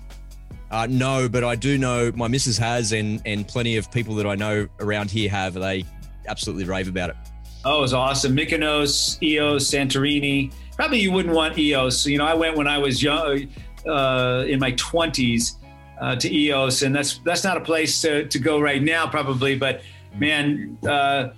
Uh, 0.70 0.86
no, 0.88 1.28
but 1.28 1.44
I 1.44 1.54
do 1.54 1.76
know 1.76 2.10
my 2.14 2.28
missus 2.28 2.56
has, 2.56 2.92
and 2.92 3.20
and 3.26 3.46
plenty 3.46 3.76
of 3.76 3.90
people 3.92 4.14
that 4.14 4.26
I 4.26 4.34
know 4.34 4.66
around 4.80 5.10
here 5.10 5.28
have. 5.28 5.52
They 5.52 5.84
absolutely 6.26 6.64
rave 6.64 6.88
about 6.88 7.10
it. 7.10 7.16
Oh, 7.64 7.78
it 7.78 7.80
was 7.82 7.92
awesome. 7.92 8.34
Mykonos, 8.34 9.18
Ios, 9.20 9.68
Santorini. 9.70 10.50
Probably 10.82 10.98
you 10.98 11.12
wouldn't 11.12 11.32
want 11.32 11.54
Ios. 11.54 12.04
You 12.06 12.18
know, 12.18 12.26
I 12.26 12.34
went 12.34 12.56
when 12.56 12.66
I 12.66 12.76
was 12.76 13.00
young, 13.00 13.46
uh, 13.86 14.44
in 14.48 14.58
my 14.58 14.72
twenties, 14.72 15.58
uh, 16.00 16.16
to 16.16 16.28
Ios, 16.28 16.84
and 16.84 16.92
that's 16.92 17.18
that's 17.18 17.44
not 17.44 17.56
a 17.56 17.60
place 17.60 18.02
to, 18.02 18.26
to 18.26 18.38
go 18.40 18.58
right 18.60 18.82
now, 18.82 19.06
probably. 19.06 19.54
But 19.56 19.82
man, 20.18 20.76
uh, 20.84 21.34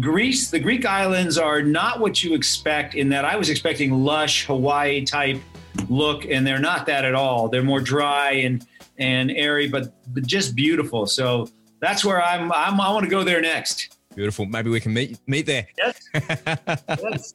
Greece, 0.00 0.50
the 0.50 0.58
Greek 0.58 0.84
islands 0.84 1.38
are 1.38 1.62
not 1.62 2.00
what 2.00 2.24
you 2.24 2.34
expect. 2.34 2.96
In 2.96 3.08
that, 3.10 3.24
I 3.24 3.36
was 3.36 3.50
expecting 3.50 3.92
lush 3.92 4.46
Hawaii 4.46 5.04
type 5.04 5.40
look, 5.88 6.24
and 6.24 6.44
they're 6.44 6.58
not 6.58 6.86
that 6.86 7.04
at 7.04 7.14
all. 7.14 7.48
They're 7.48 7.62
more 7.62 7.80
dry 7.80 8.32
and 8.32 8.66
and 8.98 9.30
airy, 9.30 9.68
but, 9.68 9.94
but 10.12 10.26
just 10.26 10.56
beautiful. 10.56 11.06
So 11.06 11.48
that's 11.80 12.04
where 12.04 12.20
I'm. 12.20 12.50
I'm 12.50 12.80
I 12.80 12.90
want 12.90 13.04
to 13.04 13.10
go 13.10 13.22
there 13.22 13.40
next. 13.40 13.96
Beautiful. 14.20 14.44
Maybe 14.44 14.68
we 14.68 14.80
can 14.80 14.92
meet 14.92 15.18
meet 15.26 15.46
there. 15.46 15.66
Yes. 15.78 15.98
yes. 16.14 17.34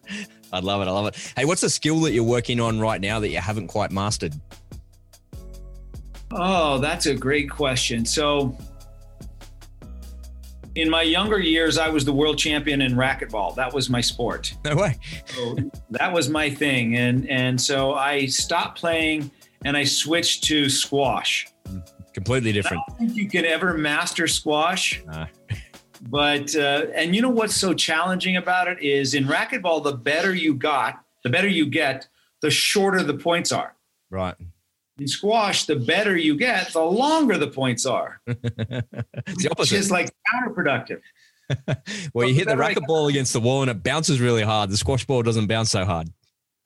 I'd 0.53 0.63
love 0.63 0.83
it. 0.83 0.88
I 0.88 0.91
love 0.91 1.07
it. 1.07 1.33
Hey, 1.36 1.43
what's 1.43 1.61
the 1.61 1.69
skill 1.71 1.99
that 2.01 2.11
you're 2.11 2.23
working 2.23 2.59
on 2.59 2.79
right 2.79 3.01
now 3.01 3.19
that 3.21 3.29
you 3.29 3.39
haven't 3.39 3.69
quite 3.69 3.91
mastered? 3.91 4.36
Oh, 6.29 6.77
that's 6.77 7.07
a 7.07 7.15
great 7.15 7.49
question. 7.49 8.05
So, 8.05 8.55
in 10.75 10.88
my 10.88 11.01
younger 11.01 11.39
years, 11.39 11.79
I 11.79 11.89
was 11.89 12.05
the 12.05 12.13
world 12.13 12.38
champion 12.38 12.81
in 12.83 12.93
racquetball. 12.93 13.55
That 13.55 13.73
was 13.73 13.89
my 13.89 14.01
sport. 14.01 14.53
No 14.63 14.75
way. 14.75 14.99
so 15.25 15.57
that 15.89 16.13
was 16.13 16.29
my 16.29 16.51
thing, 16.51 16.97
and 16.97 17.27
and 17.31 17.59
so 17.59 17.95
I 17.95 18.27
stopped 18.27 18.77
playing 18.77 19.31
and 19.63 19.75
I 19.75 19.86
switched 19.86 20.43
to 20.43 20.69
squash. 20.69 21.47
Mm, 21.67 21.83
completely 22.13 22.51
different. 22.51 22.83
I 22.86 22.91
don't 22.91 22.99
think 22.99 23.15
you 23.15 23.27
can 23.27 23.43
ever 23.43 23.73
master 23.73 24.27
squash. 24.27 25.01
Nah. 25.07 25.25
But 26.08 26.56
uh, 26.56 26.88
and 26.93 27.16
you 27.16 27.22
know 27.22 27.30
what's 27.30 27.56
so 27.56 27.74
challenging 27.74 28.38
about 28.38 28.68
it 28.68 28.82
is 28.82 29.14
in 29.14 29.26
racquetball, 29.26 29.84
the 29.84 29.93
better 29.93 30.34
you 30.34 30.53
got, 30.53 31.03
the 31.24 31.30
better 31.30 31.47
you 31.47 31.66
get, 31.66 32.08
the 32.41 32.51
shorter 32.51 33.01
the 33.01 33.16
points 33.16 33.51
are. 33.51 33.76
Right. 34.12 34.36
In 34.99 35.08
squash, 35.08 35.66
the 35.66 35.76
better 35.76 36.16
you 36.16 36.38
get, 36.38 36.72
the 36.74 36.82
longer 36.82 37.38
the 37.38 37.47
points 37.47 37.86
are. 37.86 38.22
it's 38.28 39.43
the 39.43 39.49
opposite. 39.51 39.78
It's 39.78 39.91
like 39.91 40.10
counterproductive. 40.34 41.01
well, 42.14 42.28
you 42.28 42.36
hit 42.36 42.47
the 42.47 42.53
racquetball 42.53 43.10
against 43.10 43.34
the 43.34 43.39
wall 43.39 43.62
and 43.62 43.72
it 43.72 43.84
bounces 43.84 44.22
really 44.22 44.43
hard. 44.43 44.70
The 44.70 44.78
squash 44.78 45.06
ball 45.06 45.24
doesn't 45.24 45.47
bounce 45.47 45.72
so 45.72 45.86
hard. 45.86 46.10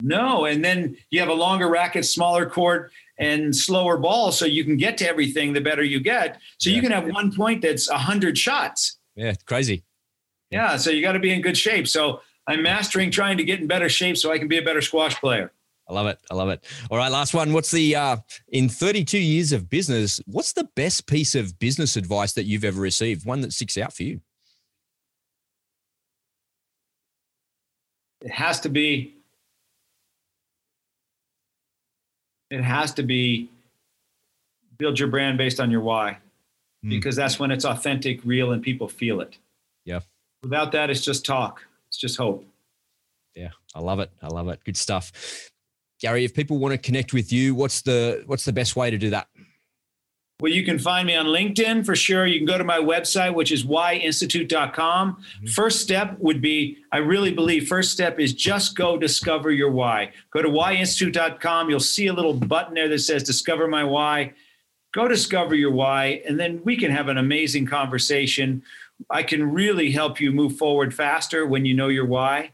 No, 0.01 0.45
and 0.45 0.63
then 0.63 0.97
you 1.09 1.19
have 1.19 1.29
a 1.29 1.33
longer 1.33 1.69
racket, 1.69 2.05
smaller 2.05 2.49
court, 2.49 2.91
and 3.17 3.53
slower 3.53 3.97
ball, 3.97 4.31
so 4.31 4.45
you 4.45 4.63
can 4.63 4.77
get 4.77 4.97
to 4.99 5.07
everything. 5.07 5.51
The 5.51 5.59
better 5.59 5.83
you 5.83 5.99
get, 5.99 6.39
so 6.57 6.69
yeah. 6.69 6.77
you 6.77 6.81
can 6.81 6.91
have 6.91 7.09
one 7.09 7.35
point 7.35 7.61
that's 7.61 7.89
a 7.89 7.97
hundred 7.97 8.37
shots. 8.37 8.98
Yeah, 9.19 9.33
crazy. 9.45 9.83
Yeah, 10.49 10.77
so 10.77 10.91
you 10.91 11.01
got 11.01 11.11
to 11.11 11.19
be 11.19 11.33
in 11.33 11.41
good 11.41 11.57
shape. 11.57 11.89
So 11.89 12.21
I'm 12.47 12.63
mastering 12.63 13.11
trying 13.11 13.37
to 13.37 13.43
get 13.43 13.59
in 13.59 13.67
better 13.67 13.89
shape 13.89 14.15
so 14.15 14.31
I 14.31 14.39
can 14.39 14.47
be 14.47 14.57
a 14.57 14.61
better 14.61 14.79
squash 14.79 15.19
player. 15.19 15.51
I 15.89 15.93
love 15.93 16.07
it. 16.07 16.19
I 16.31 16.35
love 16.35 16.47
it. 16.47 16.63
All 16.89 16.97
right, 16.97 17.11
last 17.11 17.33
one. 17.33 17.51
What's 17.51 17.69
the 17.69 17.97
uh, 17.97 18.17
in 18.47 18.69
32 18.69 19.17
years 19.19 19.51
of 19.51 19.69
business? 19.69 20.21
What's 20.25 20.53
the 20.53 20.69
best 20.75 21.05
piece 21.05 21.35
of 21.35 21.59
business 21.59 21.97
advice 21.97 22.31
that 22.33 22.45
you've 22.45 22.63
ever 22.63 22.79
received? 22.79 23.25
One 23.25 23.41
that 23.41 23.51
sticks 23.51 23.77
out 23.77 23.91
for 23.91 24.03
you? 24.03 24.21
It 28.21 28.31
has 28.31 28.61
to 28.61 28.69
be. 28.69 29.15
It 32.49 32.63
has 32.63 32.93
to 32.93 33.03
be 33.03 33.49
build 34.77 34.97
your 34.97 35.09
brand 35.09 35.37
based 35.37 35.59
on 35.59 35.69
your 35.69 35.81
why, 35.81 36.19
mm. 36.83 36.89
because 36.89 37.15
that's 37.15 37.39
when 37.39 37.51
it's 37.51 37.65
authentic, 37.65 38.23
real, 38.23 38.51
and 38.51 38.61
people 38.61 38.87
feel 38.87 39.21
it. 39.21 39.37
Yeah. 39.85 39.99
Without 40.43 40.71
that, 40.71 40.89
it's 40.89 41.01
just 41.01 41.25
talk. 41.25 41.65
It's 41.87 41.97
just 41.97 42.17
hope. 42.17 42.45
Yeah, 43.35 43.49
I 43.75 43.79
love 43.79 43.99
it. 43.99 44.11
I 44.21 44.27
love 44.27 44.47
it. 44.49 44.63
Good 44.63 44.77
stuff. 44.77 45.11
Gary, 45.99 46.23
if 46.23 46.33
people 46.33 46.57
want 46.57 46.73
to 46.73 46.77
connect 46.77 47.13
with 47.13 47.31
you, 47.33 47.55
what's 47.55 47.81
the 47.81 48.23
what's 48.25 48.45
the 48.45 48.53
best 48.53 48.75
way 48.75 48.89
to 48.89 48.97
do 48.97 49.09
that? 49.09 49.27
Well, 50.41 50.53
you 50.53 50.63
can 50.63 50.79
find 50.79 51.05
me 51.05 51.17
on 51.17 51.25
LinkedIn 51.25 51.85
for 51.85 51.97
sure. 51.97 52.25
You 52.25 52.39
can 52.39 52.45
go 52.45 52.57
to 52.57 52.63
my 52.63 52.77
website, 52.77 53.33
which 53.33 53.51
is 53.51 53.65
whyinstitute.com. 53.65 55.11
Mm-hmm. 55.11 55.47
First 55.47 55.81
step 55.81 56.17
would 56.19 56.41
be, 56.41 56.77
I 56.93 56.99
really 56.99 57.33
believe, 57.33 57.67
first 57.67 57.91
step 57.91 58.19
is 58.19 58.33
just 58.33 58.77
go 58.77 58.97
discover 58.97 59.51
your 59.51 59.69
why. 59.69 60.13
Go 60.31 60.41
to 60.41 60.47
whyinstitute.com. 60.47 61.69
You'll 61.69 61.81
see 61.81 62.07
a 62.07 62.13
little 62.13 62.33
button 62.33 62.73
there 62.73 62.87
that 62.87 62.99
says 62.99 63.21
discover 63.23 63.67
my 63.67 63.83
why. 63.83 64.33
Go 64.93 65.07
discover 65.07 65.55
your 65.55 65.71
why, 65.71 66.21
and 66.27 66.39
then 66.39 66.61
we 66.63 66.75
can 66.75 66.91
have 66.91 67.07
an 67.09 67.17
amazing 67.17 67.67
conversation. 67.67 68.63
I 69.09 69.23
can 69.23 69.51
really 69.51 69.91
help 69.91 70.19
you 70.19 70.31
move 70.31 70.57
forward 70.57 70.93
faster 70.93 71.45
when 71.45 71.65
you 71.65 71.73
know 71.73 71.89
your 71.89 72.05
why. 72.05 72.51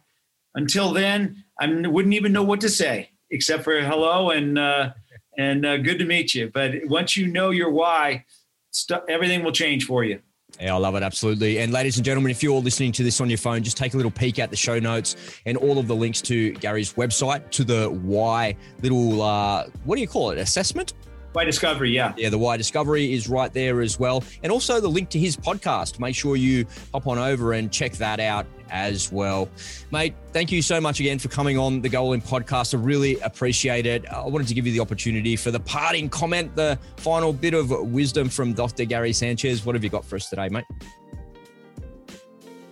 Until 0.54 0.92
then, 0.92 1.44
I 1.60 1.68
wouldn't 1.68 2.14
even 2.14 2.34
know 2.34 2.44
what 2.44 2.62
to 2.62 2.70
say 2.70 3.12
except 3.32 3.64
for 3.64 3.80
hello 3.82 4.32
and 4.32 4.60
uh, 4.60 4.92
and 5.38 5.66
uh, 5.66 5.78
good 5.78 6.00
to 6.00 6.06
meet 6.06 6.34
you. 6.34 6.50
But 6.54 6.74
once 6.86 7.18
you 7.18 7.28
know 7.28 7.50
your 7.50 7.70
why, 7.70 8.26
st- 8.72 9.04
everything 9.10 9.44
will 9.44 9.52
change 9.52 9.86
for 9.86 10.04
you. 10.04 10.20
Yeah, 10.60 10.76
I 10.76 10.78
love 10.78 10.96
it. 10.96 11.04
Absolutely. 11.04 11.60
And 11.60 11.74
ladies 11.74 11.98
and 11.98 12.06
gentlemen, 12.06 12.32
if 12.32 12.42
you're 12.42 12.62
listening 12.62 12.94
to 12.94 13.04
this 13.04 13.20
on 13.20 13.30
your 13.30 13.38
phone, 13.38 13.62
just 13.62 13.76
take 13.76 13.94
a 13.94 13.98
little 13.98 14.12
peek 14.12 14.40
at 14.40 14.50
the 14.50 14.56
show 14.56 14.80
notes 14.80 15.18
and 15.46 15.58
all 15.58 15.80
of 15.80 15.88
the 15.88 15.96
links 15.96 16.22
to 16.22 16.52
Gary's 16.54 16.94
website, 16.94 17.50
to 17.52 17.66
the 17.66 17.90
why 17.90 18.56
little, 18.82 19.22
uh, 19.22 19.68
what 19.84 19.96
do 19.96 20.02
you 20.02 20.08
call 20.08 20.32
it? 20.32 20.38
Assessment? 20.38 20.94
Why 21.36 21.44
Discovery, 21.44 21.92
yeah. 21.92 22.14
Yeah, 22.16 22.30
the 22.30 22.38
Why 22.38 22.56
Discovery 22.56 23.12
is 23.12 23.28
right 23.28 23.52
there 23.52 23.82
as 23.82 24.00
well. 24.00 24.24
And 24.42 24.54
also 24.54 24.80
the 24.80 24.88
link 24.88 25.10
to 25.10 25.20
his 25.20 25.36
podcast. 25.36 26.00
Make 26.00 26.16
sure 26.16 26.38
you 26.38 26.66
hop 26.94 27.08
on 27.08 27.18
over 27.18 27.52
and 27.52 27.70
check 27.70 27.92
that 27.94 28.22
out 28.22 28.48
as 28.70 29.12
well. 29.12 29.50
Mate, 29.92 30.16
thank 30.32 30.50
you 30.50 30.62
so 30.62 30.80
much 30.80 31.02
again 31.02 31.20
for 31.20 31.28
coming 31.28 31.58
on 31.58 31.82
the 31.82 31.90
Go 31.90 32.04
All 32.04 32.14
In 32.14 32.22
podcast. 32.22 32.74
I 32.74 32.82
really 32.82 33.20
appreciate 33.20 33.86
it. 33.86 34.08
I 34.08 34.26
wanted 34.26 34.48
to 34.48 34.54
give 34.54 34.66
you 34.66 34.72
the 34.72 34.80
opportunity 34.80 35.36
for 35.36 35.52
the 35.52 35.60
parting 35.60 36.08
comment, 36.08 36.56
the 36.56 36.80
final 36.96 37.34
bit 37.34 37.54
of 37.54 37.70
wisdom 37.70 38.30
from 38.30 38.54
Dr. 38.54 38.86
Gary 38.86 39.12
Sanchez. 39.12 39.66
What 39.66 39.76
have 39.76 39.84
you 39.84 39.90
got 39.90 40.06
for 40.06 40.16
us 40.16 40.30
today, 40.30 40.48
mate? 40.48 40.64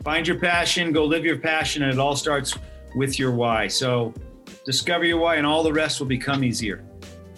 Find 0.05 0.25
your 0.25 0.39
passion, 0.39 0.93
go 0.93 1.03
live 1.03 1.25
your 1.25 1.39
passion, 1.39 1.83
and 1.83 1.91
it 1.91 1.99
all 1.99 2.15
starts 2.15 2.57
with 2.95 3.19
your 3.19 3.31
why. 3.31 3.67
So 3.67 4.13
discover 4.65 5.03
your 5.03 5.17
why, 5.17 5.35
and 5.35 5.45
all 5.45 5.63
the 5.63 5.73
rest 5.73 5.99
will 5.99 6.07
become 6.07 6.45
easier. 6.45 6.85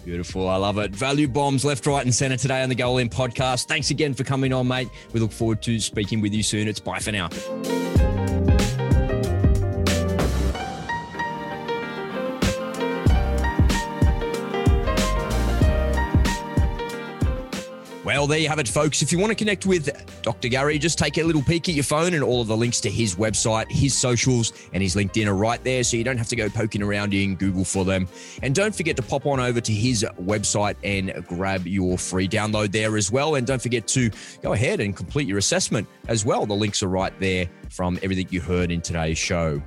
Beautiful. 0.06 0.48
I 0.48 0.54
love 0.54 0.78
it. 0.78 0.92
Value 0.92 1.26
bombs 1.26 1.64
left, 1.64 1.84
right, 1.84 2.04
and 2.04 2.14
center 2.14 2.36
today 2.36 2.62
on 2.62 2.68
the 2.68 2.76
Go 2.76 2.90
All 2.90 2.98
In 2.98 3.08
podcast. 3.08 3.66
Thanks 3.66 3.90
again 3.90 4.14
for 4.14 4.22
coming 4.22 4.52
on, 4.52 4.68
mate. 4.68 4.88
We 5.12 5.18
look 5.18 5.32
forward 5.32 5.62
to 5.62 5.80
speaking 5.80 6.20
with 6.20 6.32
you 6.32 6.44
soon. 6.44 6.68
It's 6.68 6.78
bye 6.78 7.00
for 7.00 7.10
now. 7.10 7.28
Well, 18.26 18.32
there 18.32 18.40
you 18.40 18.48
have 18.48 18.58
it, 18.58 18.66
folks. 18.66 19.02
If 19.02 19.12
you 19.12 19.20
want 19.20 19.30
to 19.30 19.36
connect 19.36 19.66
with 19.66 19.88
Dr. 20.22 20.48
Gary, 20.48 20.80
just 20.80 20.98
take 20.98 21.16
a 21.16 21.22
little 21.22 21.42
peek 21.42 21.68
at 21.68 21.76
your 21.76 21.84
phone, 21.84 22.12
and 22.12 22.24
all 22.24 22.40
of 22.40 22.48
the 22.48 22.56
links 22.56 22.80
to 22.80 22.90
his 22.90 23.14
website, 23.14 23.70
his 23.70 23.96
socials, 23.96 24.52
and 24.72 24.82
his 24.82 24.96
LinkedIn 24.96 25.28
are 25.28 25.36
right 25.36 25.62
there. 25.62 25.84
So 25.84 25.96
you 25.96 26.02
don't 26.02 26.18
have 26.18 26.26
to 26.30 26.34
go 26.34 26.48
poking 26.48 26.82
around 26.82 27.14
in 27.14 27.36
Google 27.36 27.64
for 27.64 27.84
them. 27.84 28.08
And 28.42 28.52
don't 28.52 28.74
forget 28.74 28.96
to 28.96 29.02
pop 29.04 29.26
on 29.26 29.38
over 29.38 29.60
to 29.60 29.72
his 29.72 30.04
website 30.20 30.74
and 30.82 31.24
grab 31.28 31.68
your 31.68 31.96
free 31.98 32.26
download 32.26 32.72
there 32.72 32.96
as 32.96 33.12
well. 33.12 33.36
And 33.36 33.46
don't 33.46 33.62
forget 33.62 33.86
to 33.86 34.10
go 34.42 34.54
ahead 34.54 34.80
and 34.80 34.96
complete 34.96 35.28
your 35.28 35.38
assessment 35.38 35.86
as 36.08 36.24
well. 36.24 36.46
The 36.46 36.54
links 36.54 36.82
are 36.82 36.88
right 36.88 37.16
there 37.20 37.48
from 37.70 37.96
everything 38.02 38.26
you 38.30 38.40
heard 38.40 38.72
in 38.72 38.80
today's 38.80 39.18
show. 39.18 39.62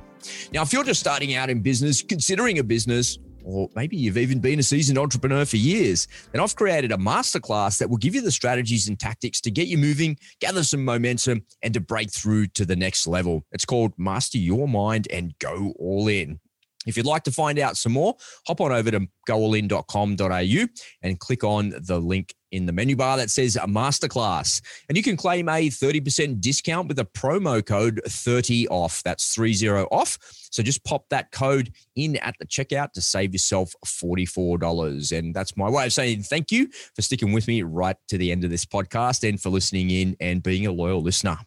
Now, 0.52 0.64
if 0.64 0.74
you're 0.74 0.84
just 0.84 1.00
starting 1.00 1.34
out 1.34 1.50
in 1.50 1.62
business, 1.62 2.02
considering 2.02 2.60
a 2.60 2.64
business, 2.66 3.20
or 3.44 3.70
maybe 3.76 3.98
you've 3.98 4.18
even 4.18 4.40
been 4.40 4.60
a 4.60 4.64
seasoned 4.64 4.98
entrepreneur 4.98 5.46
for 5.46 5.58
years, 5.58 6.08
then 6.32 6.42
I've 6.42 6.56
created 6.56 6.92
a 6.92 6.98
masterclass 6.98 7.78
that 7.80 7.90
will 7.90 7.98
give 7.98 8.16
you 8.16 8.22
the 8.22 8.32
strategies 8.32 8.88
and 8.88 9.00
tactics 9.00 9.42
to 9.42 9.52
get 9.52 9.68
you 9.68 9.78
moving, 9.78 10.18
gather 10.40 10.64
some 10.64 10.84
momentum, 10.84 11.44
and 11.62 11.74
to 11.74 11.80
break 11.80 12.12
through 12.12 12.48
to 12.48 12.66
the 12.66 12.76
next 12.76 13.08
level. 13.08 13.46
It's 13.52 13.66
called 13.66 13.94
Master 13.98 14.38
Your 14.38 14.68
Mind 14.68 15.08
and 15.12 15.38
Go 15.40 15.74
All 15.78 16.08
In. 16.08 16.40
If 16.86 16.96
you'd 16.96 17.06
like 17.06 17.24
to 17.24 17.32
find 17.32 17.60
out 17.60 17.78
some 17.78 17.92
more, 17.92 18.16
hop 18.48 18.62
on 18.62 18.72
over 18.72 18.90
to 18.92 19.08
goallin.com.au 19.28 20.68
and 21.02 21.20
click 21.20 21.44
on 21.44 21.74
the 21.82 22.00
link 22.00 22.34
in 22.52 22.66
the 22.66 22.72
menu 22.72 22.96
bar 22.96 23.18
that 23.18 23.30
says 23.30 23.58
masterclass. 23.68 24.62
And 24.88 24.98
you 24.98 25.04
can 25.04 25.18
claim 25.18 25.50
a 25.50 25.70
30% 25.70 26.42
discount 26.42 26.88
with 26.88 26.98
a 27.00 27.06
promo 27.06 27.64
code 27.64 28.02
30 28.08 28.68
off. 28.70 29.04
That's 29.04 29.36
30 29.36 29.70
off. 29.70 30.18
So 30.52 30.64
just 30.64 30.84
pop 30.84 31.06
that 31.10 31.32
code 31.32 31.74
in 31.96 32.16
at 32.18 32.36
the 32.40 32.48
checkout 32.48 32.94
to 32.94 33.02
save 33.02 33.34
yourself 33.34 33.74
$44. 33.86 35.18
And 35.18 35.36
that's 35.36 35.56
my 35.58 35.70
way 35.70 35.86
of 35.86 35.94
saying 35.94 36.24
thank 36.24 36.52
you 36.52 36.70
for 36.96 37.02
sticking 37.02 37.34
with 37.34 37.48
me 37.48 37.62
right 37.62 37.98
to 38.08 38.18
the 38.18 38.32
end 38.32 38.44
of 38.44 38.50
this 38.50 38.66
podcast 38.66 39.28
and 39.28 39.40
for 39.40 39.50
listening 39.50 39.90
in 39.92 40.16
and 40.20 40.42
being 40.42 40.66
a 40.66 40.72
loyal 40.72 41.02
listener. 41.02 41.38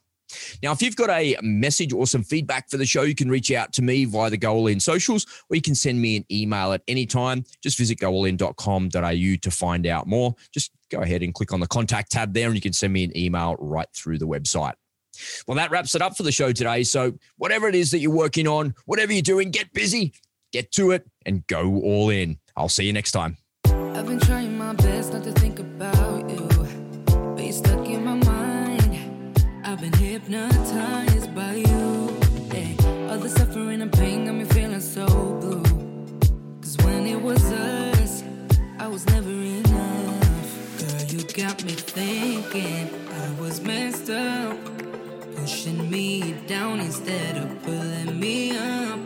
Now, 0.63 0.73
if 0.73 0.83
you've 0.83 0.97
got 0.97 1.11
a 1.11 1.37
message 1.43 1.93
or 1.93 2.07
some 2.07 2.23
feedback 2.23 2.71
for 2.71 2.77
the 2.77 2.87
show, 2.87 3.03
you 3.03 3.15
can 3.15 3.29
reach 3.29 3.51
out 3.51 3.73
to 3.75 3.83
me 3.83 4.05
via 4.05 4.31
the 4.31 4.37
Go 4.37 4.55
All 4.55 4.67
In 4.67 4.81
socials, 4.81 5.27
or 5.51 5.57
you 5.57 5.63
can 5.63 5.75
send 5.75 6.01
me 6.01 6.17
an 6.17 6.25
email 6.31 6.73
at 6.73 6.83
any 6.89 7.07
time. 7.07 7.45
Just 7.63 7.79
visit 7.79 7.99
goallin.com.au 7.99 9.37
to 9.43 9.51
find 9.51 9.87
out 9.87 10.07
more. 10.07 10.35
Just 10.53 10.71
go 10.91 11.01
ahead 11.01 11.23
and 11.23 11.35
click 11.35 11.53
on 11.53 11.61
the 11.61 11.67
contact 11.67 12.13
tab 12.13 12.35
there, 12.35 12.47
and 12.47 12.55
you 12.55 12.61
can 12.61 12.73
send 12.73 12.93
me 12.93 13.05
an 13.05 13.17
email 13.17 13.57
right 13.59 13.89
through 13.95 14.19
the 14.19 14.27
website. 14.27 14.75
Well, 15.47 15.57
that 15.57 15.71
wraps 15.71 15.95
it 15.95 16.03
up 16.03 16.17
for 16.17 16.23
the 16.23 16.33
show 16.33 16.53
today. 16.53 16.85
So, 16.85 17.15
whatever 17.37 17.69
it 17.69 17.75
is 17.75 17.91
that 17.91 17.99
you're 17.99 18.11
working 18.11 18.49
on, 18.49 18.75
whatever 18.87 19.13
you're 19.13 19.23
doing, 19.23 19.51
get 19.51 19.73
busy, 19.73 20.15
get 20.53 20.73
to 20.73 20.91
it, 20.93 21.07
and 21.27 21.47
go 21.47 21.81
all 21.81 22.11
in. 22.11 22.39
I'll 22.57 22.69
see 22.69 22.85
you 22.85 22.93
next 22.93 23.13
time. 23.13 23.37
Hypnotized 30.33 31.35
by 31.35 31.55
you. 31.55 32.17
All 33.11 33.19
the 33.19 33.29
suffering 33.29 33.83
and 33.83 33.93
pain 33.93 34.25
got 34.25 34.35
me 34.35 34.45
feeling 34.45 34.81
so 34.81 35.07
blue. 35.07 35.63
Cause 36.63 36.77
when 36.85 37.07
it 37.07 37.21
was 37.21 37.45
us, 37.53 38.25
I 38.79 38.89
was 38.89 39.05
never 39.07 39.31
enough. 39.31 40.79
Girl, 40.79 41.03
you 41.09 41.23
got 41.35 41.63
me 41.65 41.73
thinking 41.73 42.89
I 43.13 43.41
was 43.41 43.61
messed 43.61 44.09
up, 44.09 44.57
pushing 45.37 45.91
me 45.91 46.35
down 46.47 46.81
instead 46.81 47.37
of 47.37 47.63
pulling 47.63 48.19
me 48.19 48.57
up. 48.57 49.01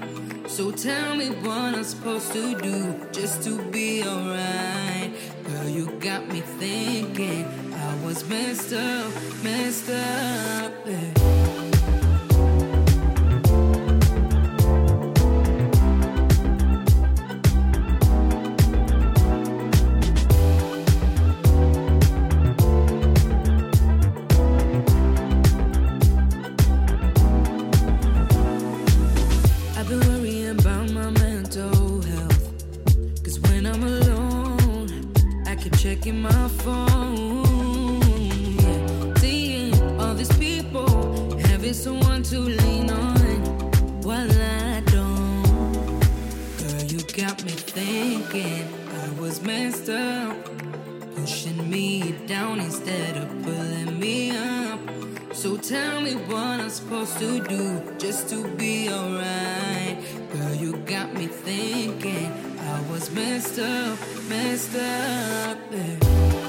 So 0.46 0.70
tell 0.70 1.16
me 1.16 1.30
what 1.30 1.74
I'm 1.74 1.82
supposed 1.82 2.32
to 2.34 2.56
do 2.60 3.04
just 3.10 3.42
to 3.44 3.60
be 3.72 4.04
alright. 4.04 5.12
Girl, 5.44 5.68
you 5.68 5.86
got 5.98 6.28
me 6.28 6.40
thinking 6.40 7.65
I 7.88 7.94
was 8.04 8.28
messed 8.28 8.72
up, 8.72 9.12
messed 9.44 9.88
up. 9.90 10.72
yeah. 10.86 11.55
Someone 41.76 42.22
to 42.22 42.40
lean 42.40 42.90
on 42.90 43.18
while 44.02 44.30
I 44.30 44.80
don't. 44.86 46.00
Girl, 46.58 46.82
you 46.84 47.00
got 47.14 47.44
me 47.44 47.50
thinking 47.50 48.66
I 49.04 49.20
was 49.20 49.42
messed 49.42 49.90
up. 49.90 50.36
Pushing 51.14 51.70
me 51.70 52.12
down 52.26 52.60
instead 52.60 53.16
of 53.18 53.28
pulling 53.42 54.00
me 54.00 54.30
up. 54.36 54.80
So 55.32 55.56
tell 55.58 56.00
me 56.00 56.14
what 56.14 56.60
I'm 56.60 56.70
supposed 56.70 57.18
to 57.18 57.40
do 57.40 57.82
just 57.98 58.30
to 58.30 58.48
be 58.56 58.88
alright. 58.88 59.98
Girl, 60.32 60.54
you 60.54 60.76
got 60.86 61.12
me 61.12 61.26
thinking 61.26 62.32
I 62.58 62.80
was 62.90 63.10
messed 63.10 63.58
up, 63.58 63.98
messed 64.28 64.74
up. 64.74 65.58
yeah. 65.70 66.45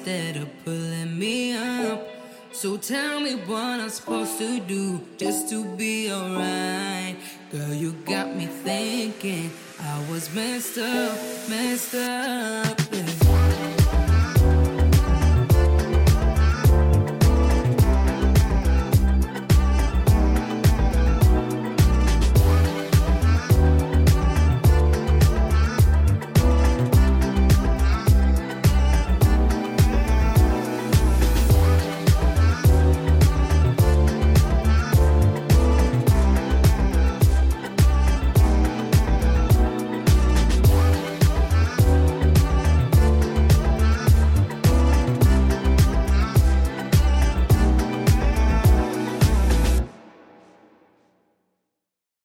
Instead 0.00 0.36
of 0.36 0.48
pulling 0.64 1.18
me 1.18 1.54
up. 1.54 2.08
So 2.52 2.78
tell 2.78 3.20
me 3.20 3.34
what 3.34 3.80
I'm 3.80 3.90
supposed 3.90 4.38
to 4.38 4.58
do 4.60 5.00
just 5.18 5.50
to 5.50 5.62
be 5.76 6.10
alright. 6.10 7.16
Girl, 7.52 7.74
you 7.74 7.92
got 8.06 8.34
me 8.34 8.46
thinking 8.46 9.50
I 9.78 10.10
was 10.10 10.34
messed 10.34 10.78
up, 10.78 11.18
messed 11.50 11.94
up. 11.94 12.79